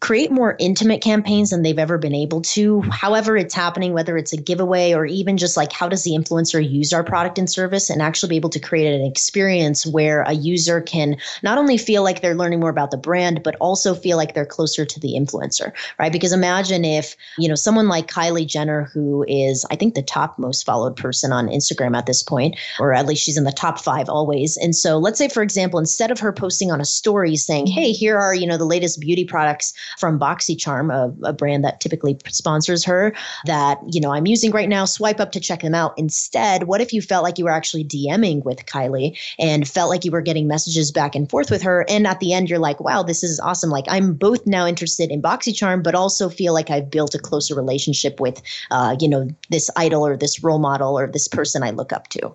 create 0.00 0.30
more 0.30 0.56
intimate 0.58 1.02
campaigns 1.02 1.50
than 1.50 1.62
they've 1.62 1.78
ever 1.78 1.98
been 1.98 2.14
able 2.14 2.40
to. 2.40 2.80
However, 2.90 3.36
it's 3.36 3.54
happening, 3.54 3.92
whether 3.92 4.16
it's 4.16 4.32
a 4.32 4.36
giveaway 4.38 4.94
or 4.94 5.04
even 5.04 5.36
just 5.36 5.58
like 5.58 5.72
how 5.72 5.90
does 5.90 6.04
the 6.04 6.12
influencer 6.12 6.66
use 6.66 6.94
our 6.94 7.04
product 7.04 7.38
and 7.38 7.50
service 7.50 7.90
and 7.90 8.00
actually 8.00 8.30
be 8.30 8.36
able 8.36 8.48
to 8.50 8.58
create 8.58 8.94
an 8.94 9.06
experience 9.06 9.86
where 9.86 10.22
a 10.22 10.32
user 10.32 10.80
can 10.80 11.16
not 11.42 11.58
only 11.58 11.76
feel 11.76 12.02
like 12.02 12.22
they're 12.22 12.34
learning 12.34 12.60
more 12.60 12.70
about 12.70 12.90
the 12.90 12.96
brand, 12.96 13.42
but 13.42 13.56
also 13.56 13.94
feel 13.94 14.16
like 14.16 14.34
they're 14.34 14.46
closer 14.46 14.86
to 14.86 14.98
the 15.00 15.12
influencer, 15.12 15.72
right? 15.98 16.12
Because 16.12 16.32
imagine 16.32 16.84
if, 16.84 17.14
you 17.36 17.46
know, 17.46 17.54
someone 17.54 17.88
like 17.88 18.06
Kylie 18.06 18.46
Jenner, 18.46 18.84
who 18.94 19.26
is, 19.28 19.66
I 19.70 19.76
think, 19.76 19.94
the 19.94 20.02
top 20.02 20.38
most 20.38 20.64
followed 20.64 20.96
person 20.96 21.30
on 21.30 21.48
Instagram 21.48 21.94
at 21.94 22.06
this 22.06 22.22
point, 22.22 22.56
or 22.78 22.94
at 22.94 23.04
least 23.04 23.22
she's 23.22 23.36
in 23.36 23.44
the 23.44 23.52
top 23.52 23.78
five 23.78 24.08
always. 24.08 24.56
And 24.56 24.74
so 24.74 24.96
let's 24.96 25.18
say, 25.18 25.28
for 25.28 25.42
example, 25.42 25.78
instead 25.78 26.10
of 26.10 26.18
her 26.20 26.32
posting 26.32 26.72
on 26.72 26.80
a 26.80 26.86
story 26.86 27.36
saying, 27.36 27.66
hey, 27.66 27.92
here 27.92 28.18
are, 28.18 28.34
you 28.34 28.46
know, 28.46 28.56
the 28.56 28.64
latest 28.64 28.98
beauty 28.98 29.26
products 29.26 29.74
from 29.98 30.18
BoxyCharm, 30.18 30.92
a, 30.92 31.28
a 31.28 31.32
brand 31.32 31.64
that 31.64 31.80
typically 31.80 32.18
sponsors 32.28 32.84
her, 32.84 33.14
that, 33.46 33.78
you 33.90 34.00
know, 34.00 34.12
I'm 34.12 34.26
using 34.26 34.50
right 34.50 34.68
now. 34.68 34.84
Swipe 34.84 35.20
up 35.20 35.32
to 35.32 35.40
check 35.40 35.62
them 35.62 35.74
out. 35.74 35.94
Instead, 35.96 36.64
what 36.64 36.80
if 36.80 36.92
you 36.92 37.02
felt 37.02 37.24
like 37.24 37.38
you 37.38 37.44
were 37.44 37.50
actually 37.50 37.84
DMing 37.84 38.44
with 38.44 38.66
Kylie 38.66 39.18
and 39.38 39.68
felt 39.68 39.90
like 39.90 40.04
you 40.04 40.10
were 40.10 40.20
getting 40.20 40.46
messages 40.46 40.90
back 40.90 41.14
and 41.14 41.28
forth 41.28 41.50
with 41.50 41.62
her? 41.62 41.84
And 41.88 42.06
at 42.06 42.20
the 42.20 42.32
end, 42.32 42.50
you're 42.50 42.58
like, 42.58 42.80
wow, 42.80 43.02
this 43.02 43.22
is 43.22 43.40
awesome. 43.40 43.70
Like, 43.70 43.86
I'm 43.88 44.14
both 44.14 44.46
now 44.46 44.66
interested 44.66 45.10
in 45.10 45.22
BoxyCharm, 45.22 45.82
but 45.82 45.94
also 45.94 46.28
feel 46.28 46.54
like 46.54 46.70
I've 46.70 46.90
built 46.90 47.14
a 47.14 47.18
closer 47.18 47.54
relationship 47.54 48.20
with, 48.20 48.42
uh, 48.70 48.96
you 49.00 49.08
know, 49.08 49.28
this 49.50 49.70
idol 49.76 50.06
or 50.06 50.16
this 50.16 50.42
role 50.42 50.58
model 50.58 50.98
or 50.98 51.06
this 51.06 51.28
person 51.28 51.62
I 51.62 51.70
look 51.70 51.92
up 51.92 52.08
to. 52.08 52.34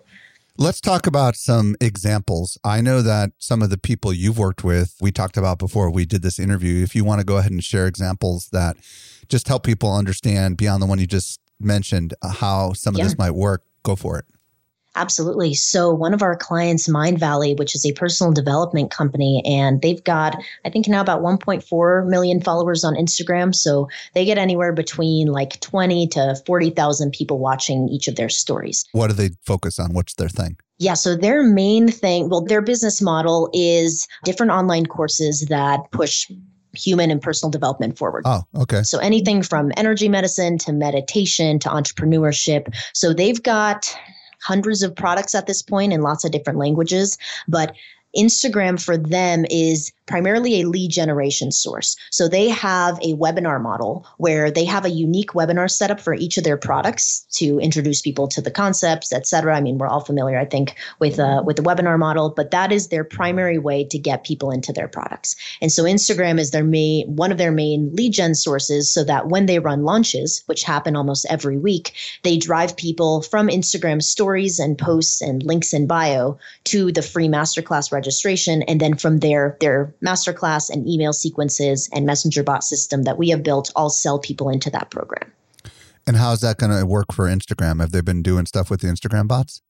Let's 0.58 0.80
talk 0.80 1.06
about 1.06 1.36
some 1.36 1.76
examples. 1.82 2.58
I 2.64 2.80
know 2.80 3.02
that 3.02 3.32
some 3.38 3.62
of 3.62 3.70
the 3.70 3.78
people 3.78 4.14
you've 4.14 4.38
worked 4.38 4.64
with, 4.64 4.96
we 5.02 5.12
talked 5.12 5.36
about 5.36 5.60
before 5.60 5.92
we 5.92 6.06
did 6.06 6.22
this 6.22 6.40
interview. 6.40 6.82
If 6.82 6.96
you 6.96 7.04
want 7.04 7.20
to 7.20 7.26
go 7.26 7.36
ahead 7.38 7.52
and 7.52 7.62
share 7.62 7.88
examples 7.88 8.48
that 8.54 8.78
just 9.28 9.50
help 9.50 9.66
people 9.66 9.94
understand 9.94 10.56
beyond 10.56 10.82
the 10.82 10.86
one 10.86 10.98
you 10.98 11.08
just 11.08 11.42
mentioned 11.60 12.14
uh, 12.22 12.30
how 12.30 12.72
some 12.72 12.96
of 12.96 13.00
yeah. 13.00 13.04
this 13.04 13.18
might 13.18 13.32
work, 13.32 13.64
go 13.84 13.98
for 13.98 14.18
it. 14.18 14.26
Absolutely. 14.96 15.54
So, 15.54 15.94
one 15.94 16.14
of 16.14 16.22
our 16.22 16.36
clients, 16.36 16.88
Mindvalley, 16.88 17.58
which 17.58 17.76
is 17.76 17.86
a 17.86 17.92
personal 17.94 18.32
development 18.32 18.92
company, 18.92 19.44
and 19.46 19.82
they've 19.82 20.04
got, 20.04 20.38
I 20.64 20.70
think 20.70 20.88
now 20.88 21.02
about 21.02 21.22
1.4 21.22 22.08
million 22.08 22.42
followers 22.42 22.84
on 22.84 22.96
Instagram. 22.96 23.54
So, 23.54 23.90
they 24.14 24.26
get 24.26 24.38
anywhere 24.38 24.74
between 24.74 25.28
like 25.28 25.60
20 25.60 26.08
to 26.08 26.36
40,000 26.46 27.12
people 27.12 27.40
watching 27.40 27.90
each 27.90 28.08
of 28.08 28.16
their 28.16 28.30
stories. 28.30 28.86
What 28.94 29.08
do 29.08 29.14
they 29.14 29.30
focus 29.46 29.80
on? 29.80 29.94
What's 29.94 30.14
their 30.16 30.30
thing? 30.30 30.58
Yeah, 30.78 30.94
so 30.96 31.16
their 31.16 31.42
main 31.42 31.90
thing, 31.90 32.30
well, 32.30 32.42
their 32.42 32.62
business 32.62 33.02
model 33.02 33.50
is 33.54 34.08
different 34.26 34.52
online 34.52 34.86
courses 34.86 35.46
that 35.50 35.80
push 35.92 36.30
human 36.74 37.10
and 37.12 37.22
personal 37.22 37.50
development 37.50 37.98
forward. 37.98 38.24
Oh, 38.26 38.44
okay. 38.58 38.84
So 38.84 39.00
anything 39.00 39.42
from 39.42 39.72
energy 39.78 40.10
medicine 40.10 40.58
to 40.60 40.74
meditation 40.74 41.60
to 41.60 41.70
entrepreneurship. 41.70 42.74
So 42.94 43.14
they've 43.14 43.42
got 43.42 43.96
hundreds 44.46 44.84
of 44.84 44.96
products 44.96 45.34
at 45.34 45.48
this 45.48 45.62
point 45.62 45.92
in 45.92 46.02
lots 46.02 46.24
of 46.24 46.32
different 46.32 46.60
languages, 46.60 47.18
but 47.48 47.76
Instagram 48.16 48.82
for 48.82 48.98
them 48.98 49.46
is 49.50 49.92
primarily 50.06 50.62
a 50.62 50.68
lead 50.68 50.92
generation 50.92 51.52
source. 51.52 51.96
So 52.12 52.28
they 52.28 52.50
have 52.50 52.98
a 53.00 53.16
webinar 53.16 53.62
model 53.62 54.06
where 54.18 54.52
they 54.52 54.66
have 54.66 54.86
a 54.86 54.90
unique 54.90 55.32
webinar 55.32 55.70
setup 55.70 56.00
for 56.00 56.14
each 56.14 56.38
of 56.38 56.44
their 56.44 56.58
products 56.58 57.26
to 57.34 57.60
introduce 57.60 58.02
people 58.02 58.28
to 58.28 58.42
the 58.42 58.52
concepts, 58.52 59.12
et 59.12 59.26
cetera. 59.28 59.56
I 59.56 59.62
mean, 59.62 59.78
we're 59.78 59.88
all 59.88 60.00
familiar, 60.00 60.38
I 60.38 60.46
think, 60.46 60.76
with 61.00 61.20
uh, 61.20 61.44
with 61.46 61.56
the 61.56 61.64
webinar 61.64 61.98
model, 61.98 62.30
but 62.30 62.52
that 62.52 62.72
is 62.72 62.88
their 62.88 63.04
primary 63.04 63.58
way 63.58 63.84
to 63.86 63.98
get 63.98 64.24
people 64.24 64.52
into 64.52 64.72
their 64.72 64.88
products. 64.88 65.36
And 65.62 65.72
so 65.72 65.84
Instagram 65.84 66.40
is 66.40 66.52
their 66.52 66.64
main 66.64 67.16
one 67.16 67.32
of 67.32 67.38
their 67.38 67.52
main 67.52 67.90
lead 67.96 68.14
gen 68.14 68.36
sources, 68.36 68.92
so 68.94 69.04
that 69.04 69.28
when 69.28 69.46
they 69.46 69.60
run 69.60 69.84
launches, 69.84 70.44
which 70.46 70.64
happen 70.64 70.96
almost 70.96 71.26
every 71.30 71.58
week, 71.58 71.94
they 72.24 72.38
drive 72.38 72.78
people 72.78 73.22
from 73.22 73.48
Instagram 73.48 74.04
stories 74.04 74.60
and 74.60 74.78
posts 74.78 75.22
and 75.22 75.44
links 75.44 75.74
in 75.74 75.88
bio 75.88 76.38
to 76.66 76.92
the 76.92 77.02
free 77.02 77.28
masterclass 77.28 77.92
registration, 77.92 78.62
and 78.64 78.80
then 78.80 78.96
from 78.96 79.20
there, 79.20 79.58
they're 79.60 79.95
masterclass 80.04 80.70
and 80.70 80.88
email 80.88 81.14
sequences 81.14 81.90
and 81.94 82.06
messenger 82.06 82.44
bot 82.44 82.64
system 82.64 83.04
that 83.04 83.18
we 83.18 83.30
have 83.30 83.44
built 83.44 83.72
all 83.76 83.90
sell 83.90 84.20
people 84.20 84.50
into 84.50 84.70
that 84.70 84.92
program. 84.92 85.32
And 86.08 86.18
how's 86.18 86.42
that 86.42 86.58
going 86.58 86.78
to 86.78 86.86
work 86.86 87.12
for 87.14 87.26
Instagram? 87.26 87.80
Have 87.80 87.92
they 87.92 88.02
been 88.02 88.22
doing 88.22 88.46
stuff 88.46 88.70
with 88.70 88.82
the 88.82 88.88
Instagram 88.88 89.28
bots? 89.28 89.62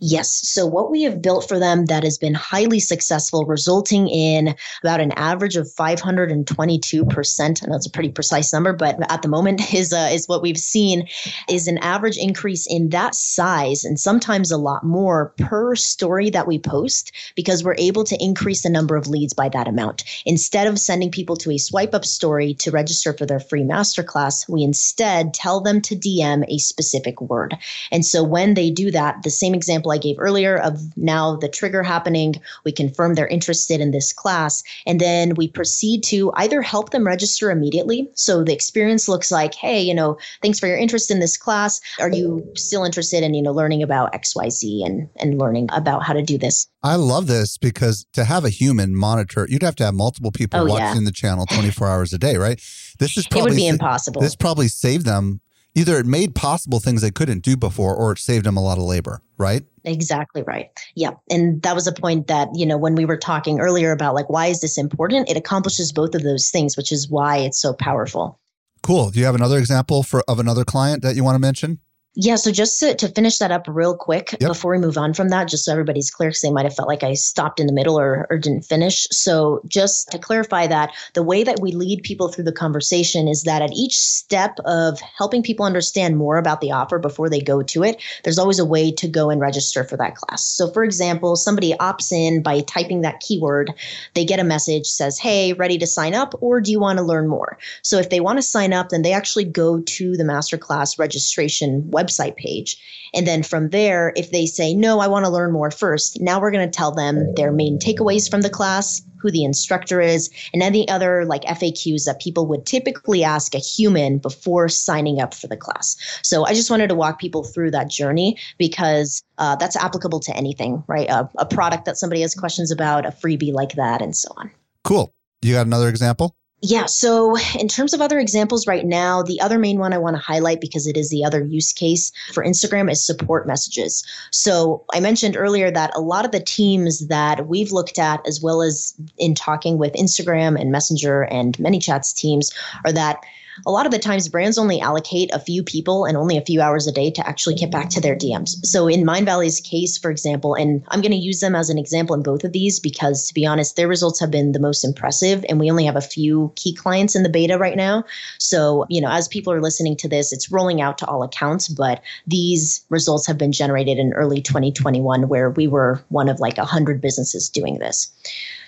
Yes. 0.00 0.30
So, 0.48 0.66
what 0.66 0.90
we 0.90 1.02
have 1.02 1.22
built 1.22 1.48
for 1.48 1.58
them 1.58 1.86
that 1.86 2.02
has 2.02 2.18
been 2.18 2.34
highly 2.34 2.80
successful, 2.80 3.46
resulting 3.46 4.08
in 4.08 4.54
about 4.82 5.00
an 5.00 5.12
average 5.12 5.56
of 5.56 5.68
522%. 5.68 7.62
I 7.62 7.66
know 7.66 7.76
it's 7.76 7.86
a 7.86 7.90
pretty 7.90 8.10
precise 8.10 8.52
number, 8.52 8.72
but 8.72 8.96
at 9.10 9.22
the 9.22 9.28
moment 9.28 9.72
is, 9.74 9.92
uh, 9.92 10.10
is 10.12 10.28
what 10.28 10.42
we've 10.42 10.58
seen 10.58 11.08
is 11.48 11.68
an 11.68 11.78
average 11.78 12.18
increase 12.18 12.66
in 12.66 12.88
that 12.90 13.14
size 13.14 13.84
and 13.84 13.98
sometimes 13.98 14.50
a 14.50 14.58
lot 14.58 14.84
more 14.84 15.32
per 15.38 15.76
story 15.76 16.28
that 16.30 16.48
we 16.48 16.58
post 16.58 17.12
because 17.36 17.62
we're 17.62 17.76
able 17.78 18.04
to 18.04 18.22
increase 18.22 18.62
the 18.62 18.70
number 18.70 18.96
of 18.96 19.06
leads 19.06 19.32
by 19.32 19.48
that 19.48 19.68
amount. 19.68 20.04
Instead 20.26 20.66
of 20.66 20.78
sending 20.78 21.10
people 21.10 21.36
to 21.36 21.52
a 21.52 21.58
swipe 21.58 21.94
up 21.94 22.04
story 22.04 22.52
to 22.54 22.70
register 22.72 23.12
for 23.12 23.26
their 23.26 23.40
free 23.40 23.62
masterclass, 23.62 24.48
we 24.48 24.62
instead 24.62 25.32
tell 25.32 25.60
them 25.60 25.80
to 25.80 25.94
DM 25.94 26.44
a 26.48 26.58
specific 26.58 27.20
word. 27.20 27.56
And 27.92 28.04
so, 28.04 28.24
when 28.24 28.54
they 28.54 28.70
do 28.70 28.90
that, 28.90 29.22
the 29.22 29.30
same 29.30 29.54
example 29.54 29.83
example 29.84 29.92
I 29.92 29.98
gave 29.98 30.16
earlier 30.18 30.56
of 30.58 30.96
now 30.96 31.36
the 31.36 31.48
trigger 31.48 31.82
happening, 31.82 32.34
we 32.64 32.72
confirm 32.72 33.14
they're 33.14 33.26
interested 33.26 33.80
in 33.80 33.90
this 33.90 34.12
class, 34.12 34.62
and 34.86 35.00
then 35.00 35.34
we 35.34 35.48
proceed 35.48 36.02
to 36.04 36.32
either 36.36 36.62
help 36.62 36.90
them 36.90 37.06
register 37.06 37.50
immediately. 37.50 38.08
So 38.14 38.44
the 38.44 38.52
experience 38.52 39.08
looks 39.08 39.30
like, 39.30 39.54
hey, 39.54 39.80
you 39.82 39.94
know, 39.94 40.16
thanks 40.42 40.58
for 40.58 40.66
your 40.66 40.78
interest 40.78 41.10
in 41.10 41.20
this 41.20 41.36
class. 41.36 41.80
Are 42.00 42.10
you 42.10 42.42
still 42.56 42.84
interested 42.84 43.22
in, 43.22 43.34
you 43.34 43.42
know, 43.42 43.52
learning 43.52 43.82
about 43.82 44.12
XYZ 44.12 44.84
and 44.86 45.08
and 45.16 45.38
learning 45.38 45.68
about 45.72 46.02
how 46.02 46.12
to 46.12 46.22
do 46.22 46.38
this? 46.38 46.66
I 46.82 46.96
love 46.96 47.26
this 47.26 47.58
because 47.58 48.06
to 48.12 48.24
have 48.24 48.44
a 48.44 48.50
human 48.50 48.94
monitor, 48.94 49.46
you'd 49.48 49.62
have 49.62 49.76
to 49.76 49.84
have 49.84 49.94
multiple 49.94 50.30
people 50.30 50.60
oh, 50.60 50.66
watching 50.66 51.02
yeah. 51.02 51.06
the 51.06 51.12
channel 51.12 51.46
24 51.46 51.88
hours 51.88 52.12
a 52.12 52.18
day, 52.18 52.36
right? 52.36 52.60
This 52.98 53.16
is 53.16 53.26
probably 53.26 53.40
it 53.40 53.50
would 53.50 53.56
be 53.56 53.68
impossible. 53.68 54.20
This 54.20 54.36
probably 54.36 54.68
saved 54.68 55.04
them 55.06 55.40
either 55.74 55.98
it 55.98 56.06
made 56.06 56.34
possible 56.34 56.80
things 56.80 57.02
they 57.02 57.10
couldn't 57.10 57.40
do 57.40 57.56
before 57.56 57.94
or 57.94 58.12
it 58.12 58.18
saved 58.18 58.46
them 58.46 58.56
a 58.56 58.62
lot 58.62 58.78
of 58.78 58.84
labor, 58.84 59.20
right? 59.38 59.62
Exactly 59.84 60.42
right. 60.42 60.70
Yeah. 60.94 61.10
And 61.30 61.62
that 61.62 61.74
was 61.74 61.86
a 61.86 61.92
point 61.92 62.26
that, 62.28 62.48
you 62.54 62.64
know, 62.64 62.76
when 62.76 62.94
we 62.94 63.04
were 63.04 63.16
talking 63.16 63.60
earlier 63.60 63.92
about 63.92 64.14
like, 64.14 64.30
why 64.30 64.46
is 64.46 64.60
this 64.60 64.78
important? 64.78 65.28
It 65.28 65.36
accomplishes 65.36 65.92
both 65.92 66.14
of 66.14 66.22
those 66.22 66.50
things, 66.50 66.76
which 66.76 66.92
is 66.92 67.10
why 67.10 67.38
it's 67.38 67.60
so 67.60 67.74
powerful. 67.74 68.40
Cool. 68.82 69.10
Do 69.10 69.18
you 69.18 69.24
have 69.24 69.34
another 69.34 69.58
example 69.58 70.02
for 70.02 70.22
of 70.28 70.38
another 70.38 70.64
client 70.64 71.02
that 71.02 71.16
you 71.16 71.24
want 71.24 71.36
to 71.36 71.40
mention? 71.40 71.78
Yeah, 72.16 72.36
so 72.36 72.52
just 72.52 72.78
to, 72.78 72.94
to 72.94 73.08
finish 73.08 73.38
that 73.38 73.50
up 73.50 73.64
real 73.66 73.96
quick 73.96 74.36
yep. 74.38 74.48
before 74.48 74.70
we 74.70 74.78
move 74.78 74.96
on 74.96 75.14
from 75.14 75.30
that, 75.30 75.48
just 75.48 75.64
so 75.64 75.72
everybody's 75.72 76.12
clear, 76.12 76.28
because 76.28 76.42
they 76.42 76.52
might 76.52 76.64
have 76.64 76.74
felt 76.74 76.86
like 76.86 77.02
I 77.02 77.14
stopped 77.14 77.58
in 77.58 77.66
the 77.66 77.72
middle 77.72 77.98
or, 77.98 78.28
or 78.30 78.38
didn't 78.38 78.64
finish. 78.64 79.08
So, 79.10 79.60
just 79.66 80.12
to 80.12 80.18
clarify 80.18 80.68
that, 80.68 80.92
the 81.14 81.24
way 81.24 81.42
that 81.42 81.58
we 81.60 81.72
lead 81.72 82.04
people 82.04 82.28
through 82.28 82.44
the 82.44 82.52
conversation 82.52 83.26
is 83.26 83.42
that 83.42 83.62
at 83.62 83.72
each 83.72 83.98
step 83.98 84.58
of 84.64 85.00
helping 85.00 85.42
people 85.42 85.66
understand 85.66 86.16
more 86.16 86.36
about 86.36 86.60
the 86.60 86.70
offer 86.70 87.00
before 87.00 87.28
they 87.28 87.40
go 87.40 87.62
to 87.64 87.82
it, 87.82 88.00
there's 88.22 88.38
always 88.38 88.60
a 88.60 88.64
way 88.64 88.92
to 88.92 89.08
go 89.08 89.28
and 89.28 89.40
register 89.40 89.82
for 89.82 89.96
that 89.96 90.14
class. 90.14 90.46
So, 90.46 90.70
for 90.70 90.84
example, 90.84 91.34
somebody 91.34 91.74
opts 91.80 92.12
in 92.12 92.44
by 92.44 92.60
typing 92.60 93.00
that 93.00 93.18
keyword, 93.20 93.74
they 94.14 94.24
get 94.24 94.38
a 94.38 94.44
message 94.44 94.86
says, 94.86 95.18
Hey, 95.18 95.52
ready 95.54 95.78
to 95.78 95.86
sign 95.86 96.14
up, 96.14 96.36
or 96.40 96.60
do 96.60 96.70
you 96.70 96.78
want 96.78 97.00
to 97.00 97.04
learn 97.04 97.26
more? 97.26 97.58
So, 97.82 97.98
if 97.98 98.10
they 98.10 98.20
want 98.20 98.38
to 98.38 98.42
sign 98.42 98.72
up, 98.72 98.90
then 98.90 99.02
they 99.02 99.12
actually 99.12 99.46
go 99.46 99.80
to 99.80 100.16
the 100.16 100.22
masterclass 100.24 100.96
registration 100.96 101.82
website 101.90 102.03
website 102.04 102.36
page. 102.36 102.76
And 103.14 103.26
then 103.26 103.42
from 103.42 103.70
there, 103.70 104.12
if 104.16 104.32
they 104.32 104.46
say, 104.46 104.74
no, 104.74 104.98
I 104.98 105.06
want 105.06 105.24
to 105.24 105.30
learn 105.30 105.52
more 105.52 105.70
first, 105.70 106.20
now 106.20 106.40
we're 106.40 106.50
going 106.50 106.68
to 106.68 106.76
tell 106.76 106.90
them 106.90 107.32
their 107.34 107.52
main 107.52 107.78
takeaways 107.78 108.28
from 108.28 108.42
the 108.42 108.50
class, 108.50 109.02
who 109.18 109.30
the 109.30 109.44
instructor 109.44 110.00
is, 110.00 110.30
and 110.52 110.62
any 110.62 110.88
other 110.88 111.24
like 111.24 111.42
FAQs 111.44 112.04
that 112.04 112.20
people 112.20 112.46
would 112.46 112.66
typically 112.66 113.22
ask 113.24 113.54
a 113.54 113.58
human 113.58 114.18
before 114.18 114.68
signing 114.68 115.20
up 115.20 115.32
for 115.32 115.46
the 115.46 115.56
class. 115.56 115.96
So 116.22 116.44
I 116.44 116.54
just 116.54 116.70
wanted 116.70 116.88
to 116.88 116.94
walk 116.94 117.20
people 117.20 117.44
through 117.44 117.70
that 117.70 117.88
journey 117.88 118.36
because 118.58 119.22
uh, 119.38 119.56
that's 119.56 119.76
applicable 119.76 120.20
to 120.20 120.36
anything, 120.36 120.82
right? 120.88 121.08
A, 121.08 121.28
a 121.38 121.46
product 121.46 121.84
that 121.84 121.96
somebody 121.96 122.20
has 122.22 122.34
questions 122.34 122.70
about, 122.70 123.06
a 123.06 123.10
freebie 123.10 123.52
like 123.52 123.72
that, 123.76 124.02
and 124.02 124.14
so 124.14 124.28
on. 124.36 124.50
Cool. 124.82 125.14
You 125.40 125.54
got 125.54 125.66
another 125.66 125.88
example? 125.88 126.36
Yeah. 126.66 126.86
So, 126.86 127.36
in 127.58 127.68
terms 127.68 127.92
of 127.92 128.00
other 128.00 128.18
examples 128.18 128.66
right 128.66 128.86
now, 128.86 129.22
the 129.22 129.38
other 129.38 129.58
main 129.58 129.78
one 129.78 129.92
I 129.92 129.98
want 129.98 130.16
to 130.16 130.22
highlight 130.22 130.62
because 130.62 130.86
it 130.86 130.96
is 130.96 131.10
the 131.10 131.22
other 131.22 131.44
use 131.44 131.74
case 131.74 132.10
for 132.32 132.42
Instagram 132.42 132.90
is 132.90 133.04
support 133.04 133.46
messages. 133.46 134.02
So, 134.30 134.82
I 134.94 135.00
mentioned 135.00 135.36
earlier 135.36 135.70
that 135.70 135.94
a 135.94 136.00
lot 136.00 136.24
of 136.24 136.32
the 136.32 136.40
teams 136.40 137.06
that 137.08 137.48
we've 137.48 137.70
looked 137.70 137.98
at, 137.98 138.26
as 138.26 138.40
well 138.40 138.62
as 138.62 138.94
in 139.18 139.34
talking 139.34 139.76
with 139.76 139.92
Instagram 139.92 140.58
and 140.58 140.72
Messenger 140.72 141.24
and 141.24 141.54
ManyChat's 141.58 142.14
teams, 142.14 142.50
are 142.86 142.92
that 142.92 143.20
a 143.66 143.70
lot 143.70 143.86
of 143.86 143.92
the 143.92 143.98
times 143.98 144.28
brands 144.28 144.58
only 144.58 144.80
allocate 144.80 145.30
a 145.32 145.38
few 145.38 145.62
people 145.62 146.04
and 146.04 146.16
only 146.16 146.36
a 146.36 146.44
few 146.44 146.60
hours 146.60 146.86
a 146.86 146.92
day 146.92 147.10
to 147.10 147.26
actually 147.26 147.54
get 147.54 147.70
back 147.70 147.88
to 147.90 148.00
their 148.00 148.16
DMs. 148.16 148.64
So 148.64 148.88
in 148.88 149.04
Mindvalley's 149.04 149.60
case, 149.60 149.98
for 149.98 150.10
example, 150.10 150.54
and 150.54 150.84
I'm 150.88 151.00
going 151.00 151.12
to 151.12 151.16
use 151.16 151.40
them 151.40 151.54
as 151.54 151.70
an 151.70 151.78
example 151.78 152.14
in 152.14 152.22
both 152.22 152.44
of 152.44 152.52
these 152.52 152.80
because 152.80 153.28
to 153.28 153.34
be 153.34 153.46
honest, 153.46 153.76
their 153.76 153.88
results 153.88 154.20
have 154.20 154.30
been 154.30 154.52
the 154.52 154.60
most 154.60 154.84
impressive 154.84 155.44
and 155.48 155.60
we 155.60 155.70
only 155.70 155.84
have 155.84 155.96
a 155.96 156.00
few 156.00 156.52
key 156.56 156.74
clients 156.74 157.14
in 157.14 157.22
the 157.22 157.28
beta 157.28 157.58
right 157.58 157.76
now. 157.76 158.04
So, 158.38 158.86
you 158.88 159.00
know, 159.00 159.10
as 159.10 159.28
people 159.28 159.52
are 159.52 159.60
listening 159.60 159.96
to 159.98 160.08
this, 160.08 160.32
it's 160.32 160.50
rolling 160.50 160.80
out 160.80 160.98
to 160.98 161.06
all 161.06 161.22
accounts, 161.22 161.68
but 161.68 162.02
these 162.26 162.84
results 162.88 163.26
have 163.26 163.38
been 163.38 163.52
generated 163.52 163.98
in 163.98 164.12
early 164.12 164.40
2021 164.40 165.28
where 165.28 165.50
we 165.50 165.66
were 165.66 166.02
one 166.08 166.28
of 166.28 166.40
like 166.40 166.56
100 166.56 167.00
businesses 167.00 167.48
doing 167.48 167.78
this. 167.78 168.10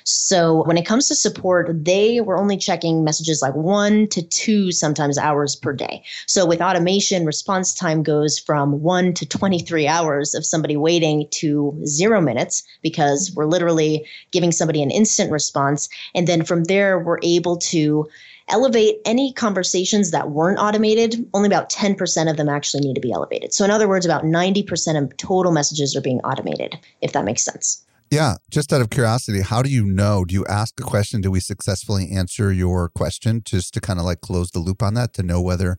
So 0.08 0.62
when 0.64 0.78
it 0.78 0.86
comes 0.86 1.08
to 1.08 1.16
support, 1.16 1.84
they 1.84 2.20
were 2.20 2.38
only 2.38 2.56
checking 2.56 3.02
messages 3.02 3.42
like 3.42 3.56
one 3.56 4.06
to 4.08 4.22
two 4.22 4.70
sometimes 4.70 5.18
hours 5.18 5.56
per 5.56 5.72
day. 5.72 6.04
So 6.26 6.46
with 6.46 6.60
automation, 6.60 7.26
response 7.26 7.74
time 7.74 8.04
goes 8.04 8.38
from 8.38 8.82
one 8.82 9.14
to 9.14 9.26
23 9.26 9.88
hours 9.88 10.32
of 10.32 10.46
somebody 10.46 10.76
waiting 10.76 11.26
to 11.32 11.76
zero 11.84 12.20
minutes 12.20 12.62
because 12.82 13.32
we're 13.34 13.46
literally 13.46 14.06
giving 14.30 14.52
somebody 14.52 14.80
an 14.80 14.92
instant 14.92 15.32
response. 15.32 15.88
And 16.14 16.28
then 16.28 16.44
from 16.44 16.64
there, 16.64 17.00
we're 17.00 17.18
able 17.24 17.56
to 17.56 18.06
elevate 18.48 19.00
any 19.04 19.32
conversations 19.32 20.12
that 20.12 20.30
weren't 20.30 20.60
automated. 20.60 21.28
Only 21.34 21.48
about 21.48 21.68
10% 21.68 22.30
of 22.30 22.36
them 22.36 22.48
actually 22.48 22.86
need 22.86 22.94
to 22.94 23.00
be 23.00 23.10
elevated. 23.10 23.52
So, 23.52 23.64
in 23.64 23.72
other 23.72 23.88
words, 23.88 24.06
about 24.06 24.22
90% 24.22 25.02
of 25.02 25.16
total 25.16 25.50
messages 25.50 25.96
are 25.96 26.00
being 26.00 26.20
automated, 26.20 26.78
if 27.00 27.12
that 27.12 27.24
makes 27.24 27.44
sense. 27.44 27.85
Yeah. 28.10 28.36
Just 28.50 28.72
out 28.72 28.80
of 28.80 28.90
curiosity, 28.90 29.40
how 29.40 29.62
do 29.62 29.68
you 29.70 29.84
know? 29.84 30.24
Do 30.24 30.34
you 30.34 30.46
ask 30.46 30.78
a 30.80 30.84
question? 30.84 31.20
Do 31.20 31.30
we 31.30 31.40
successfully 31.40 32.10
answer 32.10 32.52
your 32.52 32.88
question 32.88 33.42
just 33.44 33.74
to 33.74 33.80
kind 33.80 33.98
of 33.98 34.04
like 34.04 34.20
close 34.20 34.50
the 34.50 34.60
loop 34.60 34.82
on 34.82 34.94
that 34.94 35.12
to 35.14 35.22
know 35.22 35.40
whether 35.40 35.76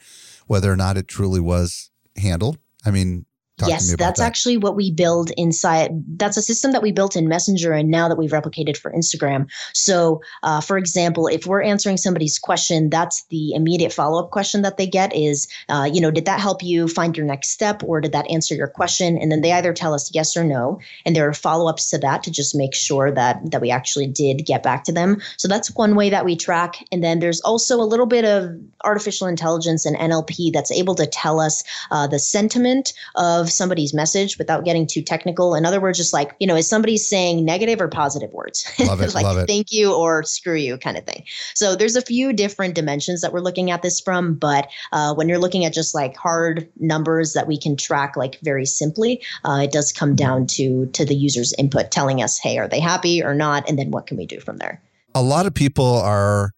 whether 0.48 0.72
or 0.72 0.76
not 0.76 0.98
it 0.98 1.08
truly 1.08 1.40
was 1.40 1.90
handled? 2.18 2.58
I 2.86 2.92
mean, 2.92 3.26
Talk 3.58 3.70
yes, 3.70 3.96
that's 3.98 4.20
that. 4.20 4.26
actually 4.26 4.58
what 4.58 4.76
we 4.76 4.92
build 4.92 5.32
inside. 5.36 5.90
That's 6.20 6.38
a 6.38 6.44
system 6.44 6.74
that 6.74 6.84
we 6.84 6.92
built 6.92 7.16
in 7.16 7.28
Messenger 7.28 7.74
and 7.74 7.90
now 7.90 8.08
that 8.08 8.16
we've 8.16 8.30
replicated 8.30 8.78
for 8.78 8.92
Instagram. 8.92 9.50
So, 9.74 10.22
uh, 10.44 10.62
for 10.62 10.78
example, 10.78 11.26
if 11.26 11.48
we're 11.48 11.64
answering 11.64 11.98
somebody's 11.98 12.38
question, 12.38 12.92
that's 12.92 13.24
the 13.30 13.54
immediate 13.54 13.92
follow 13.92 14.24
up 14.24 14.30
question 14.30 14.62
that 14.62 14.78
they 14.78 14.86
get 14.86 15.16
is, 15.16 15.48
uh, 15.70 15.90
you 15.92 16.00
know, 16.00 16.12
did 16.12 16.26
that 16.26 16.40
help 16.40 16.62
you 16.62 16.88
find 16.88 17.18
your 17.18 17.26
next 17.26 17.50
step 17.50 17.82
or 17.84 18.00
did 18.00 18.12
that 18.12 18.30
answer 18.30 18.54
your 18.54 18.68
question? 18.68 19.18
And 19.18 19.32
then 19.32 19.42
they 19.42 19.52
either 19.52 19.74
tell 19.74 19.96
us 19.96 20.12
yes 20.14 20.38
or 20.38 20.44
no. 20.44 20.80
And 21.04 21.16
there 21.16 21.28
are 21.28 21.34
follow 21.34 21.68
ups 21.68 21.90
to 21.90 21.98
that 21.98 22.22
to 22.24 22.32
just 22.32 22.54
make 22.54 22.76
sure 22.76 23.12
that, 23.12 23.50
that 23.50 23.60
we 23.60 23.72
actually 23.72 24.06
did 24.06 24.46
get 24.46 24.62
back 24.62 24.84
to 24.84 24.92
them. 24.92 25.20
So, 25.38 25.48
that's 25.48 25.74
one 25.74 25.96
way 25.96 26.12
that 26.12 26.26
we 26.26 26.36
track. 26.36 26.86
And 26.92 27.04
then 27.04 27.22
there's 27.22 27.42
also 27.42 27.82
a 27.82 27.90
little 27.90 28.06
bit 28.06 28.24
of 28.24 28.56
artificial 28.84 29.26
intelligence 29.26 29.84
and 29.84 29.98
NLP 29.98 30.54
that's 30.54 30.72
able 30.72 30.94
to 30.94 31.08
tell 31.08 31.40
us 31.40 31.64
uh, 31.90 32.06
the 32.06 32.20
sentiment 32.20 32.94
of 33.16 33.47
of 33.48 33.54
somebody's 33.54 33.94
message 33.94 34.38
without 34.38 34.66
getting 34.66 34.86
too 34.86 35.02
technical. 35.02 35.56
In 35.56 35.66
other 35.66 35.80
words, 35.80 35.98
just 35.98 36.14
like, 36.14 36.36
you 36.40 36.48
know, 36.48 36.56
is 36.56 36.68
somebody 36.68 36.98
saying 36.98 37.46
negative 37.46 37.82
or 37.82 37.88
positive 37.88 38.32
words? 38.34 38.66
Love 38.80 39.02
it, 39.02 39.14
like 39.14 39.24
love 39.24 39.38
it. 39.38 39.48
thank 39.48 39.72
you 39.72 39.94
or 39.94 40.24
screw 40.24 40.56
you 40.56 40.78
kind 40.78 40.98
of 40.98 41.06
thing. 41.06 41.24
So 41.56 41.76
there's 41.76 41.96
a 41.96 42.02
few 42.02 42.34
different 42.34 42.76
dimensions 42.76 43.22
that 43.22 43.34
we're 43.34 43.40
looking 43.40 43.72
at 43.72 43.82
this 43.82 44.00
from. 44.00 44.36
But 44.36 44.70
uh, 44.92 45.14
when 45.14 45.30
you're 45.30 45.40
looking 45.40 45.66
at 45.66 45.74
just 45.74 45.96
like 45.96 46.16
hard 46.16 46.70
numbers 46.78 47.34
that 47.34 47.48
we 47.48 47.58
can 47.58 47.76
track 47.76 48.16
like 48.16 48.40
very 48.42 48.66
simply, 48.66 49.22
uh, 49.44 49.62
it 49.64 49.72
does 49.72 49.92
come 49.92 50.16
down 50.16 50.48
to 50.48 50.86
to 50.88 51.06
the 51.06 51.16
user's 51.16 51.54
input 51.58 51.92
telling 51.92 52.22
us, 52.22 52.38
hey, 52.38 52.58
are 52.58 52.68
they 52.68 52.80
happy 52.80 53.24
or 53.24 53.34
not? 53.34 53.68
And 53.70 53.78
then 53.78 53.92
what 53.92 54.08
can 54.08 54.18
we 54.18 54.26
do 54.26 54.40
from 54.40 54.58
there? 54.58 54.82
A 55.16 55.22
lot 55.22 55.46
of 55.46 55.54
people 55.54 55.96
are 55.98 56.52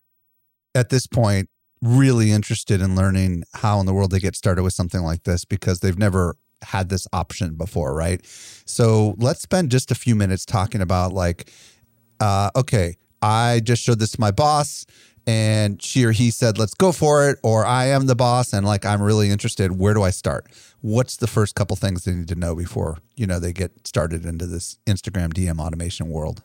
at 0.76 0.90
this 0.90 1.08
point 1.08 1.50
really 1.82 2.32
interested 2.32 2.82
in 2.82 2.96
learning 2.96 3.44
how 3.56 3.80
in 3.80 3.86
the 3.86 3.94
world 3.94 4.12
they 4.12 4.20
get 4.20 4.36
started 4.36 4.64
with 4.64 4.74
something 4.74 5.02
like 5.02 5.24
this 5.24 5.46
because 5.46 5.80
they've 5.80 5.98
never 5.98 6.36
had 6.64 6.90
this 6.90 7.08
option 7.14 7.56
before, 7.56 7.96
right? 7.96 8.22
So 8.66 9.16
let's 9.18 9.42
spend 9.42 9.72
just 9.72 9.92
a 9.92 9.96
few 9.96 10.16
minutes 10.16 10.46
talking 10.46 10.82
about 10.82 11.14
like, 11.14 11.52
uh, 12.20 12.50
okay, 12.56 12.98
I 13.22 13.62
just 13.64 13.82
showed 13.84 14.00
this 14.00 14.12
to 14.12 14.22
my 14.22 14.32
boss 14.32 14.86
and 15.28 15.82
she 15.82 16.06
or 16.06 16.12
he 16.12 16.32
said, 16.32 16.58
let's 16.58 16.74
go 16.74 16.92
for 16.92 17.30
it, 17.30 17.38
or 17.44 17.66
I 17.66 17.86
am 17.86 18.08
the 18.08 18.16
boss 18.16 18.54
and 18.54 18.66
like 18.66 18.86
I'm 18.86 19.02
really 19.02 19.30
interested. 19.30 19.78
Where 19.78 19.94
do 19.94 20.02
I 20.02 20.10
start? 20.10 20.48
What's 20.82 21.18
the 21.18 21.28
first 21.28 21.56
couple 21.56 21.76
things 21.76 22.04
they 22.04 22.14
need 22.14 22.30
to 22.30 22.36
know 22.36 22.56
before, 22.56 22.98
you 23.16 23.28
know, 23.28 23.40
they 23.40 23.54
get 23.54 23.88
started 23.88 24.26
into 24.26 24.48
this 24.48 24.80
Instagram 24.88 25.34
DM 25.34 25.60
automation 25.60 26.10
world? 26.10 26.42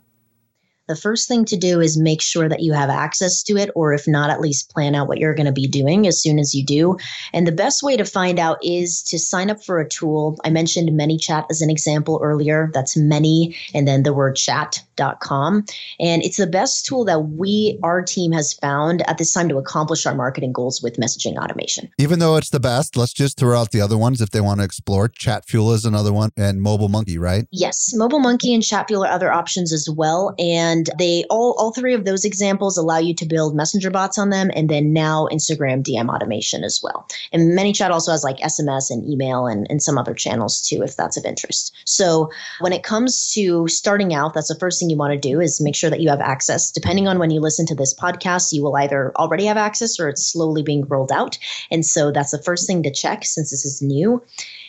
The 0.86 0.96
first 0.96 1.28
thing 1.28 1.44
to 1.46 1.56
do 1.56 1.80
is 1.80 1.98
make 1.98 2.20
sure 2.20 2.48
that 2.48 2.62
you 2.62 2.72
have 2.72 2.90
access 2.90 3.42
to 3.44 3.56
it, 3.56 3.70
or 3.74 3.92
if 3.92 4.06
not, 4.06 4.30
at 4.30 4.40
least 4.40 4.70
plan 4.70 4.94
out 4.94 5.08
what 5.08 5.18
you're 5.18 5.34
going 5.34 5.46
to 5.46 5.52
be 5.52 5.66
doing 5.66 6.06
as 6.06 6.20
soon 6.20 6.38
as 6.38 6.54
you 6.54 6.64
do. 6.64 6.96
And 7.32 7.46
the 7.46 7.52
best 7.52 7.82
way 7.82 7.96
to 7.96 8.04
find 8.04 8.38
out 8.38 8.58
is 8.62 9.02
to 9.04 9.18
sign 9.18 9.50
up 9.50 9.64
for 9.64 9.80
a 9.80 9.88
tool. 9.88 10.38
I 10.44 10.50
mentioned 10.50 10.90
ManyChat 10.90 11.46
as 11.50 11.60
an 11.60 11.70
example 11.70 12.20
earlier. 12.22 12.70
That's 12.74 12.96
many 12.96 13.56
and 13.74 13.88
then 13.88 14.02
the 14.02 14.12
word 14.12 14.36
chat.com. 14.36 15.64
And 16.00 16.22
it's 16.22 16.36
the 16.36 16.46
best 16.46 16.86
tool 16.86 17.04
that 17.06 17.20
we, 17.20 17.78
our 17.82 18.02
team, 18.02 18.32
has 18.32 18.52
found 18.52 19.08
at 19.08 19.18
this 19.18 19.32
time 19.32 19.48
to 19.48 19.58
accomplish 19.58 20.06
our 20.06 20.14
marketing 20.14 20.52
goals 20.52 20.82
with 20.82 20.96
messaging 20.96 21.36
automation. 21.36 21.90
Even 21.98 22.18
though 22.18 22.36
it's 22.36 22.50
the 22.50 22.60
best, 22.60 22.96
let's 22.96 23.12
just 23.12 23.38
throw 23.38 23.58
out 23.58 23.70
the 23.70 23.80
other 23.80 23.98
ones 23.98 24.20
if 24.20 24.30
they 24.30 24.40
want 24.40 24.60
to 24.60 24.64
explore. 24.64 25.08
Chatfuel 25.08 25.72
is 25.72 25.84
another 25.84 26.12
one, 26.12 26.30
and 26.36 26.60
Mobile 26.60 26.88
Monkey, 26.88 27.18
right? 27.18 27.46
Yes, 27.50 27.92
Mobile 27.94 28.20
Monkey 28.20 28.54
and 28.54 28.62
Chatfuel 28.62 29.04
are 29.04 29.10
other 29.10 29.32
options 29.32 29.72
as 29.72 29.88
well. 29.88 30.34
And 30.38 30.73
and 30.74 30.90
they 30.98 31.24
all 31.30 31.54
all 31.56 31.72
three 31.72 31.94
of 31.94 32.04
those 32.04 32.24
examples 32.24 32.76
allow 32.76 32.98
you 32.98 33.14
to 33.14 33.26
build 33.26 33.54
messenger 33.54 33.90
bots 33.90 34.18
on 34.18 34.30
them 34.30 34.50
and 34.54 34.68
then 34.68 34.92
now 34.92 35.28
Instagram 35.30 35.84
DM 35.84 36.12
automation 36.12 36.64
as 36.64 36.80
well. 36.82 37.06
And 37.32 37.56
ManyChat 37.56 37.90
also 37.90 38.10
has 38.10 38.24
like 38.24 38.38
SMS 38.38 38.90
and 38.90 39.08
email 39.08 39.46
and, 39.46 39.68
and 39.70 39.80
some 39.80 39.96
other 39.96 40.14
channels 40.14 40.60
too, 40.60 40.82
if 40.82 40.96
that's 40.96 41.16
of 41.16 41.24
interest. 41.24 41.72
So 41.84 42.28
when 42.60 42.72
it 42.72 42.82
comes 42.82 43.32
to 43.34 43.68
starting 43.68 44.14
out, 44.14 44.34
that's 44.34 44.48
the 44.48 44.58
first 44.58 44.80
thing 44.80 44.90
you 44.90 44.96
want 44.96 45.12
to 45.12 45.28
do 45.28 45.40
is 45.40 45.60
make 45.60 45.76
sure 45.76 45.90
that 45.90 46.00
you 46.00 46.08
have 46.08 46.20
access. 46.20 46.72
Depending 46.72 47.06
on 47.06 47.20
when 47.20 47.30
you 47.30 47.40
listen 47.40 47.66
to 47.66 47.74
this 47.76 47.94
podcast, 47.94 48.52
you 48.52 48.62
will 48.62 48.76
either 48.76 49.12
already 49.16 49.44
have 49.44 49.56
access 49.56 50.00
or 50.00 50.08
it's 50.08 50.26
slowly 50.26 50.62
being 50.62 50.84
rolled 50.86 51.12
out. 51.12 51.38
And 51.70 51.86
so 51.86 52.10
that's 52.10 52.32
the 52.32 52.42
first 52.42 52.66
thing 52.66 52.82
to 52.82 52.90
check 52.90 53.24
since 53.24 53.50
this 53.50 53.64
is 53.64 53.80
new. 53.80 54.20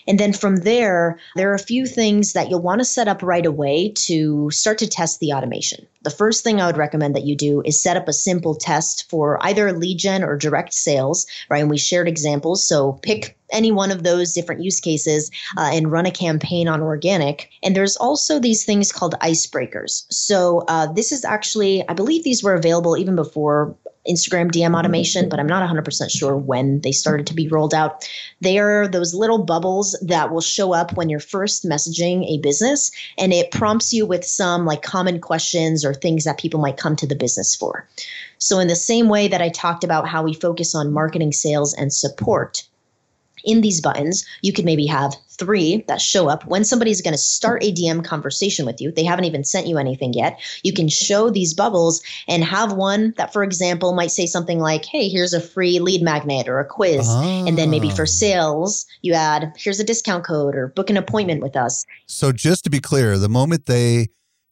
And 0.07 0.19
then 0.19 0.33
from 0.33 0.57
there, 0.57 1.19
there 1.35 1.51
are 1.51 1.55
a 1.55 1.59
few 1.59 1.85
things 1.85 2.33
that 2.33 2.49
you'll 2.49 2.61
want 2.61 2.79
to 2.79 2.85
set 2.85 3.07
up 3.07 3.23
right 3.23 3.45
away 3.45 3.91
to 3.95 4.49
start 4.51 4.77
to 4.79 4.87
test 4.87 5.19
the 5.19 5.33
automation. 5.33 5.85
The 6.03 6.09
first 6.11 6.43
thing 6.43 6.61
I 6.61 6.67
would 6.67 6.77
recommend 6.77 7.15
that 7.15 7.25
you 7.25 7.35
do 7.35 7.61
is 7.65 7.81
set 7.81 7.97
up 7.97 8.07
a 8.07 8.13
simple 8.13 8.55
test 8.55 9.09
for 9.09 9.43
either 9.43 9.71
lead 9.73 9.97
gen 9.97 10.23
or 10.23 10.37
direct 10.37 10.73
sales, 10.73 11.25
right? 11.49 11.61
And 11.61 11.69
we 11.69 11.77
shared 11.77 12.07
examples. 12.07 12.67
So 12.67 12.93
pick 13.01 13.35
any 13.51 13.71
one 13.71 13.91
of 13.91 14.03
those 14.03 14.33
different 14.33 14.63
use 14.63 14.79
cases 14.79 15.31
uh, 15.57 15.69
and 15.73 15.91
run 15.91 16.05
a 16.05 16.11
campaign 16.11 16.67
on 16.67 16.81
organic. 16.81 17.49
And 17.63 17.75
there's 17.75 17.97
also 17.97 18.39
these 18.39 18.65
things 18.65 18.91
called 18.91 19.15
icebreakers. 19.21 20.05
So 20.11 20.63
uh, 20.67 20.91
this 20.93 21.11
is 21.11 21.25
actually, 21.25 21.87
I 21.87 21.93
believe 21.93 22.23
these 22.23 22.43
were 22.43 22.53
available 22.53 22.97
even 22.97 23.15
before 23.15 23.75
Instagram 24.07 24.51
DM 24.51 24.65
mm-hmm. 24.65 24.75
automation, 24.75 25.29
but 25.29 25.39
I'm 25.39 25.47
not 25.47 25.67
100% 25.67 26.09
sure 26.09 26.35
when 26.35 26.81
they 26.81 26.91
started 26.91 27.27
to 27.27 27.33
be 27.33 27.47
rolled 27.47 27.73
out. 27.73 28.09
They 28.41 28.59
are 28.59 28.87
those 28.87 29.13
little 29.13 29.43
bubbles 29.43 29.97
that 30.01 30.31
will 30.31 30.41
show 30.41 30.73
up 30.73 30.95
when 30.95 31.09
you're 31.09 31.19
first 31.19 31.65
messaging 31.65 32.25
a 32.27 32.39
business 32.39 32.91
and 33.17 33.33
it 33.33 33.51
prompts 33.51 33.93
you 33.93 34.05
with 34.05 34.25
some 34.25 34.65
like 34.65 34.81
common 34.81 35.19
questions 35.19 35.83
or 35.83 35.93
things 35.93 36.23
that 36.23 36.39
people 36.39 36.59
might 36.59 36.77
come 36.77 36.95
to 36.97 37.07
the 37.07 37.15
business 37.15 37.55
for. 37.55 37.87
So, 38.37 38.59
in 38.59 38.67
the 38.67 38.75
same 38.75 39.09
way 39.09 39.27
that 39.27 39.41
I 39.41 39.49
talked 39.49 39.83
about 39.83 40.07
how 40.07 40.23
we 40.23 40.33
focus 40.33 40.75
on 40.75 40.93
marketing, 40.93 41.31
sales, 41.31 41.73
and 41.73 41.91
support, 41.91 42.63
in 43.45 43.61
these 43.61 43.81
buttons, 43.81 44.25
you 44.41 44.53
could 44.53 44.65
maybe 44.65 44.85
have 44.85 45.15
three 45.37 45.83
that 45.87 46.01
show 46.01 46.29
up 46.29 46.45
when 46.45 46.63
somebody's 46.63 47.01
going 47.01 47.13
to 47.13 47.17
start 47.17 47.63
a 47.63 47.71
DM 47.71 48.03
conversation 48.03 48.65
with 48.65 48.79
you. 48.79 48.91
They 48.91 49.03
haven't 49.03 49.25
even 49.25 49.43
sent 49.43 49.67
you 49.67 49.77
anything 49.77 50.13
yet. 50.13 50.39
You 50.63 50.73
can 50.73 50.87
show 50.87 51.29
these 51.29 51.53
bubbles 51.53 52.01
and 52.27 52.43
have 52.43 52.73
one 52.73 53.13
that, 53.17 53.33
for 53.33 53.43
example, 53.43 53.93
might 53.93 54.11
say 54.11 54.25
something 54.25 54.59
like, 54.59 54.85
Hey, 54.85 55.09
here's 55.09 55.33
a 55.33 55.41
free 55.41 55.79
lead 55.79 56.01
magnet 56.01 56.47
or 56.47 56.59
a 56.59 56.65
quiz. 56.65 57.05
Oh. 57.07 57.45
And 57.47 57.57
then 57.57 57.69
maybe 57.69 57.89
for 57.89 58.03
ah. 58.03 58.05
sales, 58.05 58.85
you 59.01 59.13
add, 59.13 59.53
Here's 59.57 59.79
a 59.79 59.83
discount 59.83 60.25
code 60.25 60.55
or 60.55 60.69
book 60.69 60.89
an 60.89 60.97
appointment 60.97 61.41
with 61.41 61.55
us. 61.55 61.85
So 62.05 62.31
just 62.31 62.63
to 62.63 62.69
be 62.69 62.79
clear, 62.79 63.17
the 63.17 63.29
moment 63.29 63.65
they 63.65 64.07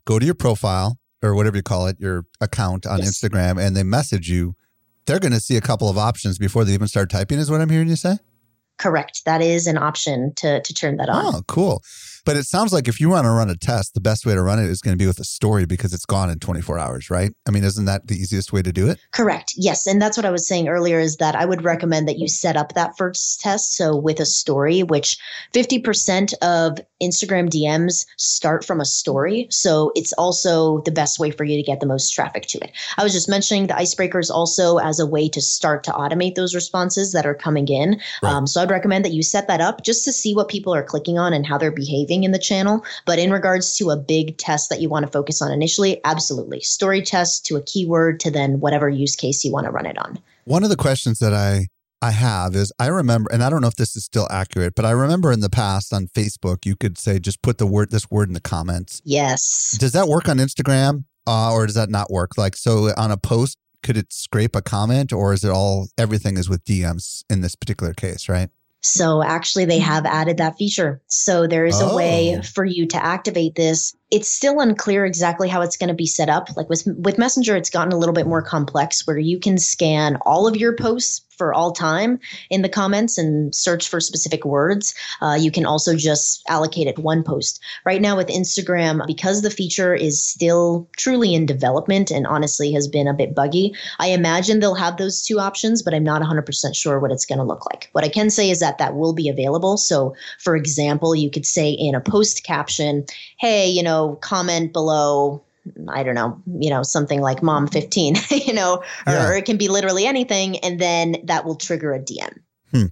go 0.05 0.19
to 0.19 0.25
your 0.25 0.35
profile 0.35 0.97
or 1.21 1.33
whatever 1.33 1.55
you 1.55 1.63
call 1.63 1.87
it, 1.87 1.99
your 1.99 2.25
account 2.41 2.85
on 2.85 2.99
yes. 2.99 3.09
Instagram, 3.09 3.59
and 3.59 3.75
they 3.75 3.83
message 3.83 4.29
you, 4.29 4.55
they're 5.05 5.19
going 5.19 5.31
to 5.31 5.39
see 5.39 5.55
a 5.55 5.61
couple 5.61 5.89
of 5.89 5.97
options 5.97 6.37
before 6.37 6.65
they 6.65 6.73
even 6.73 6.87
start 6.87 7.09
typing, 7.09 7.39
is 7.39 7.49
what 7.49 7.61
I'm 7.61 7.69
hearing 7.69 7.87
you 7.87 7.95
say? 7.95 8.17
Correct. 8.84 9.21
That 9.23 9.41
is 9.41 9.65
an 9.65 9.77
option 9.77 10.34
to 10.36 10.61
to 10.61 10.73
turn 10.73 10.97
that 10.97 11.07
on. 11.07 11.36
Oh, 11.36 11.41
cool. 11.47 11.81
But 12.26 12.38
it 12.38 12.45
sounds 12.45 12.71
like 12.71 12.88
if 12.88 12.99
you 12.99 13.09
want 13.09 13.26
to 13.26 13.32
run 13.32 13.49
a 13.49 13.55
test, 13.55 13.93
the 13.93 14.01
best 14.01 14.26
way 14.26 14.34
to 14.34 14.41
run 14.41 14.59
it 14.59 14.69
is 14.69 14.82
going 14.82 14.97
to 14.97 15.01
be 15.01 15.07
with 15.07 15.19
a 15.19 15.26
story 15.26 15.65
because 15.65 15.93
it's 15.93 16.05
gone 16.05 16.30
in 16.30 16.39
24 16.39 16.80
hours, 16.80 17.09
right? 17.09 17.34
I 17.47 17.51
mean, 17.51 17.63
isn't 17.63 17.86
that 17.86 18.07
the 18.07 18.15
easiest 18.15 18.53
way 18.53 18.61
to 18.61 18.71
do 18.71 18.89
it? 18.89 18.99
Correct. 19.11 19.53
Yes. 19.57 19.86
And 19.88 20.01
that's 20.01 20.17
what 20.17 20.26
I 20.26 20.32
was 20.32 20.47
saying 20.47 20.69
earlier 20.69 20.99
is 20.99 21.17
that 21.17 21.36
I 21.36 21.45
would 21.45 21.63
recommend 21.63 22.07
that 22.07 22.19
you 22.19 22.28
set 22.28 22.55
up 22.55 22.74
that 22.74 22.97
first 22.97 23.41
test. 23.41 23.76
So 23.76 23.95
with 23.95 24.19
a 24.19 24.26
story, 24.26 24.84
which 24.84 25.17
50% 25.53 26.34
of 26.41 26.80
Instagram 27.01 27.49
DMs 27.49 28.05
start 28.17 28.63
from 28.63 28.80
a 28.80 28.86
story. 28.86 29.47
So 29.49 29.91
it's 29.95 30.13
also 30.13 30.82
the 30.82 30.91
best 30.91 31.19
way 31.19 31.32
for 31.32 31.43
you 31.43 31.57
to 31.57 31.63
get 31.63 31.82
the 31.82 31.86
most 31.86 32.11
traffic 32.11 32.45
to 32.47 32.59
it. 32.59 32.71
I 32.97 33.03
was 33.03 33.11
just 33.11 33.28
mentioning 33.28 33.67
the 33.67 33.74
icebreakers 33.74 34.32
also 34.32 34.78
as 34.78 34.99
a 34.99 35.05
way 35.05 35.28
to 35.30 35.41
start 35.41 35.84
to 35.86 35.91
automate 35.91 36.36
those 36.36 36.55
responses 36.55 37.11
that 37.11 37.26
are 37.26 37.36
coming 37.36 37.67
in. 37.67 37.99
Right. 38.21 38.32
Um, 38.32 38.47
so 38.47 38.61
I'd 38.61 38.71
recommend 38.71 39.03
that 39.03 39.11
you 39.11 39.24
set 39.24 39.47
that 39.47 39.59
up 39.59 39.84
just 39.84 40.05
to 40.05 40.13
see 40.13 40.34
what 40.34 40.47
people 40.47 40.74
are 40.74 40.84
clicking 40.84 41.17
on 41.17 41.34
and 41.34 41.45
how 41.45 41.57
they're 41.57 41.71
behaving 41.71 42.12
in 42.22 42.32
the 42.32 42.38
channel. 42.38 42.86
But 43.07 43.18
in 43.18 43.32
regards 43.32 43.76
to 43.78 43.89
a 43.89 43.97
big 43.97 44.38
test 44.38 44.70
that 44.70 44.80
you 44.80 44.89
want 44.89 45.07
to 45.07 45.11
focus 45.11 45.41
on 45.41 45.51
initially, 45.51 45.99
absolutely. 46.05 46.59
Story 46.59 47.01
test 47.01 47.47
to 47.47 47.55
a 47.55 47.64
keyword 47.64 48.20
to 48.20 48.30
then 48.30 48.59
whatever 48.59 48.88
use 48.88 49.16
case 49.16 49.43
you 49.43 49.51
want 49.51 49.66
to 49.66 49.72
run 49.72 49.88
it 49.88 49.97
on. 49.97 50.20
One 50.45 50.64
of 50.64 50.70
the 50.70 50.76
questions 50.76 51.18
that 51.18 51.34
I 51.34 51.68
I 52.03 52.11
have 52.11 52.53
is 52.53 52.74
I 52.80 52.88
remember, 52.88 53.32
and 53.32 53.41
I 53.41 53.49
don't 53.49 53.61
know 53.61 53.70
if 53.70 53.78
this 53.78 53.95
is 53.95 54.03
still 54.03 54.28
accurate, 54.30 54.76
but 54.76 54.84
I 54.84 54.91
remember 54.91 55.32
in 55.32 55.39
the 55.39 55.49
past 55.49 55.93
on 55.93 56.07
Facebook, 56.07 56.66
you 56.66 56.76
could 56.76 56.97
say 56.97 57.18
just 57.18 57.41
put 57.41 57.59
the 57.59 57.66
word 57.66 57.91
this 57.91 58.11
word 58.11 58.28
in 58.28 58.34
the 58.34 58.41
comments. 58.41 59.01
Yes. 59.05 59.78
Does 59.80 59.93
that 59.93 60.09
work 60.09 60.28
on 60.28 60.38
Instagram, 60.38 61.05
uh, 61.26 61.53
or 61.53 61.66
does 61.66 61.76
that 61.76 61.89
not 61.89 62.11
work? 62.11 62.38
Like, 62.38 62.57
so 62.57 62.89
on 62.97 63.09
a 63.09 63.16
post, 63.16 63.57
could 63.84 63.95
it 63.95 64.11
scrape 64.11 64.53
a 64.53 64.61
comment, 64.61 65.14
or 65.14 65.32
is 65.32 65.45
it 65.45 65.49
all 65.49 65.88
everything 65.97 66.36
is 66.36 66.49
with 66.49 66.66
DMs 66.66 67.24
in 67.30 67.39
this 67.39 67.55
particular 67.55 67.93
case, 67.93 68.28
right? 68.28 68.49
So 68.84 69.23
actually, 69.23 69.65
they 69.65 69.79
have 69.79 70.05
added 70.05 70.38
that 70.38 70.57
feature. 70.57 71.01
So 71.07 71.47
there 71.47 71.65
is 71.65 71.79
a 71.79 71.95
way 71.95 72.38
oh. 72.38 72.41
for 72.41 72.65
you 72.65 72.86
to 72.88 73.03
activate 73.03 73.55
this 73.55 73.95
it's 74.14 74.32
still 74.32 74.59
unclear 74.59 75.05
exactly 75.05 75.49
how 75.49 75.59
it's 75.64 75.76
going 75.76 75.88
to 75.88 75.95
be 75.95 76.05
set 76.05 76.30
up. 76.30 76.55
Like 76.55 76.70
with 76.70 76.86
with 76.99 77.18
Messenger, 77.18 77.55
it's 77.55 77.72
gotten 77.72 77.91
a 77.91 77.97
little 77.97 78.14
bit 78.14 78.28
more 78.28 78.43
complex 78.43 79.07
where 79.07 79.18
you 79.18 79.39
can 79.39 79.57
scan 79.57 80.18
all 80.22 80.45
of 80.45 80.55
your 80.55 80.76
posts 80.76 81.22
for 81.38 81.53
all 81.53 81.72
time 81.72 82.20
in 82.49 82.61
the 82.61 82.70
comments 82.70 83.18
and 83.18 83.53
search 83.53 83.89
for 83.89 83.99
specific 83.99 84.45
words. 84.45 84.93
Uh, 85.22 85.38
you 85.39 85.51
can 85.51 85.66
also 85.66 85.95
just 85.95 86.43
allocate 86.47 86.88
it 86.88 86.99
one 86.99 87.24
post. 87.24 87.59
Right 87.86 88.01
now 88.01 88.16
with 88.16 88.28
Instagram, 88.28 89.05
because 89.07 89.41
the 89.41 89.49
feature 89.49 89.93
is 89.93 90.24
still 90.26 90.88
truly 90.97 91.34
in 91.34 91.45
development 91.45 92.11
and 92.11 92.28
honestly 92.28 92.72
has 92.74 92.88
been 92.88 93.07
a 93.07 93.14
bit 93.14 93.36
buggy, 93.36 93.74
I 93.99 94.07
imagine 94.07 94.59
they'll 94.59 94.76
have 94.76 94.97
those 94.97 95.22
two 95.22 95.39
options, 95.39 95.82
but 95.82 95.93
I'm 95.93 96.03
not 96.03 96.22
100% 96.22 96.76
sure 96.76 96.99
what 96.99 97.11
it's 97.11 97.26
going 97.26 97.39
to 97.39 97.45
look 97.45 97.66
like. 97.66 97.89
What 97.93 98.03
I 98.03 98.09
can 98.09 98.30
say 98.30 98.49
is 98.49 98.59
that 98.59 98.78
that 98.78 98.95
will 98.95 99.14
be 99.14 99.30
available. 99.30 99.78
So, 99.78 100.16
for 100.39 100.55
example, 100.55 101.16
you 101.16 101.30
could 101.30 101.45
say 101.45 101.72
in 101.72 101.95
a 101.95 102.01
post 102.01 102.43
caption, 102.43 103.05
hey, 103.39 103.68
you 103.68 103.84
know, 103.84 104.03
comment 104.22 104.74
below 104.74 105.43
I 105.89 106.04
don't 106.04 106.16
know, 106.16 106.41
you 106.60 106.70
know, 106.70 106.84
something 106.84 107.22
like 107.22 107.41
mom 107.41 107.68
15, 107.68 108.16
you 108.32 108.54
know, 108.54 108.84
or, 109.08 109.14
yeah. 109.14 109.30
or, 109.30 109.34
it 109.34 109.45
can 109.45 109.58
be 109.58 109.70
literally 109.70 110.06
anything. 110.06 110.58
And 110.60 110.80
then 110.80 111.18
that 111.24 111.45
will 111.45 111.56
trigger 111.56 111.93
a 111.93 111.99
DM. 111.99 112.39
Hmm. 112.72 112.86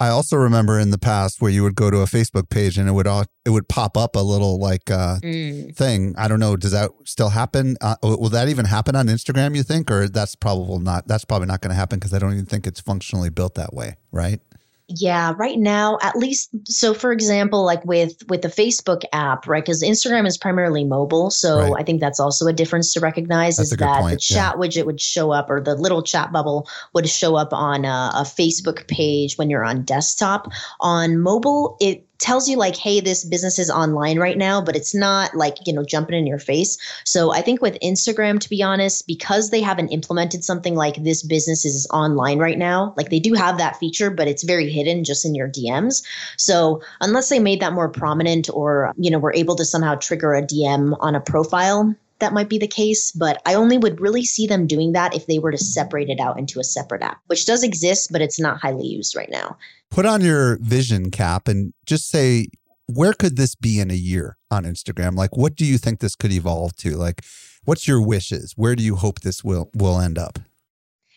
I 0.00 0.08
also 0.08 0.36
remember 0.36 0.78
in 0.78 0.90
the 0.90 0.98
past 0.98 1.40
where 1.40 1.50
you 1.50 1.62
would 1.62 1.76
go 1.76 1.90
to 1.90 1.98
a 1.98 2.06
Facebook 2.06 2.48
page 2.48 2.78
and 2.78 2.88
it 2.88 2.92
would 2.92 3.06
all, 3.06 3.24
it 3.44 3.50
would 3.50 3.68
pop 3.68 3.96
up 3.96 4.16
a 4.16 4.20
little 4.20 4.58
like 4.58 4.90
uh, 4.90 5.18
mm. 5.20 5.74
thing. 5.76 6.14
I 6.18 6.26
don't 6.26 6.40
know. 6.40 6.56
Does 6.56 6.72
that 6.72 6.90
still 7.04 7.28
happen? 7.28 7.76
Uh, 7.80 7.96
will 8.02 8.30
that 8.30 8.48
even 8.48 8.64
happen 8.64 8.96
on 8.96 9.06
Instagram? 9.06 9.54
You 9.54 9.62
think, 9.62 9.90
or 9.90 10.08
that's 10.08 10.34
probably 10.34 10.78
not. 10.78 11.06
That's 11.06 11.24
probably 11.24 11.46
not 11.46 11.60
going 11.60 11.70
to 11.70 11.76
happen 11.76 11.98
because 11.98 12.12
I 12.12 12.18
don't 12.18 12.32
even 12.32 12.46
think 12.46 12.66
it's 12.66 12.80
functionally 12.80 13.30
built 13.30 13.54
that 13.54 13.72
way, 13.72 13.96
right? 14.10 14.40
Yeah 14.88 15.32
right 15.38 15.58
now 15.58 15.98
at 16.02 16.14
least 16.14 16.50
so 16.64 16.92
for 16.92 17.10
example 17.10 17.64
like 17.64 17.82
with 17.86 18.22
with 18.28 18.42
the 18.42 18.48
facebook 18.48 19.02
app 19.14 19.46
right 19.46 19.64
because 19.64 19.82
instagram 19.82 20.26
is 20.26 20.36
primarily 20.36 20.84
mobile 20.84 21.30
so 21.30 21.58
right. 21.58 21.72
i 21.78 21.82
think 21.82 22.00
that's 22.00 22.20
also 22.20 22.46
a 22.46 22.52
difference 22.52 22.92
to 22.92 23.00
recognize 23.00 23.56
that's 23.56 23.72
is 23.72 23.78
that 23.78 24.00
point. 24.02 24.14
the 24.14 24.20
chat 24.20 24.54
yeah. 24.54 24.60
widget 24.60 24.84
would 24.84 25.00
show 25.00 25.30
up 25.30 25.48
or 25.48 25.58
the 25.58 25.74
little 25.74 26.02
chat 26.02 26.32
bubble 26.32 26.68
would 26.92 27.08
show 27.08 27.34
up 27.34 27.52
on 27.54 27.86
a, 27.86 28.10
a 28.14 28.22
facebook 28.24 28.86
page 28.86 29.38
when 29.38 29.48
you're 29.48 29.64
on 29.64 29.82
desktop 29.84 30.48
on 30.80 31.18
mobile 31.18 31.78
it 31.80 32.06
tells 32.18 32.48
you 32.48 32.56
like 32.56 32.76
hey 32.76 33.00
this 33.00 33.24
business 33.24 33.58
is 33.58 33.70
online 33.70 34.18
right 34.18 34.38
now 34.38 34.60
but 34.60 34.76
it's 34.76 34.94
not 34.94 35.34
like 35.34 35.56
you 35.66 35.72
know 35.72 35.84
jumping 35.84 36.16
in 36.16 36.26
your 36.26 36.38
face. 36.38 36.78
So 37.04 37.32
i 37.32 37.40
think 37.40 37.60
with 37.60 37.78
instagram 37.80 38.40
to 38.40 38.48
be 38.48 38.62
honest 38.62 39.06
because 39.06 39.50
they 39.50 39.60
haven't 39.60 39.88
implemented 39.88 40.44
something 40.44 40.74
like 40.74 41.02
this 41.02 41.22
business 41.22 41.64
is 41.64 41.86
online 41.90 42.38
right 42.38 42.58
now 42.58 42.94
like 42.96 43.10
they 43.10 43.20
do 43.20 43.34
have 43.34 43.58
that 43.58 43.76
feature 43.76 44.10
but 44.10 44.28
it's 44.28 44.44
very 44.44 44.70
hidden 44.70 45.04
just 45.04 45.24
in 45.24 45.34
your 45.34 45.48
dms 45.48 46.04
so 46.36 46.80
unless 47.00 47.28
they 47.28 47.38
made 47.38 47.60
that 47.60 47.72
more 47.72 47.88
prominent 47.88 48.48
or 48.52 48.92
you 48.96 49.10
know 49.10 49.18
were 49.18 49.34
able 49.34 49.56
to 49.56 49.64
somehow 49.64 49.94
trigger 49.94 50.34
a 50.34 50.42
dm 50.42 50.96
on 51.00 51.14
a 51.14 51.20
profile 51.20 51.94
that 52.18 52.32
might 52.32 52.48
be 52.48 52.58
the 52.58 52.66
case, 52.66 53.12
but 53.12 53.40
I 53.46 53.54
only 53.54 53.78
would 53.78 54.00
really 54.00 54.24
see 54.24 54.46
them 54.46 54.66
doing 54.66 54.92
that 54.92 55.14
if 55.14 55.26
they 55.26 55.38
were 55.38 55.50
to 55.50 55.58
separate 55.58 56.08
it 56.08 56.20
out 56.20 56.38
into 56.38 56.60
a 56.60 56.64
separate 56.64 57.02
app, 57.02 57.20
which 57.26 57.46
does 57.46 57.62
exist, 57.62 58.12
but 58.12 58.20
it's 58.20 58.40
not 58.40 58.60
highly 58.60 58.86
used 58.86 59.16
right 59.16 59.30
now. 59.30 59.56
Put 59.90 60.06
on 60.06 60.20
your 60.20 60.58
vision 60.58 61.10
cap 61.10 61.48
and 61.48 61.72
just 61.86 62.08
say, 62.08 62.48
where 62.86 63.12
could 63.12 63.36
this 63.36 63.54
be 63.54 63.80
in 63.80 63.90
a 63.90 63.94
year 63.94 64.36
on 64.50 64.64
Instagram? 64.64 65.16
Like, 65.16 65.36
what 65.36 65.54
do 65.54 65.64
you 65.64 65.78
think 65.78 66.00
this 66.00 66.16
could 66.16 66.32
evolve 66.32 66.76
to? 66.76 66.96
Like, 66.96 67.24
what's 67.64 67.88
your 67.88 68.00
wishes? 68.00 68.54
Where 68.56 68.76
do 68.76 68.82
you 68.82 68.96
hope 68.96 69.20
this 69.20 69.42
will 69.42 69.70
will 69.74 70.00
end 70.00 70.18
up? 70.18 70.38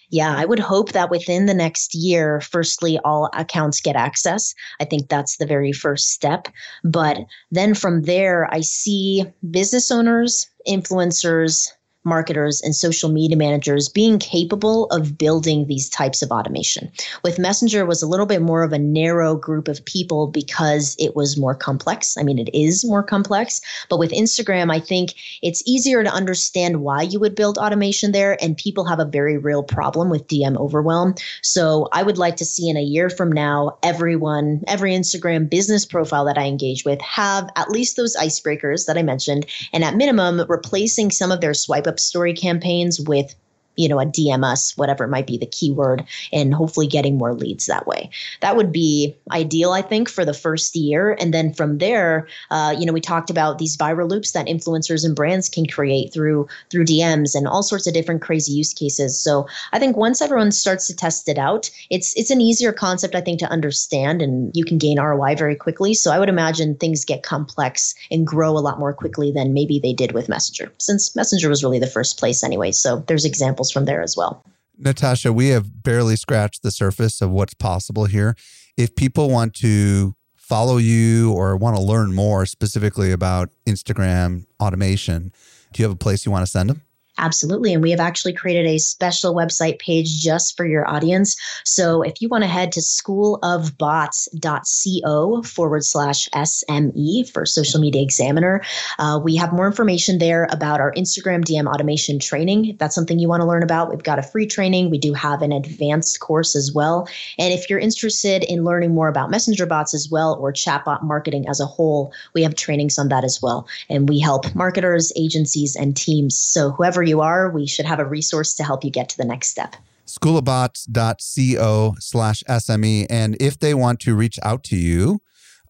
Yeah, 0.10 0.34
I 0.38 0.46
would 0.46 0.60
hope 0.60 0.94
that 0.94 1.10
within 1.12 1.48
the 1.48 1.54
next 1.54 1.94
year, 1.94 2.40
firstly, 2.40 2.98
all 3.04 3.30
accounts 3.34 3.82
get 3.82 3.98
access. 3.98 4.54
I 4.80 4.86
think 4.86 5.10
that's 5.10 5.38
the 5.38 5.46
very 5.46 5.74
first 5.74 6.12
step. 6.12 6.48
But 6.84 7.18
then 7.52 7.74
from 7.74 8.04
there, 8.04 8.48
I 8.54 8.62
see 8.62 9.26
business 9.52 9.92
owners, 9.92 10.48
influencers, 10.66 11.74
marketers 12.04 12.62
and 12.62 12.76
social 12.76 13.10
media 13.10 13.38
managers 13.38 13.90
being 13.90 14.18
capable 14.18 14.86
of 14.86 15.18
building 15.18 15.68
these 15.68 15.90
types 15.90 16.22
of 16.22 16.32
automation. 16.32 16.90
With 17.24 17.38
Messenger 17.38 17.86
was 17.86 18.02
a 18.02 18.08
little 18.08 18.26
bit 18.26 18.42
more 18.42 18.64
of 18.64 18.74
a 18.74 18.80
narrow 18.80 19.36
group 19.36 19.68
of 19.68 19.84
people 19.86 20.28
because 20.28 20.96
it 21.00 21.16
was 21.16 21.38
more 21.38 21.54
complex. 21.54 22.18
I 22.18 22.24
mean, 22.24 22.40
it 22.40 22.50
is 22.54 22.86
more 22.86 23.04
complex, 23.04 23.62
but 23.90 24.00
with 24.00 24.12
Instagram, 24.12 24.72
I 24.72 24.80
think 24.80 25.16
it's 25.42 25.64
easier 25.66 26.04
to 26.04 26.10
understand 26.10 26.82
why 26.82 27.02
you 27.02 27.20
would 27.20 27.36
build 27.36 27.58
automation 27.58 28.12
there 28.12 28.38
and 28.42 28.58
people 28.58 28.86
have 28.86 29.00
a 29.00 29.06
very 29.06 29.38
real 29.38 29.64
problem 29.64 30.10
with 30.10 30.28
DM 30.28 30.58
overwhelm. 30.58 31.16
So, 31.42 31.90
I 31.92 32.04
would 32.04 32.18
like 32.18 32.38
to 32.38 32.46
see 32.46 32.70
in 32.70 32.78
a 32.78 32.82
year 32.82 33.10
from 33.10 33.32
now 33.32 33.78
everyone, 33.84 34.62
every 34.68 34.94
Instagram 34.94 35.50
business 35.50 35.86
profile 35.86 36.26
that 36.26 36.38
I 36.38 36.46
engage 36.46 36.86
with 36.86 37.02
have 37.02 37.50
at 37.56 37.70
least 37.70 37.98
those 37.98 38.16
icebreakers 38.16 38.86
that 38.86 38.98
I 38.98 39.04
mentioned 39.04 39.46
and 39.74 39.84
at 39.84 39.96
minimum 39.96 40.46
replacing 40.48 41.12
some 41.12 41.32
of 41.32 41.42
their 41.42 41.54
swipe 41.54 41.88
up 41.88 41.97
story 42.00 42.34
campaigns 42.34 43.00
with 43.00 43.36
you 43.78 43.88
know, 43.88 44.00
a 44.00 44.06
DM 44.06 44.44
us, 44.44 44.76
whatever 44.76 45.08
might 45.08 45.28
be 45.28 45.38
the 45.38 45.46
keyword, 45.46 46.06
and 46.34 46.54
hopefully 46.54 46.88
getting 46.88 47.18
more 47.18 47.34
leads 47.34 47.68
that 47.68 47.88
way. 47.88 48.10
That 48.42 48.56
would 48.58 48.72
be 48.72 49.16
ideal, 49.32 49.72
I 49.72 49.82
think, 49.82 50.10
for 50.10 50.26
the 50.26 50.34
first 50.34 50.76
year. 50.76 51.16
And 51.20 51.34
then 51.34 51.54
from 51.54 51.78
there, 51.78 52.28
uh, 52.52 52.76
you 52.78 52.86
know, 52.86 52.94
we 52.94 53.02
talked 53.02 53.30
about 53.30 53.58
these 53.58 53.78
viral 53.78 54.10
loops 54.10 54.32
that 54.32 54.48
influencers 54.48 55.06
and 55.06 55.16
brands 55.16 55.50
can 55.50 55.66
create 55.66 56.14
through 56.14 56.48
through 56.70 56.86
DMs 56.86 57.36
and 57.36 57.48
all 57.48 57.64
sorts 57.64 57.88
of 57.88 57.94
different 57.94 58.22
crazy 58.22 58.52
use 58.52 58.74
cases. 58.74 59.20
So 59.20 59.48
I 59.72 59.80
think 59.80 59.96
once 59.96 60.22
everyone 60.22 60.52
starts 60.52 60.88
to 60.88 60.96
test 60.96 61.30
it 61.30 61.38
out, 61.38 61.70
it's 61.90 62.14
it's 62.16 62.32
an 62.32 62.42
easier 62.42 62.74
concept, 62.74 63.16
I 63.16 63.22
think, 63.22 63.40
to 63.40 63.50
understand 63.50 64.22
and 64.22 64.56
you 64.56 64.66
can 64.66 64.78
gain 64.78 65.00
ROI 65.00 65.36
very 65.36 65.56
quickly. 65.56 65.94
So 65.94 66.12
I 66.12 66.20
would 66.20 66.30
imagine 66.30 66.76
things 66.76 67.06
get 67.06 67.24
complex 67.24 67.96
and 68.12 68.26
grow 68.26 68.52
a 68.52 68.60
lot 68.60 68.80
more 68.80 68.94
quickly 68.94 69.32
than 69.32 69.54
maybe 69.54 69.80
they 69.80 69.94
did 69.94 70.12
with 70.12 70.30
Messenger, 70.30 70.72
since 70.78 71.16
Messenger 71.16 71.50
was 71.50 71.64
really 71.64 71.80
the 71.80 71.88
first 71.88 72.20
place 72.20 72.44
anyway. 72.44 72.72
So 72.72 73.04
there's 73.08 73.26
examples 73.26 73.67
from 73.72 73.86
there 73.86 74.02
as 74.02 74.16
well. 74.18 74.44
Natasha, 74.78 75.34
we 75.34 75.50
have 75.50 75.84
barely 75.84 76.16
scratched 76.16 76.62
the 76.62 76.72
surface 76.72 77.22
of 77.22 77.32
what's 77.32 77.54
possible 77.54 78.06
here. 78.06 78.36
If 78.78 78.96
people 78.96 79.30
want 79.30 79.56
to 79.56 80.16
follow 80.36 80.78
you 80.78 81.34
or 81.34 81.58
want 81.58 81.76
to 81.76 81.82
learn 81.82 82.14
more 82.14 82.46
specifically 82.46 83.12
about 83.12 83.50
Instagram 83.66 84.46
automation, 84.62 85.34
do 85.74 85.82
you 85.82 85.86
have 85.86 85.94
a 85.96 85.98
place 85.98 86.26
you 86.26 86.32
want 86.32 86.46
to 86.46 86.52
send 86.52 86.70
them? 86.70 86.84
Absolutely. 87.18 87.74
And 87.74 87.82
we 87.82 87.90
have 87.92 88.00
actually 88.00 88.34
created 88.34 88.68
a 88.68 88.78
special 88.78 89.34
website 89.34 89.80
page 89.80 90.22
just 90.22 90.56
for 90.56 90.66
your 90.66 90.88
audience. 90.88 91.36
So 91.66 92.04
if 92.04 92.22
you 92.22 92.30
want 92.30 92.44
to 92.44 92.48
head 92.48 92.72
to 92.74 92.80
schoolofbots.co 92.80 95.44
forward 95.44 95.84
slash 95.84 96.30
SME 96.30 97.30
for 97.30 97.46
Social 97.46 97.80
Media 97.80 98.02
Examiner, 98.02 98.62
uh, 99.00 99.20
we 99.24 99.36
have 99.36 99.52
more 99.52 99.66
information 99.66 100.20
there 100.20 100.48
about 100.52 100.80
our 100.80 100.94
Instagram 100.94 101.44
DM 101.44 101.68
automation 101.68 102.20
training. 102.20 102.66
If 102.66 102.78
that's 102.78 102.94
something 102.94 103.18
you 103.18 103.28
want 103.28 103.42
to 103.42 103.48
learn 103.48 103.64
about, 103.64 103.90
we've 103.90 104.04
got 104.04 104.20
a 104.20 104.24
free 104.24 104.46
training. 104.46 104.92
We 104.92 105.00
do 105.00 105.14
have 105.14 105.42
an 105.42 105.52
advanced 105.52 106.20
course 106.20 106.56
as 106.56 106.72
well. 106.74 107.08
And 107.40 107.54
if 107.54 107.70
you're 107.70 107.80
interested 107.80 108.44
in 108.44 108.64
learning 108.64 108.94
more 108.94 109.08
about 109.08 109.32
messenger 109.32 109.66
bots 109.66 109.94
as 109.94 110.10
well 110.12 110.38
or 110.40 110.54
chatbot 110.54 111.04
marketing 111.04 111.50
as 111.50 111.60
a 111.60 111.66
whole, 111.66 112.14
we 112.34 112.44
have 112.44 112.56
trainings 112.56 113.00
on 113.00 113.10
that 113.10 113.24
as 113.24 113.42
well. 113.42 113.68
And 113.90 114.08
we 114.08 114.20
help 114.20 114.54
marketers, 114.54 115.12
agencies, 115.16 115.76
and 115.76 115.98
teams. 115.98 116.38
So 116.38 116.72
whoever 116.72 117.02
you 117.08 117.22
are, 117.22 117.50
we 117.52 117.68
should 117.68 117.86
have 117.86 118.00
a 118.00 118.06
resource 118.06 118.54
to 118.56 118.64
help 118.64 118.84
you 118.84 118.92
get 118.92 119.10
to 119.10 119.18
the 119.18 119.26
next 119.26 119.50
step. 119.50 119.76
Schoolofbots.co 120.06 121.96
slash 122.00 122.44
SME. 122.48 123.08
And 123.10 123.36
if 123.42 123.60
they 123.60 123.74
want 123.74 124.00
to 124.02 124.16
reach 124.16 124.40
out 124.44 124.64
to 124.66 124.76
you, 124.76 125.22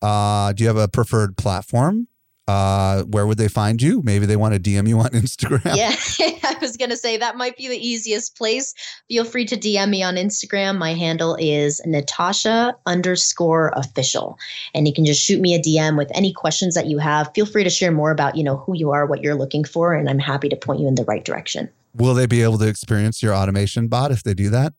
uh, 0.01 0.53
do 0.53 0.63
you 0.63 0.67
have 0.67 0.77
a 0.77 0.87
preferred 0.87 1.37
platform? 1.37 2.07
Uh, 2.47 3.03
where 3.03 3.27
would 3.27 3.37
they 3.37 3.47
find 3.47 3.81
you? 3.81 4.01
Maybe 4.03 4.25
they 4.25 4.37
want 4.37 4.53
to 4.53 4.59
DM 4.59 4.87
you 4.87 4.99
on 4.99 5.09
Instagram. 5.11 5.75
Yeah, 5.75 5.93
I 6.43 6.57
was 6.61 6.77
going 6.77 6.89
to 6.89 6.97
say 6.97 7.17
that 7.17 7.35
might 7.35 7.57
be 7.57 7.67
the 7.67 7.77
easiest 7.77 8.37
place. 8.37 8.73
Feel 9.09 9.25
free 9.25 9.45
to 9.45 9.57
DM 9.57 9.89
me 9.89 10.01
on 10.03 10.15
Instagram. 10.15 10.77
My 10.77 10.93
handle 10.93 11.35
is 11.39 11.81
Natasha 11.85 12.75
underscore 12.85 13.73
official. 13.75 14.37
And 14.73 14.87
you 14.87 14.93
can 14.93 15.05
just 15.05 15.21
shoot 15.21 15.41
me 15.41 15.55
a 15.55 15.59
DM 15.59 15.97
with 15.97 16.09
any 16.13 16.31
questions 16.31 16.75
that 16.75 16.87
you 16.87 16.97
have. 16.99 17.31
Feel 17.35 17.45
free 17.45 17.63
to 17.63 17.69
share 17.69 17.91
more 17.91 18.11
about, 18.11 18.35
you 18.35 18.43
know, 18.43 18.57
who 18.57 18.75
you 18.75 18.91
are, 18.91 19.05
what 19.05 19.21
you're 19.21 19.35
looking 19.35 19.63
for, 19.63 19.93
and 19.93 20.09
I'm 20.09 20.19
happy 20.19 20.49
to 20.49 20.55
point 20.55 20.79
you 20.79 20.87
in 20.87 20.95
the 20.95 21.05
right 21.05 21.23
direction. 21.23 21.69
Will 21.93 22.13
they 22.13 22.27
be 22.27 22.43
able 22.43 22.59
to 22.59 22.67
experience 22.67 23.23
your 23.23 23.33
automation 23.33 23.87
bot 23.87 24.11
if 24.11 24.23
they 24.23 24.33
do 24.33 24.49
that? 24.51 24.73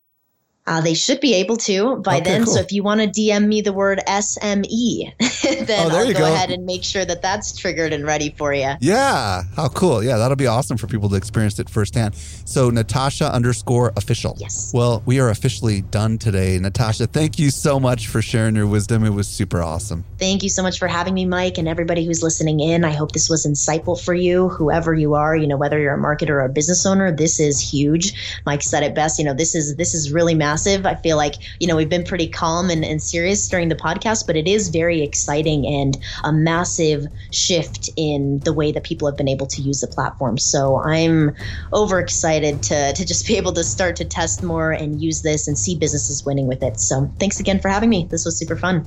Uh, 0.69 0.83
they 0.83 0.93
should 0.93 1.19
be 1.21 1.33
able 1.33 1.57
to 1.57 1.97
by 1.97 2.17
okay, 2.17 2.25
then. 2.25 2.45
Cool. 2.45 2.55
So 2.55 2.61
if 2.61 2.73
you 2.73 2.83
want 2.83 3.01
to 3.01 3.07
DM 3.09 3.47
me 3.47 3.63
the 3.63 3.73
word 3.73 4.01
SME, 4.07 5.17
then 5.67 5.91
oh, 5.91 5.97
I'll 5.97 6.13
go, 6.13 6.19
go, 6.19 6.25
ahead 6.27 6.51
and 6.51 6.67
make 6.67 6.85
sure 6.85 7.07
that 7.07 7.23
that's 7.23 7.57
triggered 7.57 7.95
and 7.95 8.05
ready 8.05 8.35
for 8.37 8.53
you. 8.53 8.75
Yeah. 8.81 9.45
How 9.57 9.69
cool. 9.69 10.05
Yeah. 10.05 10.19
That'll 10.19 10.37
be 10.37 10.47
awesome 10.47 10.77
for 10.77 10.87
people 10.87 11.09
to 11.09 11.17
experience 11.17 11.59
it 11.59 11.71
firsthand. 11.71 12.15
So 12.17 12.69
Natasha 12.69 13.33
underscore 13.33 13.95
official. 13.97 14.37
Yes. 14.37 14.71
Well, 14.75 15.03
we 15.07 15.21
are 15.21 15.31
officially 15.31 15.81
done 15.81 16.19
today. 16.19 16.59
Natasha, 16.59 17.07
thank 17.07 17.39
you 17.39 17.49
so 17.51 17.81
much 17.81 18.09
for 18.09 18.21
sharing 18.21 18.55
your 18.55 18.67
wisdom. 18.67 19.05
It 19.05 19.15
was 19.15 19.27
super 19.27 19.63
awesome. 19.63 20.05
Thank 20.19 20.43
you 20.43 20.51
so 20.51 20.63
much 20.63 20.79
for 20.79 20.87
having 20.87 21.15
me, 21.15 21.25
Mike, 21.25 21.57
and 21.57 21.67
everybody 21.67 22.05
who's 22.05 22.23
listening 22.23 22.61
in. 22.61 22.85
I 22.85 22.93
hope 22.93 23.13
this 23.13 23.31
was 23.31 23.47
insightful 23.47 23.99
for 23.99 24.13
you, 24.13 24.51
whoever 24.51 24.93
you 24.93 25.15
are, 25.15 25.35
you 25.35 25.47
know, 25.47 25.57
whether 25.57 25.79
you're 25.79 25.95
a 25.95 25.99
marketer 25.99 26.31
or 26.31 26.45
a 26.45 26.51
business 26.51 26.85
owner, 26.85 27.11
this 27.11 27.41
is 27.41 27.59
huge. 27.59 28.41
Mike 28.45 28.63
said 28.63 28.83
it 28.83 28.95
best, 28.95 29.19
you 29.19 29.25
know, 29.25 29.33
this 29.33 29.55
is, 29.55 29.77
this 29.77 29.95
is 29.95 30.13
really 30.13 30.35
massive 30.35 30.58
massive. 30.59 30.87
I 30.87 30.97
feel 30.97 31.17
like, 31.17 31.35
you 31.61 31.67
know, 31.67 31.77
we've 31.77 31.89
been 31.89 32.05
pretty 32.05 32.27
calm 32.29 32.69
and, 32.71 32.85
and 32.85 33.01
serious 33.01 33.49
during 33.49 33.69
the 33.69 33.77
podcast, 33.77 34.27
but 34.27 34.37
it 34.37 34.49
is 34.49 34.71
very 34.71 35.03
exciting 35.03 35.67
and 35.67 35.97
a 36.25 36.33
massive 36.33 37.07
shift 37.31 37.89
in 37.97 38.41
the 38.41 38.53
way 38.53 38.73
that 38.73 38.83
people 38.83 39.07
have 39.07 39.17
been 39.17 39.29
able 39.29 39.47
to 39.47 39.63
use 39.63 39.81
the 39.81 39.87
platform. 39.87 40.37
So 40.37 40.81
I'm 40.81 41.35
overexcited 41.73 42.63
to, 42.65 42.93
to 42.93 43.07
just 43.07 43.27
be 43.27 43.37
able 43.37 43.53
to 43.53 43.63
start 43.63 43.95
to 43.97 44.05
test 44.05 44.43
more 44.43 44.73
and 44.73 45.01
use 45.01 45.23
this 45.23 45.47
and 45.47 45.57
see 45.57 45.77
businesses 45.77 46.27
winning 46.27 46.49
with 46.49 46.63
it. 46.63 46.81
So 46.81 47.09
thanks 47.21 47.39
again 47.39 47.61
for 47.61 47.69
having 47.69 47.91
me. 47.91 48.09
This 48.11 48.25
was 48.25 48.37
super 48.37 48.57
fun. 48.57 48.85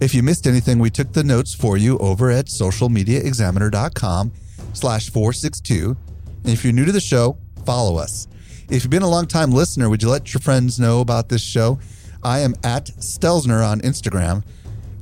If 0.00 0.14
you 0.14 0.22
missed 0.22 0.46
anything, 0.46 0.78
we 0.78 0.90
took 0.90 1.12
the 1.12 1.22
notes 1.22 1.54
for 1.54 1.76
you 1.76 1.98
over 1.98 2.30
at 2.30 2.46
socialmediaexaminer.com 2.46 4.32
slash 4.72 5.10
462. 5.10 5.96
And 6.44 6.52
if 6.52 6.64
you're 6.64 6.72
new 6.72 6.86
to 6.86 6.92
the 6.92 7.00
show, 7.00 7.36
follow 7.64 7.98
us. 7.98 8.26
If 8.68 8.84
you've 8.84 8.90
been 8.90 9.02
a 9.02 9.08
long 9.08 9.26
time 9.26 9.50
listener, 9.50 9.90
would 9.90 10.02
you 10.02 10.08
let 10.08 10.32
your 10.32 10.40
friends 10.40 10.78
know 10.78 11.00
about 11.00 11.28
this 11.28 11.42
show? 11.42 11.78
I 12.22 12.40
am 12.40 12.54
at 12.62 12.86
Stelzner 12.86 13.66
on 13.66 13.80
Instagram. 13.80 14.44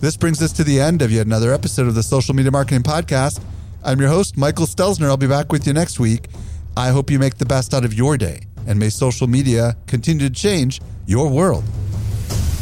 This 0.00 0.16
brings 0.16 0.42
us 0.42 0.52
to 0.52 0.64
the 0.64 0.80
end 0.80 1.02
of 1.02 1.12
yet 1.12 1.26
another 1.26 1.52
episode 1.52 1.86
of 1.86 1.94
the 1.94 2.02
Social 2.02 2.34
Media 2.34 2.50
Marketing 2.50 2.82
Podcast. 2.82 3.40
I'm 3.84 4.00
your 4.00 4.08
host, 4.08 4.36
Michael 4.36 4.66
Stelzner. 4.66 5.06
I'll 5.06 5.16
be 5.16 5.26
back 5.26 5.52
with 5.52 5.66
you 5.66 5.72
next 5.72 6.00
week. 6.00 6.28
I 6.76 6.88
hope 6.88 7.10
you 7.10 7.18
make 7.18 7.36
the 7.36 7.46
best 7.46 7.74
out 7.74 7.84
of 7.84 7.92
your 7.92 8.16
day, 8.16 8.40
and 8.66 8.78
may 8.78 8.88
social 8.88 9.26
media 9.26 9.76
continue 9.86 10.28
to 10.28 10.34
change 10.34 10.80
your 11.06 11.28
world. 11.28 11.64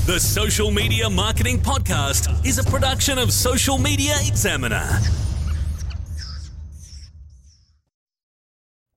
The 0.07 0.19
Social 0.19 0.71
Media 0.71 1.09
Marketing 1.09 1.59
Podcast 1.59 2.45
is 2.45 2.59
a 2.59 2.65
production 2.65 3.19
of 3.19 3.33
Social 3.33 3.79
Media 3.79 4.17
Examiner. 4.27 4.99